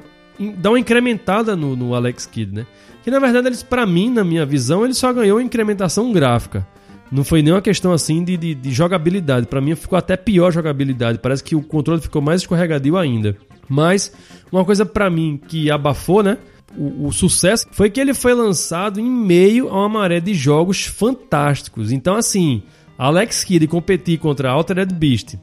dar 0.58 0.72
uma 0.72 0.80
incrementada 0.80 1.56
no, 1.56 1.76
no 1.76 1.94
Alex 1.94 2.26
Kidd, 2.26 2.56
né? 2.56 2.66
Que 3.04 3.12
na 3.12 3.20
verdade, 3.20 3.48
eles, 3.48 3.62
para 3.62 3.86
mim, 3.86 4.10
na 4.10 4.24
minha 4.24 4.44
visão, 4.44 4.84
ele 4.84 4.96
só 4.96 5.14
ganhou 5.14 5.40
incrementação 5.40 6.12
gráfica. 6.12 6.68
Não 7.12 7.24
foi 7.24 7.44
nem 7.44 7.54
uma 7.54 7.62
questão 7.62 7.92
assim 7.92 8.24
de, 8.24 8.36
de, 8.36 8.56
de 8.56 8.72
jogabilidade. 8.72 9.46
Pra 9.46 9.62
mim 9.62 9.76
ficou 9.76 9.96
até 9.96 10.18
pior 10.18 10.52
jogabilidade. 10.52 11.20
Parece 11.20 11.44
que 11.44 11.56
o 11.56 11.62
controle 11.62 12.02
ficou 12.02 12.20
mais 12.20 12.42
escorregadio 12.42 12.98
ainda. 12.98 13.38
Mas 13.70 14.12
uma 14.52 14.66
coisa 14.66 14.84
pra 14.84 15.08
mim 15.08 15.40
que 15.48 15.70
abafou, 15.70 16.24
né? 16.24 16.40
O, 16.78 17.08
o 17.08 17.12
sucesso 17.12 17.68
foi 17.72 17.90
que 17.90 18.00
ele 18.00 18.14
foi 18.14 18.34
lançado 18.34 19.00
em 19.00 19.10
meio 19.10 19.70
a 19.70 19.80
uma 19.80 19.90
maré 19.90 20.20
de 20.20 20.34
jogos 20.34 20.86
fantásticos. 20.86 21.92
Então, 21.92 22.16
assim, 22.16 22.64
Alex 22.98 23.44
Kidd 23.44 23.68
competir 23.68 24.20
contra 24.20 24.50
Altered 24.50 24.94
Beast, 24.94 25.36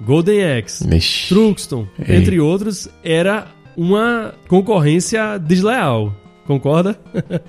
Golden 0.00 0.58
Axe, 0.58 0.88
Ixi. 0.88 1.28
Truxton, 1.28 1.86
Ei. 1.98 2.16
entre 2.16 2.40
outros, 2.40 2.88
era 3.04 3.48
uma 3.76 4.34
concorrência 4.48 5.38
desleal. 5.38 6.14
Concorda? 6.46 6.98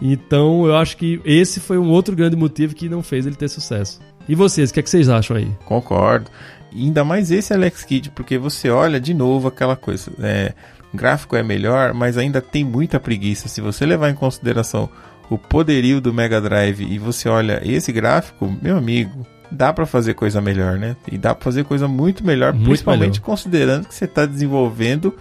então 0.00 0.66
eu 0.66 0.76
acho 0.76 0.96
que 0.96 1.20
esse 1.24 1.60
foi 1.60 1.78
um 1.78 1.90
outro 1.90 2.14
grande 2.16 2.36
motivo 2.36 2.74
que 2.74 2.88
não 2.88 3.02
fez 3.02 3.26
ele 3.26 3.36
ter 3.36 3.48
sucesso. 3.48 4.00
E 4.28 4.34
vocês, 4.34 4.70
o 4.70 4.74
que, 4.74 4.80
é 4.80 4.82
que 4.82 4.90
vocês 4.90 5.08
acham 5.08 5.36
aí? 5.36 5.50
Concordo. 5.66 6.30
Ainda 6.74 7.04
mais 7.04 7.30
esse 7.30 7.52
Alex 7.52 7.84
Kidd, 7.84 8.10
porque 8.10 8.36
você 8.36 8.68
olha 8.68 8.98
de 8.98 9.14
novo 9.14 9.48
aquela 9.48 9.76
coisa. 9.76 10.10
É, 10.18 10.54
gráfico 10.94 11.36
é 11.36 11.42
melhor, 11.42 11.92
mas 11.92 12.16
ainda 12.16 12.40
tem 12.40 12.64
muita 12.64 12.98
preguiça. 13.00 13.48
Se 13.48 13.60
você 13.60 13.84
levar 13.84 14.10
em 14.10 14.14
consideração 14.14 14.88
o 15.30 15.38
poderio 15.38 16.00
do 16.00 16.12
Mega 16.12 16.40
Drive 16.40 16.80
e 16.82 16.98
você 16.98 17.28
olha 17.28 17.60
esse 17.64 17.90
gráfico, 17.92 18.54
meu 18.62 18.76
amigo, 18.76 19.26
dá 19.50 19.72
pra 19.72 19.86
fazer 19.86 20.14
coisa 20.14 20.40
melhor, 20.40 20.78
né? 20.78 20.96
E 21.10 21.16
dá 21.16 21.34
pra 21.34 21.44
fazer 21.44 21.64
coisa 21.64 21.88
muito 21.88 22.24
melhor, 22.24 22.52
Muito 22.52 22.66
principalmente 22.66 23.20
melhor. 23.20 23.24
considerando 23.24 23.88
que 23.88 23.94
você 23.94 24.06
tá 24.06 24.26
desenvolvendo 24.26 25.14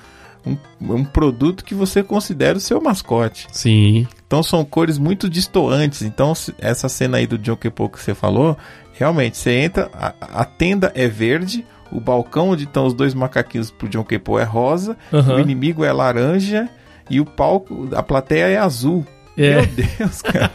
um, 0.46 0.58
um 0.82 1.06
produto 1.06 1.64
que 1.64 1.74
você 1.74 2.04
considera 2.04 2.58
o 2.58 2.62
seu 2.62 2.82
mascote. 2.82 3.48
Sim. 3.52 4.08
Então 4.28 4.44
são 4.44 4.66
cores 4.66 4.98
muito 4.98 5.30
distoantes. 5.30 6.02
Então 6.02 6.34
essa 6.60 6.90
cena 6.90 7.18
aí 7.18 7.26
do 7.28 7.40
Junkie 7.42 7.70
Po 7.70 7.90
que 7.90 8.00
você 8.00 8.14
falou, 8.14 8.58
realmente 8.94 9.38
você 9.38 9.52
entra, 9.52 9.90
a, 9.94 10.14
a 10.42 10.46
tenda 10.46 10.92
é 10.96 11.08
verde, 11.08 11.66
o 11.94 12.00
balcão 12.00 12.50
onde 12.50 12.64
estão 12.64 12.86
os 12.86 12.94
dois 12.94 13.14
macaquinhos 13.14 13.72
pro 13.72 13.92
Junkie 13.92 14.20
Po 14.20 14.40
é 14.40 14.44
rosa, 14.44 14.98
Aham. 15.12 15.36
o 15.36 15.40
inimigo 15.40 15.84
é 15.84 15.92
laranja 15.92 16.70
e 17.10 17.20
o 17.20 17.26
palco, 17.26 17.90
a 17.94 18.02
plateia 18.02 18.48
é 18.48 18.58
azul. 18.58 19.06
É. 19.36 19.56
Meu 19.56 19.66
Deus, 19.66 20.22
cara. 20.22 20.52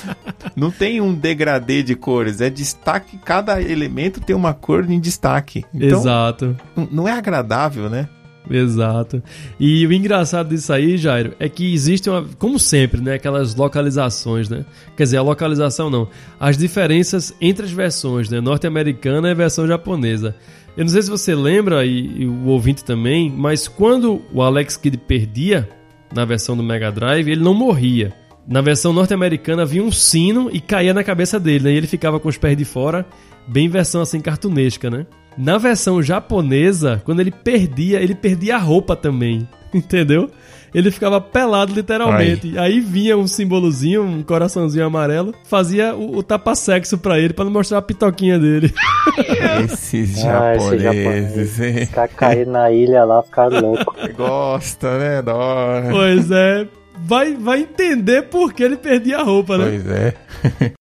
Não 0.54 0.70
tem 0.70 1.00
um 1.00 1.14
degradê 1.14 1.82
de 1.82 1.94
cores, 1.94 2.40
é 2.40 2.50
destaque, 2.50 3.18
cada 3.24 3.60
elemento 3.60 4.20
tem 4.20 4.36
uma 4.36 4.52
cor 4.52 4.88
em 4.90 5.00
destaque. 5.00 5.64
Então, 5.72 6.00
Exato. 6.00 6.56
não 6.90 7.08
é 7.08 7.12
agradável, 7.12 7.88
né? 7.88 8.08
Exato. 8.50 9.22
E 9.58 9.86
o 9.86 9.92
engraçado 9.92 10.48
disso 10.48 10.72
aí, 10.72 10.96
Jairo, 10.96 11.34
é 11.38 11.48
que 11.48 11.72
existe 11.72 12.08
uma, 12.08 12.24
como 12.38 12.58
sempre, 12.58 13.00
né, 13.00 13.14
aquelas 13.14 13.54
localizações, 13.54 14.48
né? 14.48 14.64
Quer 14.96 15.04
dizer, 15.04 15.18
a 15.18 15.22
localização 15.22 15.90
não, 15.90 16.08
as 16.40 16.56
diferenças 16.56 17.34
entre 17.40 17.66
as 17.66 17.72
versões, 17.72 18.30
né, 18.30 18.40
norte-americana 18.40 19.28
e 19.28 19.32
a 19.32 19.34
versão 19.34 19.66
japonesa. 19.66 20.34
Eu 20.78 20.84
não 20.84 20.92
sei 20.92 21.02
se 21.02 21.10
você 21.10 21.34
lembra 21.34 21.84
e, 21.84 22.22
e 22.22 22.24
o 22.24 22.44
ouvinte 22.44 22.84
também, 22.84 23.28
mas 23.28 23.66
quando 23.66 24.22
o 24.32 24.40
Alex 24.40 24.76
Kidd 24.76 24.96
perdia 24.96 25.68
na 26.14 26.24
versão 26.24 26.56
do 26.56 26.62
Mega 26.62 26.92
Drive, 26.92 27.28
ele 27.28 27.42
não 27.42 27.52
morria. 27.52 28.14
Na 28.46 28.60
versão 28.60 28.92
norte-americana 28.92 29.66
vinha 29.66 29.82
um 29.82 29.90
sino 29.90 30.48
e 30.52 30.60
caía 30.60 30.94
na 30.94 31.02
cabeça 31.02 31.40
dele, 31.40 31.64
né? 31.64 31.72
E 31.72 31.76
ele 31.76 31.88
ficava 31.88 32.20
com 32.20 32.28
os 32.28 32.38
pés 32.38 32.56
de 32.56 32.64
fora, 32.64 33.04
bem 33.48 33.68
versão 33.68 34.00
assim 34.00 34.20
cartunesca, 34.20 34.88
né? 34.88 35.04
Na 35.36 35.58
versão 35.58 36.00
japonesa, 36.00 37.02
quando 37.04 37.18
ele 37.18 37.32
perdia, 37.32 38.00
ele 38.00 38.14
perdia 38.14 38.54
a 38.54 38.60
roupa 38.60 38.94
também, 38.94 39.48
entendeu? 39.74 40.30
Ele 40.74 40.90
ficava 40.90 41.18
pelado 41.18 41.72
literalmente. 41.72 42.58
Aí 42.58 42.78
vinha 42.80 43.16
um 43.16 43.26
símbolozinho, 43.26 44.02
um 44.02 44.22
coraçãozinho 44.22 44.84
amarelo, 44.84 45.34
fazia 45.44 45.94
o, 45.94 46.18
o 46.18 46.22
tapa-sexo 46.22 46.98
pra 46.98 47.18
ele, 47.18 47.32
pra 47.32 47.44
não 47.44 47.52
mostrar 47.52 47.78
a 47.78 47.82
pitoquinha 47.82 48.38
dele. 48.38 48.72
Esses 49.64 50.24
Ah, 50.24 50.54
esse 50.56 50.78
japoneses, 50.78 51.60
hein? 51.60 51.86
Ficar 51.86 52.08
cair 52.08 52.46
na 52.46 52.70
ilha 52.70 53.02
lá, 53.04 53.22
ficar 53.22 53.46
louco. 53.48 53.94
Gosta, 54.14 54.98
né? 54.98 55.22
Da 55.22 55.34
hora. 55.34 55.88
pois 55.90 56.30
é. 56.30 56.66
Vai, 57.00 57.34
vai 57.34 57.60
entender 57.60 58.22
por 58.24 58.52
que 58.52 58.62
ele 58.62 58.76
perdia 58.76 59.18
a 59.18 59.22
roupa, 59.22 59.56
né? 59.56 59.64
Pois 59.64 59.86
é. 59.88 60.72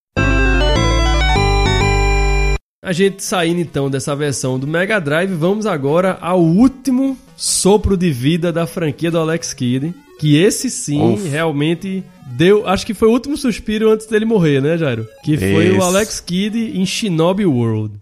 A 2.87 2.93
gente 2.93 3.21
saindo 3.21 3.59
então 3.59 3.89
dessa 3.89 4.15
versão 4.15 4.57
do 4.57 4.65
Mega 4.65 4.97
Drive, 4.97 5.33
vamos 5.33 5.65
agora 5.65 6.17
ao 6.21 6.39
último 6.39 7.17
sopro 7.35 7.97
de 7.97 8.09
vida 8.11 8.49
da 8.49 8.65
franquia 8.65 9.11
do 9.11 9.19
Alex 9.19 9.53
Kidd. 9.53 9.93
Que 10.17 10.37
esse 10.37 10.69
sim 10.69 11.15
Uf. 11.15 11.27
realmente 11.27 12.01
deu. 12.27 12.65
Acho 12.65 12.85
que 12.85 12.93
foi 12.93 13.09
o 13.09 13.11
último 13.11 13.35
suspiro 13.35 13.91
antes 13.91 14.07
dele 14.07 14.23
morrer, 14.23 14.61
né, 14.61 14.77
Jairo? 14.77 15.05
Que 15.21 15.35
foi 15.35 15.71
o 15.71 15.75
Isso. 15.75 15.81
Alex 15.81 16.21
Kidd 16.21 16.79
em 16.79 16.85
Shinobi 16.85 17.45
World. 17.45 17.97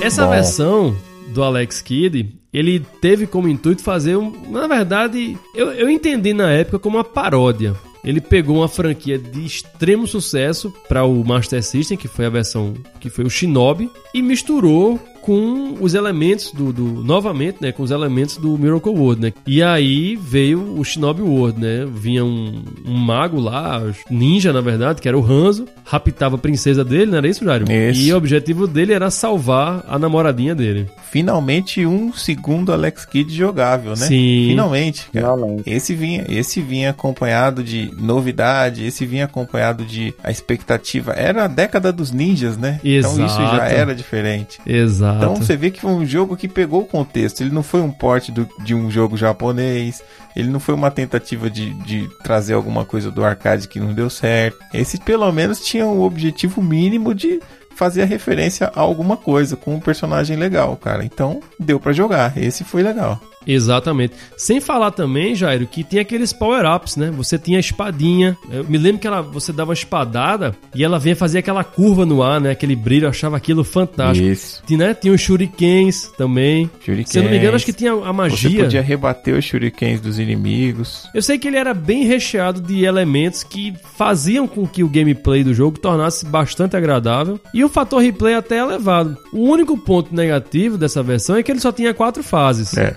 Essa 0.00 0.26
Bom. 0.26 0.30
versão 0.30 0.96
do 1.34 1.42
Alex 1.42 1.82
Kidd, 1.82 2.36
ele 2.54 2.86
teve 3.00 3.26
como 3.26 3.48
intuito 3.48 3.82
fazer 3.82 4.14
um. 4.14 4.32
Na 4.48 4.68
verdade, 4.68 5.36
eu, 5.56 5.72
eu 5.72 5.90
entendi 5.90 6.32
na 6.32 6.52
época 6.52 6.78
como 6.78 6.98
uma 6.98 7.04
paródia. 7.04 7.74
Ele 8.06 8.20
pegou 8.20 8.58
uma 8.58 8.68
franquia 8.68 9.18
de 9.18 9.44
extremo 9.44 10.06
sucesso 10.06 10.72
para 10.88 11.04
o 11.04 11.24
Master 11.24 11.62
System, 11.62 11.98
que 11.98 12.06
foi 12.08 12.24
a 12.26 12.30
versão 12.30 12.72
que 13.00 13.10
foi 13.10 13.24
o 13.24 13.30
Shinobi, 13.30 13.90
e 14.14 14.22
misturou 14.22 14.98
com 15.20 15.74
os 15.80 15.92
elementos 15.94 16.52
do, 16.52 16.72
do- 16.72 17.02
novamente, 17.02 17.58
né, 17.60 17.72
com 17.72 17.82
os 17.82 17.90
elementos 17.90 18.36
do 18.36 18.56
Miracle 18.56 18.92
World, 18.92 19.20
né? 19.20 19.32
E 19.44 19.60
aí 19.60 20.14
veio 20.14 20.78
o 20.78 20.84
Shinobi 20.84 21.20
World, 21.20 21.60
né? 21.60 21.84
Vinha 21.84 22.24
um, 22.24 22.62
um 22.86 22.94
mago 22.94 23.40
lá, 23.40 23.82
ninja 24.08 24.52
na 24.52 24.60
verdade, 24.60 25.02
que 25.02 25.08
era 25.08 25.18
o 25.18 25.24
Hanzo, 25.26 25.66
raptava 25.88 26.34
a 26.34 26.38
princesa 26.38 26.84
dele, 26.84 27.06
não 27.12 27.18
era 27.18 27.28
isso, 27.28 27.44
Jairo? 27.44 27.70
Isso. 27.70 28.00
E 28.00 28.12
o 28.12 28.16
objetivo 28.16 28.66
dele 28.66 28.92
era 28.92 29.10
salvar 29.10 29.84
a 29.88 29.98
namoradinha 29.98 30.54
dele. 30.54 30.88
Finalmente 31.10 31.86
um 31.86 32.12
segundo 32.12 32.72
Alex 32.72 33.04
Kidd 33.04 33.32
jogável, 33.34 33.90
né? 33.92 34.06
Sim. 34.06 34.48
Finalmente, 34.50 35.08
cara. 35.12 35.34
Finalmente. 35.34 35.62
Esse 35.70 35.94
vinha, 35.94 36.24
esse 36.28 36.60
vinha 36.60 36.90
acompanhado 36.90 37.62
de 37.62 37.90
novidade, 37.96 38.84
esse 38.84 39.06
vinha 39.06 39.24
acompanhado 39.24 39.84
de 39.84 40.12
a 40.22 40.30
expectativa. 40.30 41.12
Era 41.12 41.44
a 41.44 41.48
década 41.48 41.92
dos 41.92 42.10
ninjas, 42.10 42.56
né? 42.58 42.80
Então 42.84 43.12
isso 43.12 43.36
já 43.36 43.54
Exato. 43.54 43.74
era 43.74 43.94
diferente. 43.94 44.58
Exato. 44.66 45.16
Então 45.18 45.36
você 45.36 45.56
vê 45.56 45.70
que 45.70 45.80
foi 45.80 45.92
um 45.92 46.04
jogo 46.04 46.36
que 46.36 46.48
pegou 46.48 46.82
o 46.82 46.86
contexto. 46.86 47.40
Ele 47.42 47.50
não 47.54 47.62
foi 47.62 47.80
um 47.80 47.90
porte 47.90 48.32
do- 48.32 48.48
de 48.64 48.74
um 48.74 48.90
jogo 48.90 49.16
japonês. 49.16 50.02
Ele 50.34 50.48
não 50.50 50.60
foi 50.60 50.74
uma 50.74 50.90
tentativa 50.90 51.48
de, 51.48 51.70
de 51.84 52.06
trazer 52.22 52.52
alguma 52.52 52.84
coisa 52.84 53.10
do 53.10 53.24
arcade 53.24 53.66
que 53.68 53.80
não 53.80 53.94
deu 53.94 54.10
certo. 54.10 54.58
Esse 54.74 54.98
pelo 55.00 55.30
menos 55.32 55.60
tinha 55.60 55.75
o 55.84 56.02
objetivo 56.02 56.62
mínimo 56.62 57.14
de 57.14 57.40
fazer 57.74 58.02
a 58.02 58.06
referência 58.06 58.72
a 58.74 58.80
alguma 58.80 59.16
coisa 59.16 59.56
com 59.56 59.74
um 59.74 59.80
personagem 59.80 60.36
legal, 60.36 60.76
cara. 60.76 61.04
Então 61.04 61.40
deu 61.58 61.78
pra 61.78 61.92
jogar. 61.92 62.36
Esse 62.36 62.64
foi 62.64 62.82
legal. 62.82 63.20
Exatamente. 63.46 64.14
Sem 64.36 64.60
falar 64.60 64.90
também, 64.90 65.34
Jairo, 65.34 65.66
que 65.66 65.84
tem 65.84 66.00
aqueles 66.00 66.32
power-ups, 66.32 66.96
né? 66.96 67.10
Você 67.12 67.38
tinha 67.38 67.58
a 67.58 67.60
espadinha. 67.60 68.36
Eu 68.50 68.64
me 68.64 68.78
lembro 68.78 69.00
que 69.00 69.06
ela, 69.06 69.22
você 69.22 69.52
dava 69.52 69.70
uma 69.70 69.74
espadada 69.74 70.54
e 70.74 70.82
ela 70.82 70.98
vinha 70.98 71.14
fazer 71.14 71.38
aquela 71.38 71.62
curva 71.62 72.04
no 72.04 72.22
ar, 72.22 72.40
né? 72.40 72.50
Aquele 72.50 72.74
brilho, 72.74 73.04
eu 73.06 73.10
achava 73.10 73.36
aquilo 73.36 73.62
fantástico. 73.62 74.26
Isso. 74.26 74.62
Tinha, 74.66 74.78
né? 74.78 74.94
tinha 74.94 75.12
os 75.12 75.20
shurikens 75.20 76.10
também. 76.16 76.70
Shurikens. 76.80 77.10
Se 77.10 77.18
eu 77.18 77.22
não 77.22 77.30
me 77.30 77.38
engano, 77.38 77.56
acho 77.56 77.64
que 77.64 77.72
tinha 77.72 77.92
a 77.92 77.96
Você 77.96 78.12
magia. 78.12 78.64
podia 78.64 78.82
rebater 78.82 79.34
os 79.36 79.44
shurikens 79.44 80.00
dos 80.00 80.18
inimigos. 80.18 81.08
Eu 81.14 81.22
sei 81.22 81.38
que 81.38 81.46
ele 81.46 81.56
era 81.56 81.72
bem 81.72 82.04
recheado 82.04 82.60
de 82.60 82.84
elementos 82.84 83.42
que 83.42 83.74
faziam 83.96 84.46
com 84.46 84.66
que 84.66 84.82
o 84.82 84.88
gameplay 84.88 85.44
do 85.44 85.54
jogo 85.54 85.78
tornasse 85.78 86.24
bastante 86.26 86.76
agradável 86.76 87.38
e 87.54 87.64
o 87.64 87.68
fator 87.68 88.00
replay 88.02 88.34
até 88.34 88.58
elevado. 88.58 89.16
O 89.32 89.48
único 89.48 89.76
ponto 89.76 90.14
negativo 90.14 90.76
dessa 90.78 91.02
versão 91.02 91.36
é 91.36 91.42
que 91.42 91.50
ele 91.50 91.60
só 91.60 91.72
tinha 91.72 91.94
quatro 91.94 92.22
fases. 92.22 92.76
É. 92.76 92.96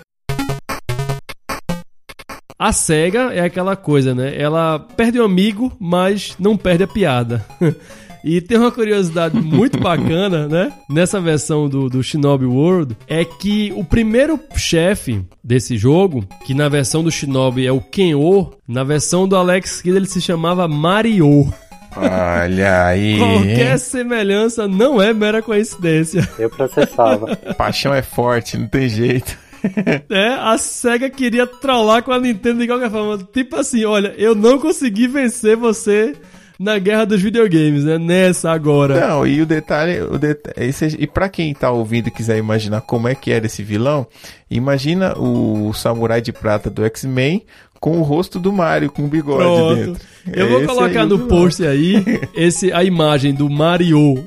A 2.59 2.73
SEGA 2.73 3.31
é 3.33 3.39
aquela 3.39 3.77
coisa, 3.77 4.13
né? 4.13 4.33
Ela 4.37 4.79
perde 4.79 5.17
o 5.17 5.23
amigo, 5.23 5.71
mas 5.79 6.35
não 6.37 6.57
perde 6.57 6.83
a 6.83 6.87
piada. 6.87 7.45
E 8.21 8.41
tem 8.41 8.57
uma 8.57 8.69
curiosidade 8.69 9.39
muito 9.39 9.77
bacana, 9.79 10.45
né? 10.45 10.73
Nessa 10.89 11.21
versão 11.21 11.69
do, 11.69 11.89
do 11.89 12.03
Shinobi 12.03 12.43
World, 12.43 12.97
é 13.07 13.23
que 13.23 13.71
o 13.77 13.83
primeiro 13.85 14.37
chefe 14.57 15.21
desse 15.41 15.77
jogo, 15.77 16.25
que 16.45 16.53
na 16.53 16.67
versão 16.67 17.01
do 17.01 17.09
Shinobi 17.09 17.65
é 17.65 17.71
o 17.71 17.79
Ken-O, 17.79 18.51
na 18.67 18.83
versão 18.83 19.25
do 19.25 19.37
Alex 19.37 19.81
Kidd 19.81 19.95
ele 19.95 20.05
se 20.05 20.19
chamava 20.19 20.67
Mario. 20.67 21.49
Olha 21.95 22.87
aí. 22.87 23.17
Qualquer 23.17 23.79
semelhança 23.79 24.67
não 24.67 25.01
é 25.01 25.13
mera 25.13 25.41
coincidência. 25.41 26.27
Eu 26.37 26.49
processava. 26.49 27.37
Paixão 27.57 27.93
é 27.93 28.01
forte, 28.01 28.57
não 28.57 28.67
tem 28.67 28.89
jeito. 28.89 29.37
É, 30.09 30.27
a 30.39 30.57
SEGA 30.57 31.09
queria 31.09 31.45
trollar 31.45 32.03
com 32.03 32.11
a 32.11 32.19
Nintendo 32.19 32.59
de 32.59 32.67
qualquer 32.67 32.89
forma. 32.89 33.17
Tipo 33.33 33.55
assim, 33.57 33.85
olha, 33.85 34.13
eu 34.17 34.33
não 34.35 34.57
consegui 34.59 35.07
vencer 35.07 35.55
você 35.55 36.13
na 36.59 36.77
guerra 36.77 37.05
dos 37.05 37.21
videogames, 37.21 37.85
né? 37.85 37.97
Nessa 37.97 38.51
agora. 38.51 39.07
Não, 39.07 39.25
e 39.25 39.41
o 39.41 39.45
detalhe, 39.45 40.01
o 40.01 40.17
deta- 40.17 40.53
esse- 40.57 40.97
e 40.99 41.07
pra 41.07 41.29
quem 41.29 41.53
tá 41.53 41.71
ouvindo 41.71 42.07
e 42.07 42.11
quiser 42.11 42.37
imaginar 42.37 42.81
como 42.81 43.07
é 43.07 43.15
que 43.15 43.31
era 43.31 43.45
esse 43.45 43.63
vilão, 43.63 44.05
imagina 44.51 45.17
o 45.17 45.71
samurai 45.73 46.21
de 46.21 46.33
prata 46.33 46.69
do 46.69 46.83
X-Men 46.83 47.45
com 47.79 47.97
o 47.99 48.01
rosto 48.03 48.39
do 48.39 48.51
Mario 48.51 48.91
com 48.91 49.03
o 49.05 49.07
bigode 49.07 49.37
Pronto. 49.43 49.75
dentro. 49.75 50.01
Eu 50.33 50.49
vou 50.49 50.57
Esse 50.59 50.67
colocar 50.67 51.05
no 51.05 51.15
vilão. 51.17 51.27
post 51.29 51.65
aí 51.65 52.03
esse, 52.35 52.73
a 52.73 52.83
imagem 52.83 53.33
do 53.33 53.49
Mario. 53.49 54.21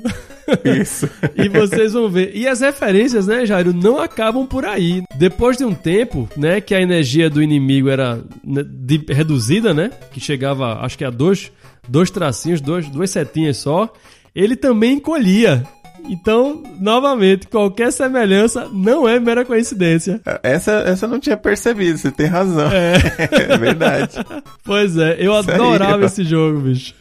Isso. 0.63 1.09
e 1.35 1.47
vocês 1.49 1.93
vão 1.93 2.09
ver. 2.09 2.31
E 2.33 2.47
as 2.47 2.61
referências, 2.61 3.27
né, 3.27 3.45
Jairo, 3.45 3.73
não 3.73 3.99
acabam 3.99 4.45
por 4.45 4.65
aí. 4.65 5.03
Depois 5.15 5.57
de 5.57 5.65
um 5.65 5.73
tempo, 5.73 6.27
né, 6.35 6.59
que 6.61 6.73
a 6.75 6.81
energia 6.81 7.29
do 7.29 7.41
inimigo 7.41 7.89
era 7.89 8.19
né, 8.43 8.63
de- 8.65 9.05
reduzida, 9.09 9.73
né, 9.73 9.91
que 10.11 10.19
chegava, 10.19 10.79
acho 10.81 10.97
que 10.97 11.05
a 11.05 11.09
dois, 11.09 11.51
dois 11.87 12.09
tracinhos, 12.09 12.61
dois, 12.61 12.87
duas 12.89 13.09
setinhas 13.09 13.57
só, 13.57 13.91
ele 14.35 14.55
também 14.55 14.93
encolhia. 14.93 15.63
Então, 16.09 16.61
novamente, 16.81 17.47
qualquer 17.47 17.89
semelhança 17.91 18.67
não 18.73 19.07
é 19.07 19.19
mera 19.21 19.45
coincidência. 19.45 20.19
Essa, 20.43 20.71
essa 20.85 21.05
eu 21.05 21.09
não 21.09 21.19
tinha 21.19 21.37
percebido, 21.37 21.97
você 21.97 22.11
tem 22.11 22.25
razão. 22.25 22.69
É, 22.71 22.97
verdade. 23.57 24.17
Pois 24.65 24.97
é, 24.97 25.15
eu 25.17 25.39
Isso 25.39 25.49
adorava 25.49 26.05
esse 26.05 26.25
jogo, 26.25 26.59
bicho. 26.59 26.93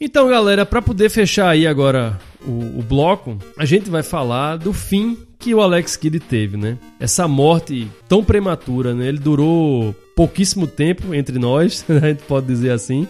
Então, 0.00 0.28
galera, 0.28 0.64
pra 0.64 0.80
poder 0.80 1.08
fechar 1.08 1.48
aí 1.48 1.66
agora 1.66 2.18
o, 2.46 2.78
o 2.78 2.82
bloco, 2.82 3.36
a 3.56 3.64
gente 3.64 3.90
vai 3.90 4.02
falar 4.02 4.56
do 4.56 4.72
fim 4.72 5.18
que 5.38 5.54
o 5.54 5.60
Alex 5.60 5.96
Kidd 5.96 6.20
teve, 6.20 6.56
né? 6.56 6.78
Essa 7.00 7.26
morte 7.26 7.88
tão 8.08 8.22
prematura, 8.22 8.94
né? 8.94 9.08
Ele 9.08 9.18
durou 9.18 9.94
pouquíssimo 10.14 10.66
tempo 10.66 11.14
entre 11.14 11.38
nós, 11.38 11.84
a 11.90 12.08
gente 12.08 12.22
pode 12.24 12.46
dizer 12.46 12.70
assim. 12.70 13.06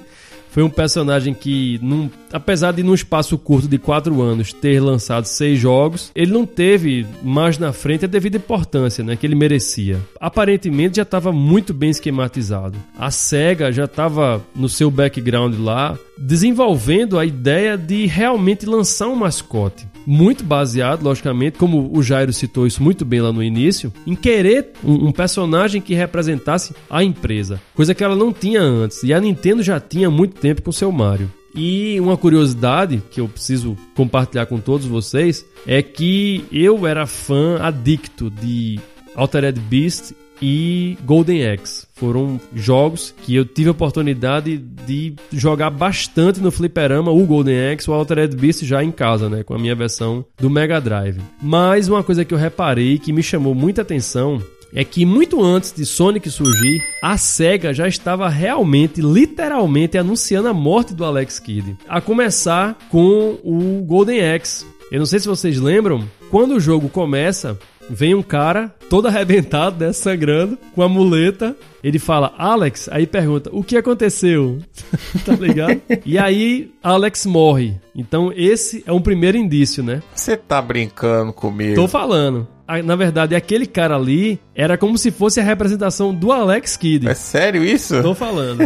Foi 0.51 0.63
um 0.63 0.71
personagem 0.71 1.35
que, 1.35 1.79
num- 1.83 2.11
apesar 2.33 2.73
de 2.73 2.83
num 2.83 2.95
espaço 2.95 3.37
curto 3.39 3.69
de 3.69 3.79
quatro 3.79 4.21
anos 4.23 4.53
ter 4.53 4.81
lançado 4.81 5.27
seis 5.27 5.59
jogos, 5.59 6.11
ele 6.15 6.33
não 6.33 6.45
teve 6.47 7.07
mais 7.23 7.59
na 7.59 7.73
frente 7.73 8.05
a 8.05 8.09
devida 8.09 8.39
importância 8.39 9.05
né, 9.05 9.15
que 9.15 9.27
ele 9.27 9.35
merecia. 9.35 9.99
Aparentemente 10.21 10.97
já 10.97 11.03
estava 11.03 11.33
muito 11.33 11.73
bem 11.75 11.91
esquematizado. 11.91 12.77
A 12.99 13.11
SEGA 13.11 13.71
já 13.71 13.85
estava 13.85 14.43
no 14.57 14.69
seu 14.69 14.91
background 14.91 15.55
lá, 15.59 15.97
desenvolvendo 16.17 17.19
a 17.19 17.27
ideia 17.27 17.77
de 17.77 18.07
realmente 18.07 18.65
lançar 18.67 19.09
um 19.09 19.15
mascote. 19.15 19.87
Muito 20.11 20.43
baseado, 20.43 21.03
logicamente, 21.03 21.59
como 21.59 21.95
o 21.95 22.03
Jairo 22.03 22.33
citou 22.33 22.67
isso 22.67 22.83
muito 22.83 23.05
bem 23.05 23.21
lá 23.21 23.31
no 23.31 23.43
início, 23.43 23.93
em 24.07 24.15
querer 24.15 24.71
um, 24.83 25.09
um 25.09 25.13
personagem 25.13 25.83
que 25.83 25.93
representasse 25.93 26.75
a 26.89 27.05
empresa, 27.05 27.61
coisa 27.75 27.95
que 27.95 28.03
ela 28.03 28.17
não 28.17 28.33
tinha 28.33 28.63
antes. 28.63 29.03
E 29.03 29.13
a 29.13 29.21
Nintendo 29.21 29.63
já 29.63 29.79
tinha 29.79 30.11
muito 30.11 30.41
tempo 30.41 30.63
com 30.63 30.73
seu 30.73 30.91
Mario. 30.91 31.31
E 31.55 32.01
uma 32.01 32.17
curiosidade 32.17 33.03
que 33.11 33.21
eu 33.21 33.29
preciso 33.29 33.77
compartilhar 33.95 34.47
com 34.47 34.59
todos 34.59 34.87
vocês 34.87 35.45
é 35.67 35.83
que 35.83 36.43
eu 36.51 36.87
era 36.87 37.07
fã 37.07 37.59
adicto 37.61 38.31
de 38.31 38.81
Altered 39.15 39.61
Beast 39.61 40.15
e 40.41 40.97
Golden 41.05 41.49
Axe. 41.49 41.87
Foram 41.95 42.41
jogos 42.55 43.15
que 43.25 43.35
eu 43.35 43.45
tive 43.45 43.69
a 43.69 43.73
oportunidade 43.73 44.59
de 44.59 45.15
jogar 45.33 45.71
bastante 45.71 46.41
no 46.41 46.51
fliperama, 46.51 47.11
o 47.11 47.27
Golden 47.27 47.73
Axe, 47.73 47.91
o 47.91 47.93
Altered 47.93 48.37
Beast 48.37 48.65
já 48.65 48.83
em 48.83 48.91
casa, 48.91 49.29
né, 49.29 49.43
com 49.43 49.55
a 49.55 49.59
minha 49.59 49.75
versão 49.75 50.25
do 50.39 50.49
Mega 50.49 50.81
Drive. 50.81 51.19
Mas 51.43 51.89
uma 51.89 52.03
coisa 52.03 52.25
que 52.25 52.33
eu 52.33 52.39
reparei 52.39 52.99
que 52.99 53.13
me 53.13 53.23
chamou 53.23 53.55
muita 53.55 53.83
atenção 53.83 54.41
é 54.73 54.85
que 54.85 55.05
muito 55.05 55.43
antes 55.43 55.73
de 55.73 55.85
Sonic 55.87 56.31
surgir, 56.31 56.85
a 57.03 57.17
SEGA 57.17 57.73
já 57.73 57.89
estava 57.89 58.29
realmente, 58.29 59.01
literalmente 59.01 59.97
anunciando 59.97 60.49
a 60.49 60.55
morte 60.55 60.95
do 60.95 61.05
Alex 61.05 61.39
Kidd. 61.39 61.77
A 61.89 62.01
começar 62.01 62.77
com 62.91 63.39
o 63.43 63.83
Golden 63.87 64.35
Axe. 64.35 64.67
Eu 64.91 64.99
não 64.99 65.07
sei 65.07 65.21
se 65.21 65.29
vocês 65.29 65.59
lembram, 65.59 66.09
quando 66.31 66.55
o 66.55 66.61
jogo 66.61 66.89
começa, 66.89 67.59
vem 67.89 68.15
um 68.15 68.23
cara 68.23 68.75
todo 68.89 69.07
arrebentado, 69.07 69.77
né, 69.85 69.93
sangrando, 69.93 70.59
com 70.75 70.83
a 70.83 70.89
muleta. 70.89 71.57
Ele 71.83 71.99
fala, 71.99 72.35
Alex, 72.37 72.89
aí 72.91 73.07
pergunta, 73.07 73.51
o 73.53 73.63
que 73.63 73.77
aconteceu? 73.77 74.59
tá 75.25 75.33
ligado? 75.35 75.81
E 76.05 76.19
aí, 76.19 76.73
Alex 76.83 77.25
morre. 77.27 77.77
Então, 77.95 78.33
esse 78.35 78.83
é 78.87 78.93
um 78.93 79.01
primeiro 79.01 79.37
indício, 79.37 79.83
né? 79.83 80.03
Você 80.15 80.37
tá 80.37 80.61
brincando 80.61 81.33
comigo? 81.33 81.75
Tô 81.75 81.87
falando. 81.87 82.49
Na 82.85 82.97
verdade, 82.97 83.35
aquele 83.35 83.67
cara 83.67 83.97
ali 83.97 84.39
era 84.55 84.77
como 84.77 84.99
se 84.99 85.11
fosse 85.11 85.41
a 85.41 85.43
representação 85.43 86.15
do 86.15 86.31
Alex 86.31 86.77
Kidd. 86.77 87.09
É 87.09 87.15
sério 87.15 87.65
isso? 87.65 88.03
Tô 88.03 88.15
falando. 88.15 88.59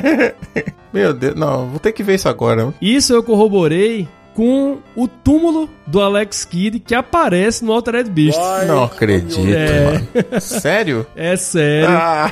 Meu 0.92 1.14
Deus, 1.14 1.36
não, 1.36 1.68
vou 1.68 1.78
ter 1.78 1.92
que 1.92 2.02
ver 2.02 2.16
isso 2.16 2.28
agora. 2.28 2.74
Isso 2.82 3.12
eu 3.12 3.22
corroborei 3.22 4.08
com 4.34 4.78
o 4.96 5.06
túmulo 5.06 5.68
do 5.86 6.00
Alex 6.00 6.44
Kidd 6.44 6.78
que 6.80 6.94
aparece 6.94 7.64
no 7.64 7.72
Altered 7.72 8.10
Beast. 8.10 8.38
Não 8.66 8.84
acredito, 8.84 9.40
É. 9.54 9.84
mano. 9.84 10.40
Sério? 10.40 11.06
É 11.16 11.36
sério. 11.36 11.88
Ah, 11.90 12.30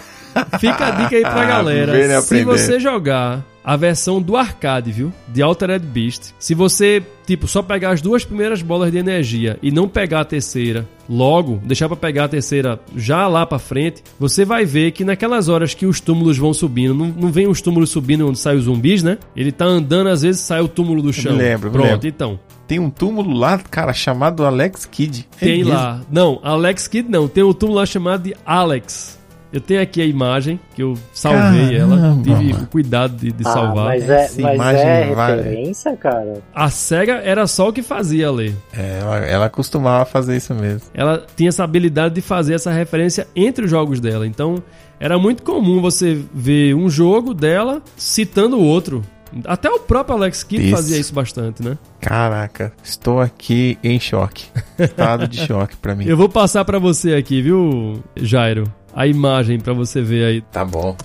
Fica 0.61 0.87
a 0.87 0.91
dica 0.93 1.17
aí 1.17 1.23
pra 1.23 1.43
Ah, 1.43 1.45
galera. 1.45 1.93
né, 1.93 2.09
Se 2.09 2.15
aprender. 2.27 2.45
você 2.45 2.79
jogar 2.79 3.45
a 3.65 3.77
versão 3.77 4.21
do 4.23 4.37
arcade, 4.37 4.91
viu? 4.91 5.13
De 5.29 5.43
Altered 5.43 5.85
Beast. 5.87 6.33
Se 6.39 6.55
você, 6.55 7.03
tipo, 7.27 7.47
só 7.47 7.63
pegar 7.63 7.91
as 7.91 8.01
duas 8.01 8.25
primeiras 8.25 8.63
bolas 8.63 8.91
de 8.91 8.99
energia 8.99 9.59
e 9.63 9.71
não 9.71 9.87
pegar 9.89 10.21
a 10.21 10.25
terceira 10.25 10.89
logo, 11.09 11.61
deixar 11.65 11.89
pra 11.89 11.97
pegar 11.97 12.25
a 12.25 12.29
terceira 12.29 12.81
já 12.97 13.27
lá 13.27 13.45
pra 13.45 13.59
frente, 13.59 14.03
você 14.19 14.45
vai 14.45 14.65
ver 14.65 14.93
que 14.93 15.05
naquelas 15.05 15.49
horas 15.49 15.75
que 15.75 15.85
os 15.87 16.01
túmulos 16.01 16.39
vão 16.39 16.55
subindo, 16.55 16.95
não, 16.95 17.07
não 17.07 17.31
vem 17.33 17.47
os 17.49 17.61
túmulos 17.61 17.91
subindo 17.91 18.27
onde 18.29 18.39
saem 18.39 18.59
os 18.59 18.65
zumbis, 18.65 19.03
né? 19.03 19.19
Ele 19.37 19.53
tá 19.53 19.65
andando, 19.65 20.09
às 20.09 20.23
vezes 20.23 20.41
sai 20.41 20.61
o 20.61 20.69
túmulo 20.69 21.03
do 21.03 21.13
chão. 21.13 21.37
lembro, 21.37 21.69
me 21.69 21.73
Pronto, 21.77 21.91
lembro. 21.91 22.09
então. 22.09 22.41
tem 22.67 22.79
um 22.79 22.89
túmulo 22.89 23.37
lá, 23.37 23.59
cara, 23.59 23.93
chamado 23.93 24.45
Alex 24.47 24.87
Kidd. 24.87 25.27
É 25.41 25.45
Tem 25.45 25.59
mesmo? 25.59 25.73
lá. 25.75 26.01
Não, 26.11 26.39
Alex 26.43 26.87
Kidd 26.89 27.11
não. 27.11 27.27
Tem 27.29 27.43
um 27.45 27.53
túmulo 27.53 27.79
lá 27.81 27.87
chamado 27.87 28.23
de 28.23 28.35
Alex. 28.47 29.20
Eu 29.53 29.61
tenho 29.61 29.83
aqui 29.83 30.01
a 30.01 30.05
imagem, 30.07 30.61
que 30.75 30.83
eu 30.83 30.95
salvei 31.13 31.77
ela. 31.77 31.97
Caramba, 31.97 32.23
Tive 32.23 32.53
mano. 32.53 32.65
o 32.65 32.67
cuidado 32.69 33.17
de, 33.17 33.33
de 33.33 33.43
Ah, 33.47 33.51
salvar. 33.53 33.85
mas 33.87 34.09
é, 34.09 34.25
Essa 34.25 34.43
mas 34.43 34.55
imagem 34.55 34.83
é 34.89 35.15
vai- 35.15 35.37
referência, 35.37 35.97
cara? 35.97 36.35
A 36.55 36.71
SEGA 36.71 37.15
era 37.25 37.47
só 37.47 37.69
o 37.69 37.73
que 37.73 37.83
fazia, 37.83 38.31
Lê. 38.31 38.53
É, 38.73 38.99
ela, 39.01 39.17
ela 39.19 39.49
costumava 39.51 40.05
fazer 40.05 40.37
isso 40.37 40.55
mesmo. 40.55 40.83
Ela 40.95 41.25
tinha 41.37 41.49
essa 41.49 41.65
habilidade 41.65 42.15
de 42.15 42.21
fazer 42.21 42.55
essa 42.55 42.71
referência 42.71 43.27
entre 43.35 43.65
os 43.65 43.71
jogos 43.71 43.99
dela. 44.01 44.27
Então, 44.27 44.63
era 45.01 45.19
muito 45.19 45.43
comum 45.43 45.81
você 45.81 46.21
ver 46.33 46.75
um 46.75 46.89
jogo 46.89 47.35
dela 47.35 47.83
citando 47.97 48.57
o 48.57 48.65
outro. 48.65 49.03
Até 49.45 49.71
o 49.71 49.79
próprio 49.79 50.17
Alex 50.17 50.43
Kidd 50.43 50.65
Isso. 50.67 50.75
fazia 50.77 50.99
isso 50.99 51.15
bastante, 51.15 51.63
né? 51.63 51.79
Caraca, 52.01 52.73
estou 52.83 53.21
aqui 53.21 53.79
em 53.85 54.01
choque. 54.01 54.47
Estado 54.77 55.29
de 55.29 55.39
choque 55.47 55.77
pra 55.77 55.95
mim. 55.95 56.05
Eu 56.05 56.17
vou 56.17 56.29
passar 56.29 56.65
pra 56.65 56.81
você 56.81 57.15
aqui, 57.15 57.41
viu, 57.41 58.03
Jairo? 58.17 58.65
A 58.95 59.07
imagem 59.07 59.59
pra 59.59 59.73
você 59.73 60.03
ver 60.03 60.25
aí. 60.25 60.41
Tá 60.41 60.65
bom. 60.65 60.97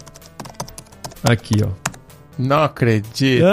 Aqui, 1.23 1.55
ó. 1.63 1.69
Não 2.37 2.63
acredito. 2.63 3.45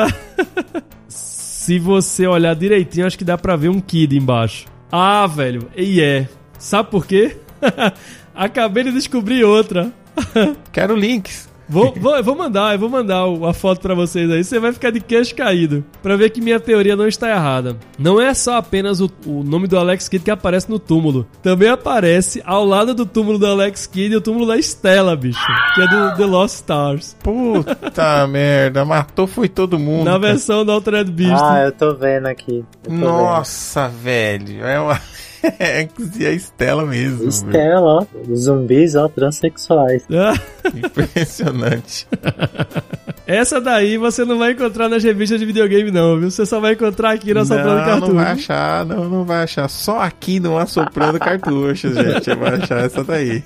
Se 1.06 1.78
você 1.78 2.26
olhar 2.26 2.56
direitinho, 2.56 3.06
acho 3.06 3.16
que 3.16 3.24
dá 3.24 3.38
pra 3.38 3.54
ver 3.54 3.68
um 3.68 3.80
Kid 3.80 4.16
embaixo. 4.16 4.66
Ah, 4.90 5.26
velho, 5.26 5.70
e 5.76 6.02
é. 6.02 6.28
Sabe 6.58 6.90
por 6.90 7.06
quê? 7.06 7.36
Acabei 8.34 8.84
de 8.84 8.92
descobrir 8.92 9.44
outra. 9.44 9.92
Quero 10.72 10.96
links. 10.96 11.48
Vou, 11.68 11.94
vou, 11.96 12.16
eu 12.16 12.24
vou 12.24 12.36
mandar, 12.36 12.74
eu 12.74 12.78
vou 12.78 12.88
mandar 12.88 13.24
a 13.48 13.52
foto 13.52 13.80
pra 13.80 13.94
vocês 13.94 14.30
aí. 14.30 14.44
Você 14.44 14.58
vai 14.58 14.72
ficar 14.72 14.90
de 14.90 15.00
queixo 15.00 15.34
caído. 15.34 15.84
Pra 16.02 16.16
ver 16.16 16.30
que 16.30 16.40
minha 16.40 16.60
teoria 16.60 16.96
não 16.96 17.06
está 17.06 17.30
errada. 17.30 17.76
Não 17.98 18.20
é 18.20 18.34
só 18.34 18.56
apenas 18.56 19.00
o, 19.00 19.10
o 19.26 19.42
nome 19.42 19.66
do 19.66 19.78
Alex 19.78 20.08
Kidd 20.08 20.24
que 20.24 20.30
aparece 20.30 20.68
no 20.68 20.78
túmulo. 20.78 21.26
Também 21.42 21.68
aparece 21.68 22.42
ao 22.44 22.64
lado 22.64 22.94
do 22.94 23.06
túmulo 23.06 23.38
do 23.38 23.46
Alex 23.46 23.86
Kidd 23.86 24.16
o 24.16 24.20
túmulo 24.20 24.46
da 24.46 24.58
Stella, 24.58 25.16
bicho. 25.16 25.40
Que 25.74 25.82
é 25.82 25.86
do 25.88 26.16
The 26.16 26.26
Lost 26.26 26.56
Stars. 26.56 27.16
Puta 27.22 28.26
merda, 28.28 28.84
matou 28.84 29.26
foi 29.26 29.48
todo 29.48 29.78
mundo. 29.78 30.04
Na 30.04 30.12
cara. 30.12 30.32
versão 30.32 30.64
do 30.64 30.72
Altered 30.72 31.10
Beast. 31.10 31.42
Ah, 31.42 31.62
eu 31.64 31.72
tô 31.72 31.94
vendo 31.94 32.26
aqui. 32.26 32.64
Tô 32.82 32.90
Nossa, 32.92 33.88
velho. 33.88 34.64
É 34.64 34.78
uma. 34.78 35.00
É 35.58 35.88
a 36.26 36.30
Estela 36.30 36.84
mesmo. 36.86 37.28
Estela, 37.28 38.00
ó. 38.00 38.34
Zumbis, 38.34 38.94
ó, 38.94 39.08
transexuais. 39.08 40.04
Impressionante. 40.74 42.06
Essa 43.26 43.60
daí 43.60 43.96
você 43.96 44.24
não 44.24 44.38
vai 44.38 44.52
encontrar 44.52 44.88
nas 44.88 45.02
revistas 45.02 45.38
de 45.38 45.46
videogame, 45.46 45.90
não, 45.90 46.18
viu? 46.18 46.30
Você 46.30 46.44
só 46.44 46.60
vai 46.60 46.72
encontrar 46.72 47.12
aqui 47.12 47.32
na 47.32 47.44
Soprando 47.44 47.76
não, 47.76 47.84
Cartucho. 47.84 48.08
não 48.08 48.14
vai 48.14 48.32
achar, 48.32 48.86
não, 48.86 49.08
não 49.08 49.24
vai 49.24 49.42
achar. 49.44 49.68
Só 49.68 50.00
aqui 50.00 50.40
no 50.40 50.58
Assoprando 50.58 51.18
Cartuchos, 51.18 51.94
gente. 51.94 52.34
Vai 52.34 52.54
achar 52.54 52.84
essa 52.84 53.04
daí. 53.04 53.42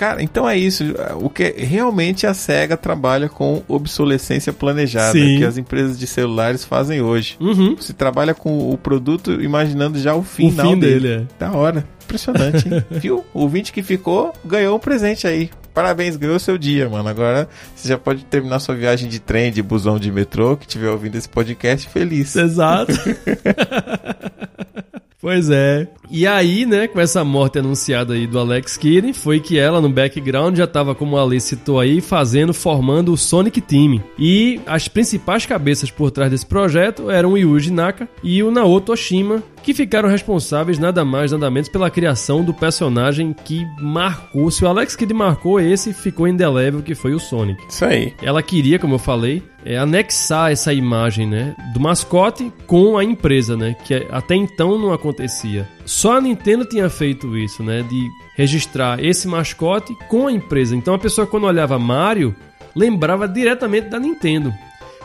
Cara, 0.00 0.22
então 0.22 0.48
é 0.48 0.56
isso. 0.56 0.82
O 1.20 1.28
que 1.28 1.54
realmente 1.58 2.26
a 2.26 2.32
SEGA 2.32 2.74
trabalha 2.74 3.28
com 3.28 3.62
obsolescência 3.68 4.50
planejada, 4.50 5.12
Sim. 5.12 5.36
que 5.36 5.44
as 5.44 5.58
empresas 5.58 5.98
de 5.98 6.06
celulares 6.06 6.64
fazem 6.64 7.02
hoje. 7.02 7.36
Uhum. 7.38 7.76
Você 7.76 7.92
trabalha 7.92 8.32
com 8.32 8.72
o 8.72 8.78
produto 8.78 9.42
imaginando 9.42 9.98
já 9.98 10.14
o 10.14 10.22
final 10.22 10.70
fim 10.70 10.78
dele. 10.78 11.00
dele, 11.00 11.28
Da 11.38 11.52
hora. 11.52 11.84
Impressionante, 12.02 12.66
hein? 12.66 12.82
Viu? 12.90 13.26
O 13.34 13.40
ouvinte 13.42 13.74
que 13.74 13.82
ficou 13.82 14.32
ganhou 14.42 14.74
um 14.74 14.80
presente 14.80 15.26
aí. 15.26 15.50
Parabéns, 15.74 16.16
ganhou 16.16 16.38
seu 16.38 16.56
dia, 16.56 16.88
mano. 16.88 17.06
Agora 17.06 17.46
você 17.76 17.86
já 17.86 17.98
pode 17.98 18.24
terminar 18.24 18.58
sua 18.58 18.74
viagem 18.74 19.06
de 19.06 19.20
trem, 19.20 19.52
de 19.52 19.62
busão, 19.62 19.98
de 19.98 20.10
metrô, 20.10 20.56
que 20.56 20.64
estiver 20.64 20.88
ouvindo 20.88 21.16
esse 21.16 21.28
podcast 21.28 21.86
feliz. 21.90 22.34
Exato. 22.34 22.94
pois 25.20 25.50
é. 25.50 25.88
E 26.10 26.26
aí, 26.26 26.66
né, 26.66 26.88
com 26.88 27.00
essa 27.00 27.24
morte 27.24 27.58
anunciada 27.58 28.14
aí 28.14 28.26
do 28.26 28.38
Alex 28.38 28.76
Kidd, 28.76 29.12
foi 29.12 29.38
que 29.38 29.58
ela 29.58 29.80
no 29.80 29.88
background 29.88 30.56
já 30.56 30.66
tava, 30.66 30.94
como 30.94 31.16
a 31.16 31.22
Ali 31.22 31.40
citou 31.40 31.78
aí, 31.78 32.00
fazendo, 32.00 32.52
formando 32.52 33.12
o 33.12 33.16
Sonic 33.16 33.60
Team. 33.60 34.02
E 34.18 34.60
as 34.66 34.88
principais 34.88 35.46
cabeças 35.46 35.90
por 35.90 36.10
trás 36.10 36.30
desse 36.30 36.46
projeto 36.46 37.10
eram 37.10 37.32
o 37.32 37.38
Yuji 37.38 37.72
Naka 37.72 38.08
e 38.24 38.42
o 38.42 38.50
Naoto 38.50 38.92
Oshima, 38.92 39.42
que 39.62 39.74
ficaram 39.74 40.08
responsáveis 40.08 40.78
nada 40.78 41.04
mais 41.04 41.32
nada 41.32 41.50
menos 41.50 41.68
pela 41.68 41.90
criação 41.90 42.42
do 42.42 42.52
personagem 42.54 43.32
que 43.32 43.66
marcou, 43.80 44.50
se 44.50 44.64
o 44.64 44.68
Alex 44.68 44.96
Kidd 44.96 45.12
marcou 45.12 45.60
esse, 45.60 45.92
ficou 45.92 46.26
indelével, 46.26 46.82
que 46.82 46.94
foi 46.94 47.14
o 47.14 47.18
Sonic. 47.18 47.62
Isso 47.68 47.84
aí. 47.84 48.14
Ela 48.22 48.42
queria, 48.42 48.78
como 48.78 48.94
eu 48.94 48.98
falei, 48.98 49.42
é, 49.64 49.76
anexar 49.76 50.50
essa 50.50 50.72
imagem, 50.72 51.26
né, 51.26 51.54
do 51.72 51.80
mascote 51.80 52.52
com 52.66 52.96
a 52.96 53.04
empresa, 53.04 53.56
né, 53.56 53.74
que 53.84 54.06
até 54.10 54.34
então 54.34 54.78
não 54.78 54.92
acontecia. 54.92 55.68
Só 55.84 56.16
a 56.16 56.20
Nintendo 56.20 56.64
tinha 56.64 56.88
feito 56.88 57.36
isso, 57.36 57.62
né, 57.62 57.82
de 57.82 58.08
registrar 58.36 59.02
esse 59.02 59.28
mascote 59.28 59.94
com 60.08 60.26
a 60.26 60.32
empresa. 60.32 60.74
Então 60.74 60.94
a 60.94 60.98
pessoa 60.98 61.26
quando 61.26 61.44
olhava 61.44 61.78
Mario, 61.78 62.34
lembrava 62.74 63.28
diretamente 63.28 63.88
da 63.88 63.98
Nintendo. 63.98 64.52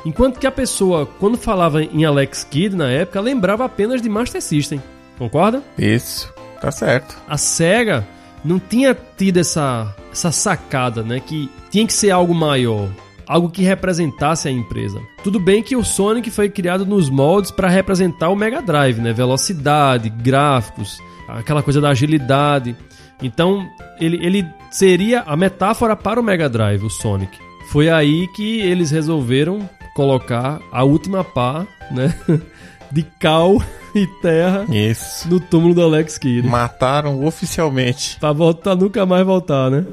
Enquanto 0.05 0.39
que 0.39 0.45
a 0.45 0.51
pessoa, 0.51 1.05
quando 1.05 1.35
falava 1.35 1.83
em 1.83 2.05
Alex 2.05 2.43
Kidd 2.43 2.75
na 2.75 2.89
época, 2.89 3.19
lembrava 3.19 3.65
apenas 3.65 4.01
de 4.01 4.07
Master 4.07 4.41
System. 4.41 4.81
Concorda? 5.17 5.63
Isso. 5.77 6.33
Tá 6.61 6.71
certo. 6.71 7.15
a 7.27 7.37
SEGA 7.37 8.07
não 8.43 8.59
tinha 8.59 8.95
tido 9.17 9.39
essa, 9.39 9.93
essa 10.11 10.31
sacada, 10.31 11.03
né? 11.03 11.19
Que 11.19 11.49
tinha 11.69 11.85
que 11.85 11.93
ser 11.93 12.11
algo 12.11 12.33
maior. 12.33 12.89
Algo 13.27 13.49
que 13.49 13.63
representasse 13.63 14.47
a 14.47 14.51
empresa. 14.51 15.01
Tudo 15.23 15.39
bem 15.39 15.63
que 15.63 15.75
o 15.75 15.83
Sonic 15.83 16.29
foi 16.29 16.47
criado 16.47 16.85
nos 16.85 17.09
moldes 17.09 17.49
para 17.49 17.67
representar 17.67 18.29
o 18.29 18.35
Mega 18.35 18.61
Drive, 18.61 18.99
né? 18.99 19.11
Velocidade, 19.13 20.09
gráficos, 20.09 20.99
aquela 21.27 21.63
coisa 21.63 21.81
da 21.81 21.89
agilidade. 21.89 22.75
Então, 23.21 23.67
ele, 23.99 24.23
ele 24.23 24.45
seria 24.69 25.21
a 25.21 25.35
metáfora 25.35 25.95
para 25.95 26.19
o 26.19 26.23
Mega 26.23 26.47
Drive, 26.47 26.83
o 26.83 26.89
Sonic. 26.89 27.35
Foi 27.71 27.89
aí 27.89 28.27
que 28.35 28.61
eles 28.61 28.91
resolveram 28.91 29.67
colocar 29.95 30.59
a 30.73 30.83
última 30.83 31.23
pá, 31.23 31.65
né? 31.89 32.13
De 32.91 33.01
cal 33.19 33.57
e 33.95 34.05
terra 34.21 34.65
Isso. 34.69 35.27
no 35.27 35.39
túmulo 35.39 35.73
do 35.73 35.81
Alex 35.81 36.17
Kidd. 36.17 36.47
Mataram 36.47 37.25
oficialmente. 37.25 38.17
Pra 38.19 38.31
voltar, 38.31 38.75
nunca 38.75 39.05
mais 39.05 39.25
voltar, 39.25 39.71
né? 39.71 39.85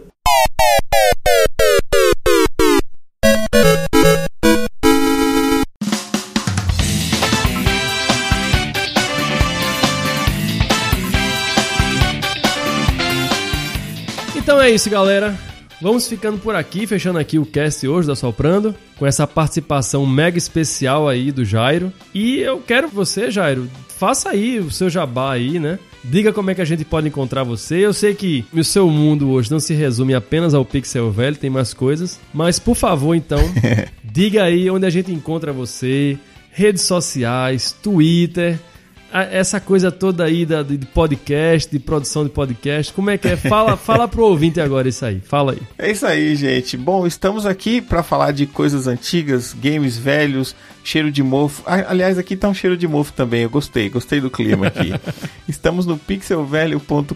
Então 14.36 14.60
é 14.60 14.70
isso, 14.70 14.90
galera. 14.90 15.51
Vamos 15.82 16.06
ficando 16.06 16.38
por 16.38 16.54
aqui, 16.54 16.86
fechando 16.86 17.18
aqui 17.18 17.40
o 17.40 17.44
cast 17.44 17.88
hoje 17.88 18.06
da 18.06 18.14
Soprando, 18.14 18.72
com 18.96 19.04
essa 19.04 19.26
participação 19.26 20.06
mega 20.06 20.38
especial 20.38 21.08
aí 21.08 21.32
do 21.32 21.44
Jairo. 21.44 21.92
E 22.14 22.38
eu 22.38 22.60
quero 22.60 22.86
você, 22.86 23.32
Jairo, 23.32 23.68
faça 23.88 24.30
aí 24.30 24.60
o 24.60 24.70
seu 24.70 24.88
jabá 24.88 25.32
aí, 25.32 25.58
né? 25.58 25.80
Diga 26.04 26.32
como 26.32 26.52
é 26.52 26.54
que 26.54 26.60
a 26.60 26.64
gente 26.64 26.84
pode 26.84 27.08
encontrar 27.08 27.42
você. 27.42 27.78
Eu 27.84 27.92
sei 27.92 28.14
que 28.14 28.44
o 28.52 28.62
seu 28.62 28.88
mundo 28.88 29.30
hoje 29.30 29.50
não 29.50 29.58
se 29.58 29.74
resume 29.74 30.14
apenas 30.14 30.54
ao 30.54 30.64
Pixel 30.64 31.10
Velho, 31.10 31.36
tem 31.36 31.50
mais 31.50 31.74
coisas. 31.74 32.20
Mas, 32.32 32.60
por 32.60 32.76
favor, 32.76 33.16
então, 33.16 33.40
diga 34.04 34.44
aí 34.44 34.70
onde 34.70 34.86
a 34.86 34.90
gente 34.90 35.10
encontra 35.10 35.52
você, 35.52 36.16
redes 36.52 36.82
sociais, 36.82 37.74
Twitter, 37.82 38.56
essa 39.12 39.60
coisa 39.60 39.92
toda 39.92 40.24
aí 40.24 40.46
da, 40.46 40.62
de 40.62 40.78
podcast, 40.78 41.70
de 41.70 41.78
produção 41.78 42.24
de 42.24 42.30
podcast. 42.30 42.92
Como 42.92 43.10
é 43.10 43.18
que 43.18 43.28
é? 43.28 43.36
Fala, 43.36 43.76
fala 43.78 44.08
pro 44.08 44.24
ouvinte 44.24 44.60
agora 44.60 44.88
isso 44.88 45.04
aí. 45.04 45.20
Fala 45.20 45.52
aí. 45.52 45.58
É 45.78 45.90
isso 45.90 46.06
aí, 46.06 46.34
gente. 46.34 46.76
Bom, 46.76 47.06
estamos 47.06 47.44
aqui 47.44 47.80
para 47.80 48.02
falar 48.02 48.32
de 48.32 48.46
coisas 48.46 48.86
antigas, 48.86 49.54
games 49.54 49.98
velhos, 49.98 50.56
cheiro 50.82 51.10
de 51.10 51.22
mofo. 51.22 51.62
Aliás, 51.66 52.18
aqui 52.18 52.36
tá 52.36 52.48
um 52.48 52.54
cheiro 52.54 52.76
de 52.76 52.88
mofo 52.88 53.12
também. 53.12 53.42
Eu 53.42 53.50
gostei, 53.50 53.88
gostei 53.88 54.20
do 54.20 54.30
clima 54.30 54.66
aqui. 54.68 54.92
estamos 55.48 55.86
no 55.86 55.98
pixelvelho.com.br, 55.98 57.14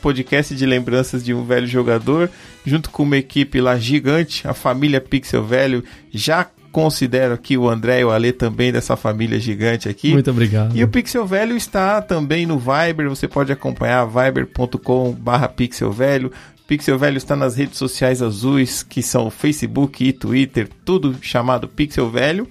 podcast 0.00 0.54
de 0.54 0.66
lembranças 0.66 1.24
de 1.24 1.34
um 1.34 1.44
velho 1.44 1.66
jogador, 1.66 2.30
junto 2.64 2.90
com 2.90 3.02
uma 3.02 3.16
equipe 3.16 3.60
lá 3.60 3.76
gigante, 3.76 4.46
a 4.46 4.54
família 4.54 5.00
Pixel 5.00 5.44
Velho. 5.44 5.82
Já 6.12 6.46
considero 6.76 7.32
aqui 7.32 7.56
o 7.56 7.70
André 7.70 8.00
e 8.00 8.04
o 8.04 8.10
Ale 8.10 8.32
também 8.32 8.70
dessa 8.70 8.98
família 8.98 9.40
gigante 9.40 9.88
aqui. 9.88 10.12
Muito 10.12 10.30
obrigado. 10.30 10.76
E 10.76 10.84
o 10.84 10.88
Pixel 10.88 11.26
Velho 11.26 11.56
está 11.56 12.02
também 12.02 12.44
no 12.44 12.58
Viber, 12.58 13.08
você 13.08 13.26
pode 13.26 13.50
acompanhar 13.50 14.04
viber.com 14.04 15.12
barra 15.12 15.48
Pixel 15.48 15.90
Velho. 15.90 16.30
Pixel 16.66 16.98
Velho 16.98 17.16
está 17.16 17.34
nas 17.34 17.56
redes 17.56 17.78
sociais 17.78 18.20
azuis, 18.20 18.82
que 18.82 19.02
são 19.02 19.30
Facebook 19.30 20.04
e 20.04 20.12
Twitter, 20.12 20.68
tudo 20.84 21.16
chamado 21.22 21.66
Pixel 21.66 22.10
Velho. 22.10 22.46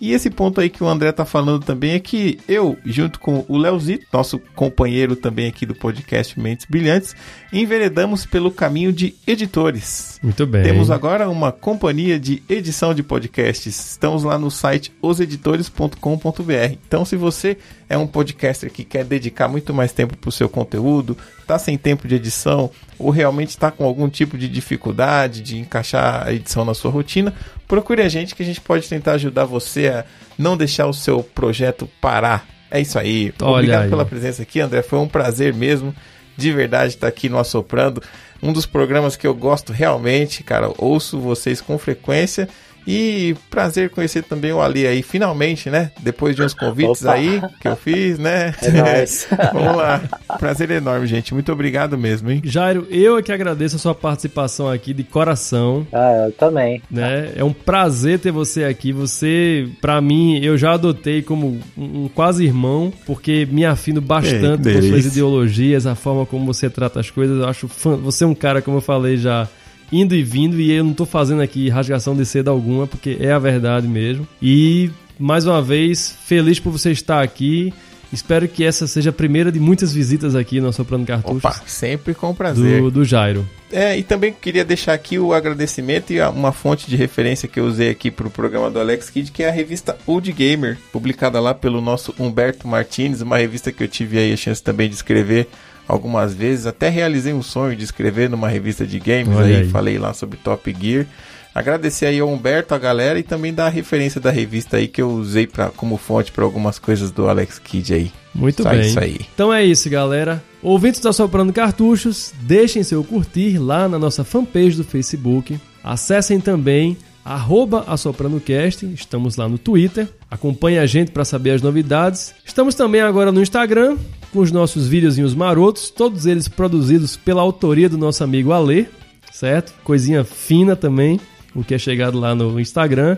E 0.00 0.12
esse 0.12 0.30
ponto 0.30 0.60
aí 0.60 0.68
que 0.68 0.82
o 0.82 0.88
André 0.88 1.10
tá 1.12 1.24
falando 1.24 1.64
também 1.64 1.92
é 1.92 1.98
que 1.98 2.38
eu, 2.46 2.76
junto 2.84 3.18
com 3.18 3.44
o 3.48 3.56
Leozito, 3.56 4.06
nosso 4.12 4.38
companheiro 4.54 5.16
também 5.16 5.48
aqui 5.48 5.64
do 5.64 5.74
podcast 5.74 6.38
Mentes 6.38 6.66
Brilhantes, 6.68 7.14
enveredamos 7.52 8.26
pelo 8.26 8.50
caminho 8.50 8.92
de 8.92 9.14
editores. 9.26 10.20
Muito 10.22 10.46
bem. 10.46 10.62
Temos 10.62 10.90
agora 10.90 11.28
uma 11.28 11.50
companhia 11.50 12.18
de 12.18 12.42
edição 12.48 12.94
de 12.94 13.02
podcasts. 13.02 13.90
Estamos 13.92 14.22
lá 14.22 14.38
no 14.38 14.50
site 14.50 14.92
oseditores.com.br. 15.00 16.76
Então, 16.86 17.04
se 17.04 17.16
você 17.16 17.56
é 17.88 17.96
um 17.96 18.06
podcaster 18.06 18.70
que 18.70 18.84
quer 18.84 19.04
dedicar 19.04 19.48
muito 19.48 19.72
mais 19.72 19.92
tempo 19.92 20.16
para 20.16 20.28
o 20.28 20.32
seu 20.32 20.48
conteúdo, 20.48 21.16
está 21.40 21.58
sem 21.58 21.78
tempo 21.78 22.08
de 22.08 22.16
edição 22.16 22.70
ou 22.98 23.10
realmente 23.10 23.50
está 23.50 23.70
com 23.70 23.84
algum 23.84 24.08
tipo 24.08 24.36
de 24.36 24.48
dificuldade 24.48 25.40
de 25.40 25.58
encaixar 25.58 26.26
a 26.26 26.32
edição 26.32 26.64
na 26.64 26.74
sua 26.74 26.90
rotina, 26.90 27.32
procure 27.68 28.02
a 28.02 28.08
gente 28.08 28.34
que 28.34 28.42
a 28.42 28.46
gente 28.46 28.60
pode 28.60 28.88
tentar 28.88 29.12
ajudar 29.12 29.44
você 29.44 29.88
a 29.88 30.04
não 30.38 30.56
deixar 30.56 30.86
o 30.86 30.92
seu 30.92 31.22
projeto 31.22 31.88
parar. 32.00 32.46
É 32.70 32.80
isso 32.80 32.98
aí. 32.98 33.32
Olha 33.40 33.52
Obrigado 33.52 33.82
aí. 33.84 33.90
pela 33.90 34.04
presença 34.04 34.42
aqui, 34.42 34.60
André. 34.60 34.82
Foi 34.82 34.98
um 34.98 35.08
prazer 35.08 35.54
mesmo. 35.54 35.94
De 36.36 36.52
verdade 36.52 36.94
estar 36.94 37.06
aqui 37.06 37.28
no 37.28 37.38
Assoprando. 37.38 38.02
Um 38.42 38.52
dos 38.52 38.66
programas 38.66 39.16
que 39.16 39.26
eu 39.26 39.34
gosto 39.34 39.72
realmente, 39.72 40.42
cara. 40.42 40.70
Ouço 40.76 41.18
vocês 41.18 41.60
com 41.60 41.78
frequência. 41.78 42.48
E 42.86 43.34
prazer 43.50 43.90
conhecer 43.90 44.22
também 44.22 44.52
o 44.52 44.60
Ali 44.62 44.86
aí, 44.86 45.02
finalmente, 45.02 45.68
né? 45.68 45.90
Depois 46.00 46.36
de 46.36 46.42
uns 46.42 46.54
convites 46.54 47.02
Opa. 47.02 47.14
aí 47.14 47.40
que 47.60 47.66
eu 47.68 47.74
fiz, 47.76 48.18
né? 48.18 48.54
É 48.62 48.70
nóis. 48.70 49.26
Vamos 49.52 49.76
lá. 49.76 50.00
Prazer 50.38 50.70
enorme, 50.70 51.06
gente. 51.06 51.34
Muito 51.34 51.50
obrigado 51.52 51.98
mesmo, 51.98 52.30
hein? 52.30 52.40
Jairo, 52.44 52.86
eu 52.90 53.18
é 53.18 53.22
que 53.22 53.32
agradeço 53.32 53.76
a 53.76 53.78
sua 53.78 53.94
participação 53.94 54.70
aqui 54.70 54.94
de 54.94 55.02
coração. 55.02 55.86
Ah, 55.92 56.26
eu 56.26 56.32
também. 56.32 56.80
Né? 56.90 57.32
É 57.36 57.42
um 57.42 57.52
prazer 57.52 58.18
ter 58.20 58.30
você 58.30 58.64
aqui. 58.64 58.92
Você, 58.92 59.68
pra 59.80 60.00
mim, 60.00 60.38
eu 60.44 60.56
já 60.56 60.72
adotei 60.74 61.22
como 61.22 61.58
um, 61.76 62.08
quase 62.08 62.44
irmão, 62.44 62.92
porque 63.04 63.46
me 63.50 63.64
afino 63.64 64.00
bastante 64.00 64.56
com 64.58 64.62
delícia. 64.62 64.90
suas 64.90 65.06
ideologias, 65.06 65.86
a 65.86 65.94
forma 65.94 66.24
como 66.24 66.46
você 66.46 66.70
trata 66.70 67.00
as 67.00 67.10
coisas. 67.10 67.38
Eu 67.38 67.48
acho 67.48 67.66
fã- 67.68 67.96
você 67.96 68.22
é 68.24 68.26
um 68.26 68.34
cara, 68.34 68.62
como 68.62 68.76
eu 68.76 68.80
falei 68.82 69.16
já, 69.16 69.48
indo 69.90 70.14
e 70.14 70.22
vindo, 70.22 70.60
e 70.60 70.72
eu 70.72 70.84
não 70.84 70.92
tô 70.92 71.06
fazendo 71.06 71.42
aqui 71.42 71.68
rasgação 71.68 72.14
de 72.14 72.24
seda 72.24 72.50
alguma, 72.50 72.86
porque 72.86 73.16
é 73.20 73.32
a 73.32 73.38
verdade 73.38 73.86
mesmo. 73.86 74.26
E 74.40 74.90
mais 75.18 75.46
uma 75.46 75.62
vez, 75.62 76.16
feliz 76.24 76.60
por 76.60 76.70
você 76.70 76.90
estar 76.90 77.22
aqui. 77.22 77.72
Espero 78.12 78.46
que 78.46 78.64
essa 78.64 78.86
seja 78.86 79.10
a 79.10 79.12
primeira 79.12 79.50
de 79.50 79.58
muitas 79.58 79.92
visitas 79.92 80.36
aqui 80.36 80.60
no 80.60 80.72
Soprando 80.72 81.04
Cartuchos 81.04 81.44
Opa, 81.44 81.52
sempre 81.66 82.14
com 82.14 82.32
prazer. 82.32 82.80
do, 82.80 82.90
do 82.90 83.04
Jairo. 83.04 83.46
É, 83.70 83.98
e 83.98 84.02
também 84.04 84.32
queria 84.32 84.64
deixar 84.64 84.94
aqui 84.94 85.18
o 85.18 85.32
agradecimento 85.32 86.12
e 86.12 86.20
uma 86.20 86.52
fonte 86.52 86.88
de 86.88 86.94
referência 86.94 87.48
que 87.48 87.58
eu 87.58 87.66
usei 87.66 87.90
aqui 87.90 88.10
para 88.10 88.28
o 88.28 88.30
programa 88.30 88.70
do 88.70 88.78
Alex 88.78 89.10
Kidd, 89.10 89.32
que 89.32 89.42
é 89.42 89.48
a 89.48 89.52
revista 89.52 89.98
Old 90.06 90.30
Gamer, 90.32 90.78
publicada 90.92 91.40
lá 91.40 91.52
pelo 91.52 91.80
nosso 91.80 92.14
Humberto 92.18 92.68
Martins, 92.68 93.20
uma 93.20 93.38
revista 93.38 93.72
que 93.72 93.82
eu 93.82 93.88
tive 93.88 94.18
aí 94.18 94.32
a 94.32 94.36
chance 94.36 94.62
também 94.62 94.88
de 94.88 94.94
escrever 94.94 95.48
algumas 95.86 96.34
vezes. 96.34 96.66
Até 96.66 96.88
realizei 96.88 97.32
um 97.32 97.42
sonho 97.42 97.76
de 97.76 97.84
escrever 97.84 98.28
numa 98.28 98.48
revista 98.48 98.86
de 98.86 98.98
games 98.98 99.36
aí, 99.38 99.56
aí. 99.56 99.68
falei 99.68 99.98
lá 99.98 100.12
sobre 100.12 100.38
Top 100.38 100.74
Gear. 100.80 101.06
Agradecer 101.54 102.04
aí 102.04 102.20
ao 102.20 102.28
Humberto, 102.28 102.74
a 102.74 102.78
galera, 102.78 103.18
e 103.18 103.22
também 103.22 103.54
dar 103.54 103.66
a 103.66 103.70
referência 103.70 104.20
da 104.20 104.30
revista 104.30 104.76
aí 104.76 104.86
que 104.86 105.00
eu 105.00 105.08
usei 105.08 105.46
pra, 105.46 105.70
como 105.70 105.96
fonte 105.96 106.30
para 106.30 106.44
algumas 106.44 106.78
coisas 106.78 107.10
do 107.10 107.30
Alex 107.30 107.58
Kidd 107.58 107.94
aí. 107.94 108.12
Muito 108.34 108.62
Só 108.62 108.68
bem. 108.68 108.82
isso 108.82 109.00
aí. 109.00 109.20
Então 109.34 109.52
é 109.52 109.64
isso, 109.64 109.88
galera. 109.88 110.44
Ouvintes 110.62 111.00
da 111.00 111.14
Soprando 111.14 111.54
Cartuchos, 111.54 112.34
deixem 112.42 112.82
seu 112.82 113.02
curtir 113.02 113.56
lá 113.56 113.88
na 113.88 113.98
nossa 113.98 114.22
fanpage 114.22 114.76
do 114.76 114.84
Facebook. 114.84 115.58
Acessem 115.82 116.40
também 116.40 116.98
arroba 117.24 117.84
AssopranoCast, 117.88 118.86
estamos 118.94 119.36
lá 119.36 119.48
no 119.48 119.56
Twitter. 119.56 120.08
Acompanhe 120.30 120.78
a 120.78 120.84
gente 120.84 121.10
para 121.10 121.24
saber 121.24 121.52
as 121.52 121.62
novidades. 121.62 122.34
Estamos 122.44 122.74
também 122.74 123.00
agora 123.00 123.32
no 123.32 123.40
Instagram, 123.40 123.96
com 124.36 124.42
os 124.42 124.52
nossos 124.52 124.86
videozinhos 124.86 125.34
marotos, 125.34 125.88
todos 125.88 126.26
eles 126.26 126.46
produzidos 126.46 127.16
pela 127.16 127.40
autoria 127.40 127.88
do 127.88 127.96
nosso 127.96 128.22
amigo 128.22 128.52
Ale, 128.52 128.86
certo? 129.32 129.72
Coisinha 129.82 130.24
fina 130.24 130.76
também, 130.76 131.18
o 131.54 131.64
que 131.64 131.74
é 131.74 131.78
chegado 131.78 132.20
lá 132.20 132.34
no 132.34 132.60
Instagram. 132.60 133.16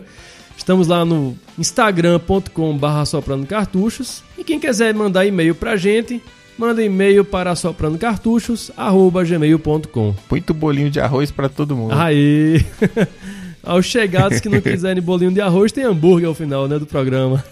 Estamos 0.56 0.86
lá 0.86 1.04
no 1.04 1.36
instagram.com.br 1.58 3.04
soprando 3.04 3.48
cartuchos. 3.48 4.22
E 4.38 4.44
quem 4.44 4.60
quiser 4.60 4.94
mandar 4.94 5.26
e-mail 5.26 5.56
pra 5.56 5.76
gente, 5.76 6.22
manda 6.56 6.84
e-mail 6.84 7.24
para 7.24 7.56
soprandocartuchos.gmail.com. 7.56 10.14
Muito 10.30 10.54
bolinho 10.54 10.88
de 10.88 11.00
arroz 11.00 11.32
para 11.32 11.48
todo 11.48 11.74
mundo. 11.74 11.94
Aí! 11.94 12.64
Aos 13.64 13.86
chegados 13.86 14.38
que 14.38 14.48
não 14.48 14.60
quiserem 14.60 15.02
bolinho 15.02 15.32
de 15.32 15.40
arroz, 15.40 15.72
tem 15.72 15.82
hambúrguer 15.82 16.28
ao 16.28 16.34
final 16.34 16.68
né, 16.68 16.78
do 16.78 16.86
programa. 16.86 17.44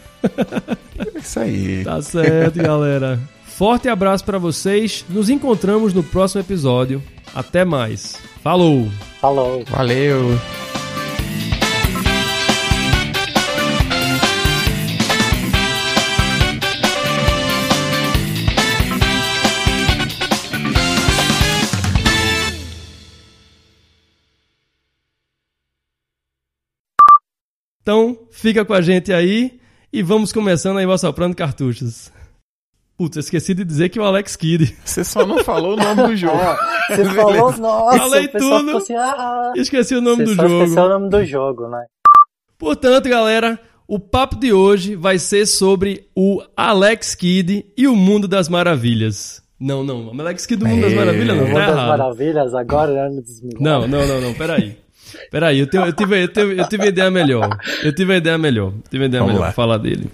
É 1.16 1.18
isso 1.18 1.40
aí. 1.40 1.82
Tá 1.82 2.00
certo, 2.00 2.62
galera. 2.62 3.18
Forte 3.56 3.88
abraço 3.88 4.22
pra 4.22 4.36
vocês. 4.36 5.02
Nos 5.08 5.30
encontramos 5.30 5.94
no 5.94 6.04
próximo 6.04 6.42
episódio. 6.42 7.02
Até 7.34 7.64
mais. 7.64 8.14
Falou! 8.42 8.86
Falou. 9.18 9.64
Valeu. 9.64 10.38
Então, 27.80 28.18
fica 28.30 28.66
com 28.66 28.74
a 28.74 28.82
gente 28.82 29.14
aí 29.14 29.58
e 29.90 30.02
vamos 30.02 30.30
começando 30.30 30.76
aí 30.76 30.84
o 30.84 30.92
Assoprando 30.92 31.34
Cartuchos. 31.34 32.14
Putz, 32.98 33.16
eu 33.16 33.20
esqueci 33.20 33.52
de 33.52 33.62
dizer 33.64 33.90
que 33.90 34.00
o 34.00 34.04
Alex 34.04 34.36
Kidd. 34.36 34.74
Você 34.84 35.04
só 35.04 35.26
não 35.26 35.44
falou 35.44 35.74
o 35.74 35.76
nome 35.76 36.02
do 36.08 36.16
jogo. 36.16 36.38
Você 36.88 37.04
falou, 37.04 37.52
nossa, 37.58 37.98
Falei 37.98 38.28
tudo. 38.28 38.76
assim, 38.78 38.94
ah, 38.94 39.52
Esqueci 39.54 39.94
o 39.94 40.00
nome 40.00 40.24
do 40.24 40.34
só 40.34 40.42
esqueceu 40.46 40.68
jogo. 40.68 40.80
o 40.86 40.88
nome 40.88 41.10
do 41.10 41.24
jogo, 41.24 41.68
né? 41.68 41.84
Portanto, 42.58 43.06
galera, 43.08 43.60
o 43.86 43.98
papo 44.00 44.36
de 44.36 44.52
hoje 44.52 44.96
vai 44.96 45.18
ser 45.18 45.44
sobre 45.46 46.08
o 46.16 46.42
Alex 46.56 47.14
Kidd 47.14 47.66
e 47.76 47.86
o 47.86 47.94
Mundo 47.94 48.26
das 48.26 48.48
Maravilhas. 48.48 49.42
Não, 49.60 49.84
não, 49.84 50.08
o 50.08 50.20
Alex 50.20 50.46
Kidd 50.46 50.64
do 50.64 50.66
Mundo 50.68 50.80
das 50.82 50.92
É. 50.92 50.96
Maravilhas 50.96 51.36
não, 51.36 51.44
Mundo 51.44 51.54
tá 51.54 51.60
das 51.66 51.68
errado. 51.76 51.88
Maravilhas, 51.98 52.54
agora 52.54 52.92
é 52.92 53.08
milagres. 53.10 53.42
Não, 53.60 53.86
não, 53.86 54.06
não, 54.06 54.20
não, 54.22 54.34
peraí. 54.34 54.78
Peraí, 55.30 55.58
eu, 55.60 55.66
tenho, 55.68 55.84
eu, 55.84 55.92
tive, 55.92 56.22
eu, 56.24 56.28
tive, 56.28 56.60
eu 56.60 56.68
tive 56.68 56.82
uma 56.84 56.88
ideia 56.88 57.10
melhor. 57.10 57.48
Eu 57.82 57.94
tive 57.94 58.10
uma 58.12 58.16
ideia 58.18 58.38
melhor. 58.38 58.68
Eu 58.72 58.82
tive 58.90 59.02
uma 59.02 59.06
ideia 59.06 59.20
Vamos 59.22 59.34
melhor 59.34 59.40
lá. 59.46 59.46
pra 59.52 59.54
falar 59.54 59.78
dele. 59.78 60.10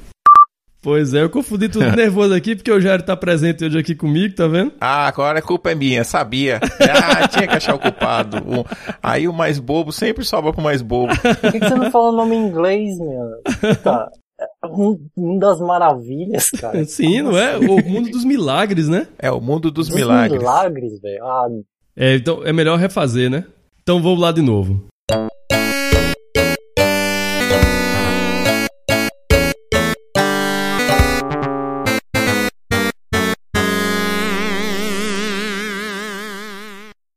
Pois 0.83 1.15
é, 1.15 1.23
eu 1.23 1.31
confundi 1.31 1.69
tudo 1.69 1.95
nervoso 1.95 2.35
aqui, 2.35 2.57
porque 2.57 2.71
o 2.73 2.81
Jair 2.81 3.03
tá 3.03 3.17
presente 3.17 3.65
hoje 3.65 3.79
aqui 3.79 3.95
comigo, 3.95 4.35
tá 4.35 4.49
vendo? 4.49 4.73
Ah, 4.81 5.07
agora 5.07 5.39
a 5.39 5.43
culpa 5.43 5.71
é 5.71 5.75
minha, 5.77 6.03
sabia. 6.03 6.59
Ah, 6.81 7.29
tinha 7.29 7.47
que 7.47 7.55
achar 7.57 7.75
o 7.77 7.79
culpado. 7.79 8.39
O- 8.39 8.65
Aí 9.01 9.29
o 9.29 9.33
mais 9.33 9.61
bobo 9.61 9.93
sempre 9.93 10.25
sobra 10.25 10.53
pro 10.53 10.61
mais 10.61 10.83
bobo. 10.83 11.13
Por 11.41 11.53
que, 11.53 11.61
que 11.61 11.69
você 11.69 11.75
não 11.77 11.91
fala 11.91 12.09
o 12.09 12.17
nome 12.17 12.35
em 12.35 12.47
inglês, 12.49 12.99
meu? 12.99 13.77
Tá. 13.77 14.09
É 14.41 14.67
Um, 14.67 14.99
um 15.17 15.39
das 15.39 15.61
maravilhas, 15.61 16.51
cara. 16.51 16.83
Sim, 16.87 17.23
não 17.23 17.39
é? 17.39 17.57
O 17.59 17.81
mundo 17.89 18.11
dos 18.11 18.25
milagres, 18.25 18.89
né? 18.89 19.07
É 19.21 19.31
o 19.31 19.41
mundo 19.41 19.71
dos 19.71 19.87
Dos 19.87 19.95
milagres. 19.97 20.41
milagres, 20.41 21.01
velho. 21.01 21.25
Ah, 21.25 21.47
É, 21.97 22.17
então 22.17 22.45
é 22.45 22.53
melhor 22.53 22.77
refazer, 22.77 23.31
né? 23.31 23.45
Então 23.85 24.03
vou 24.03 24.17
lá 24.17 24.33
de 24.33 24.43
novo. 24.43 24.85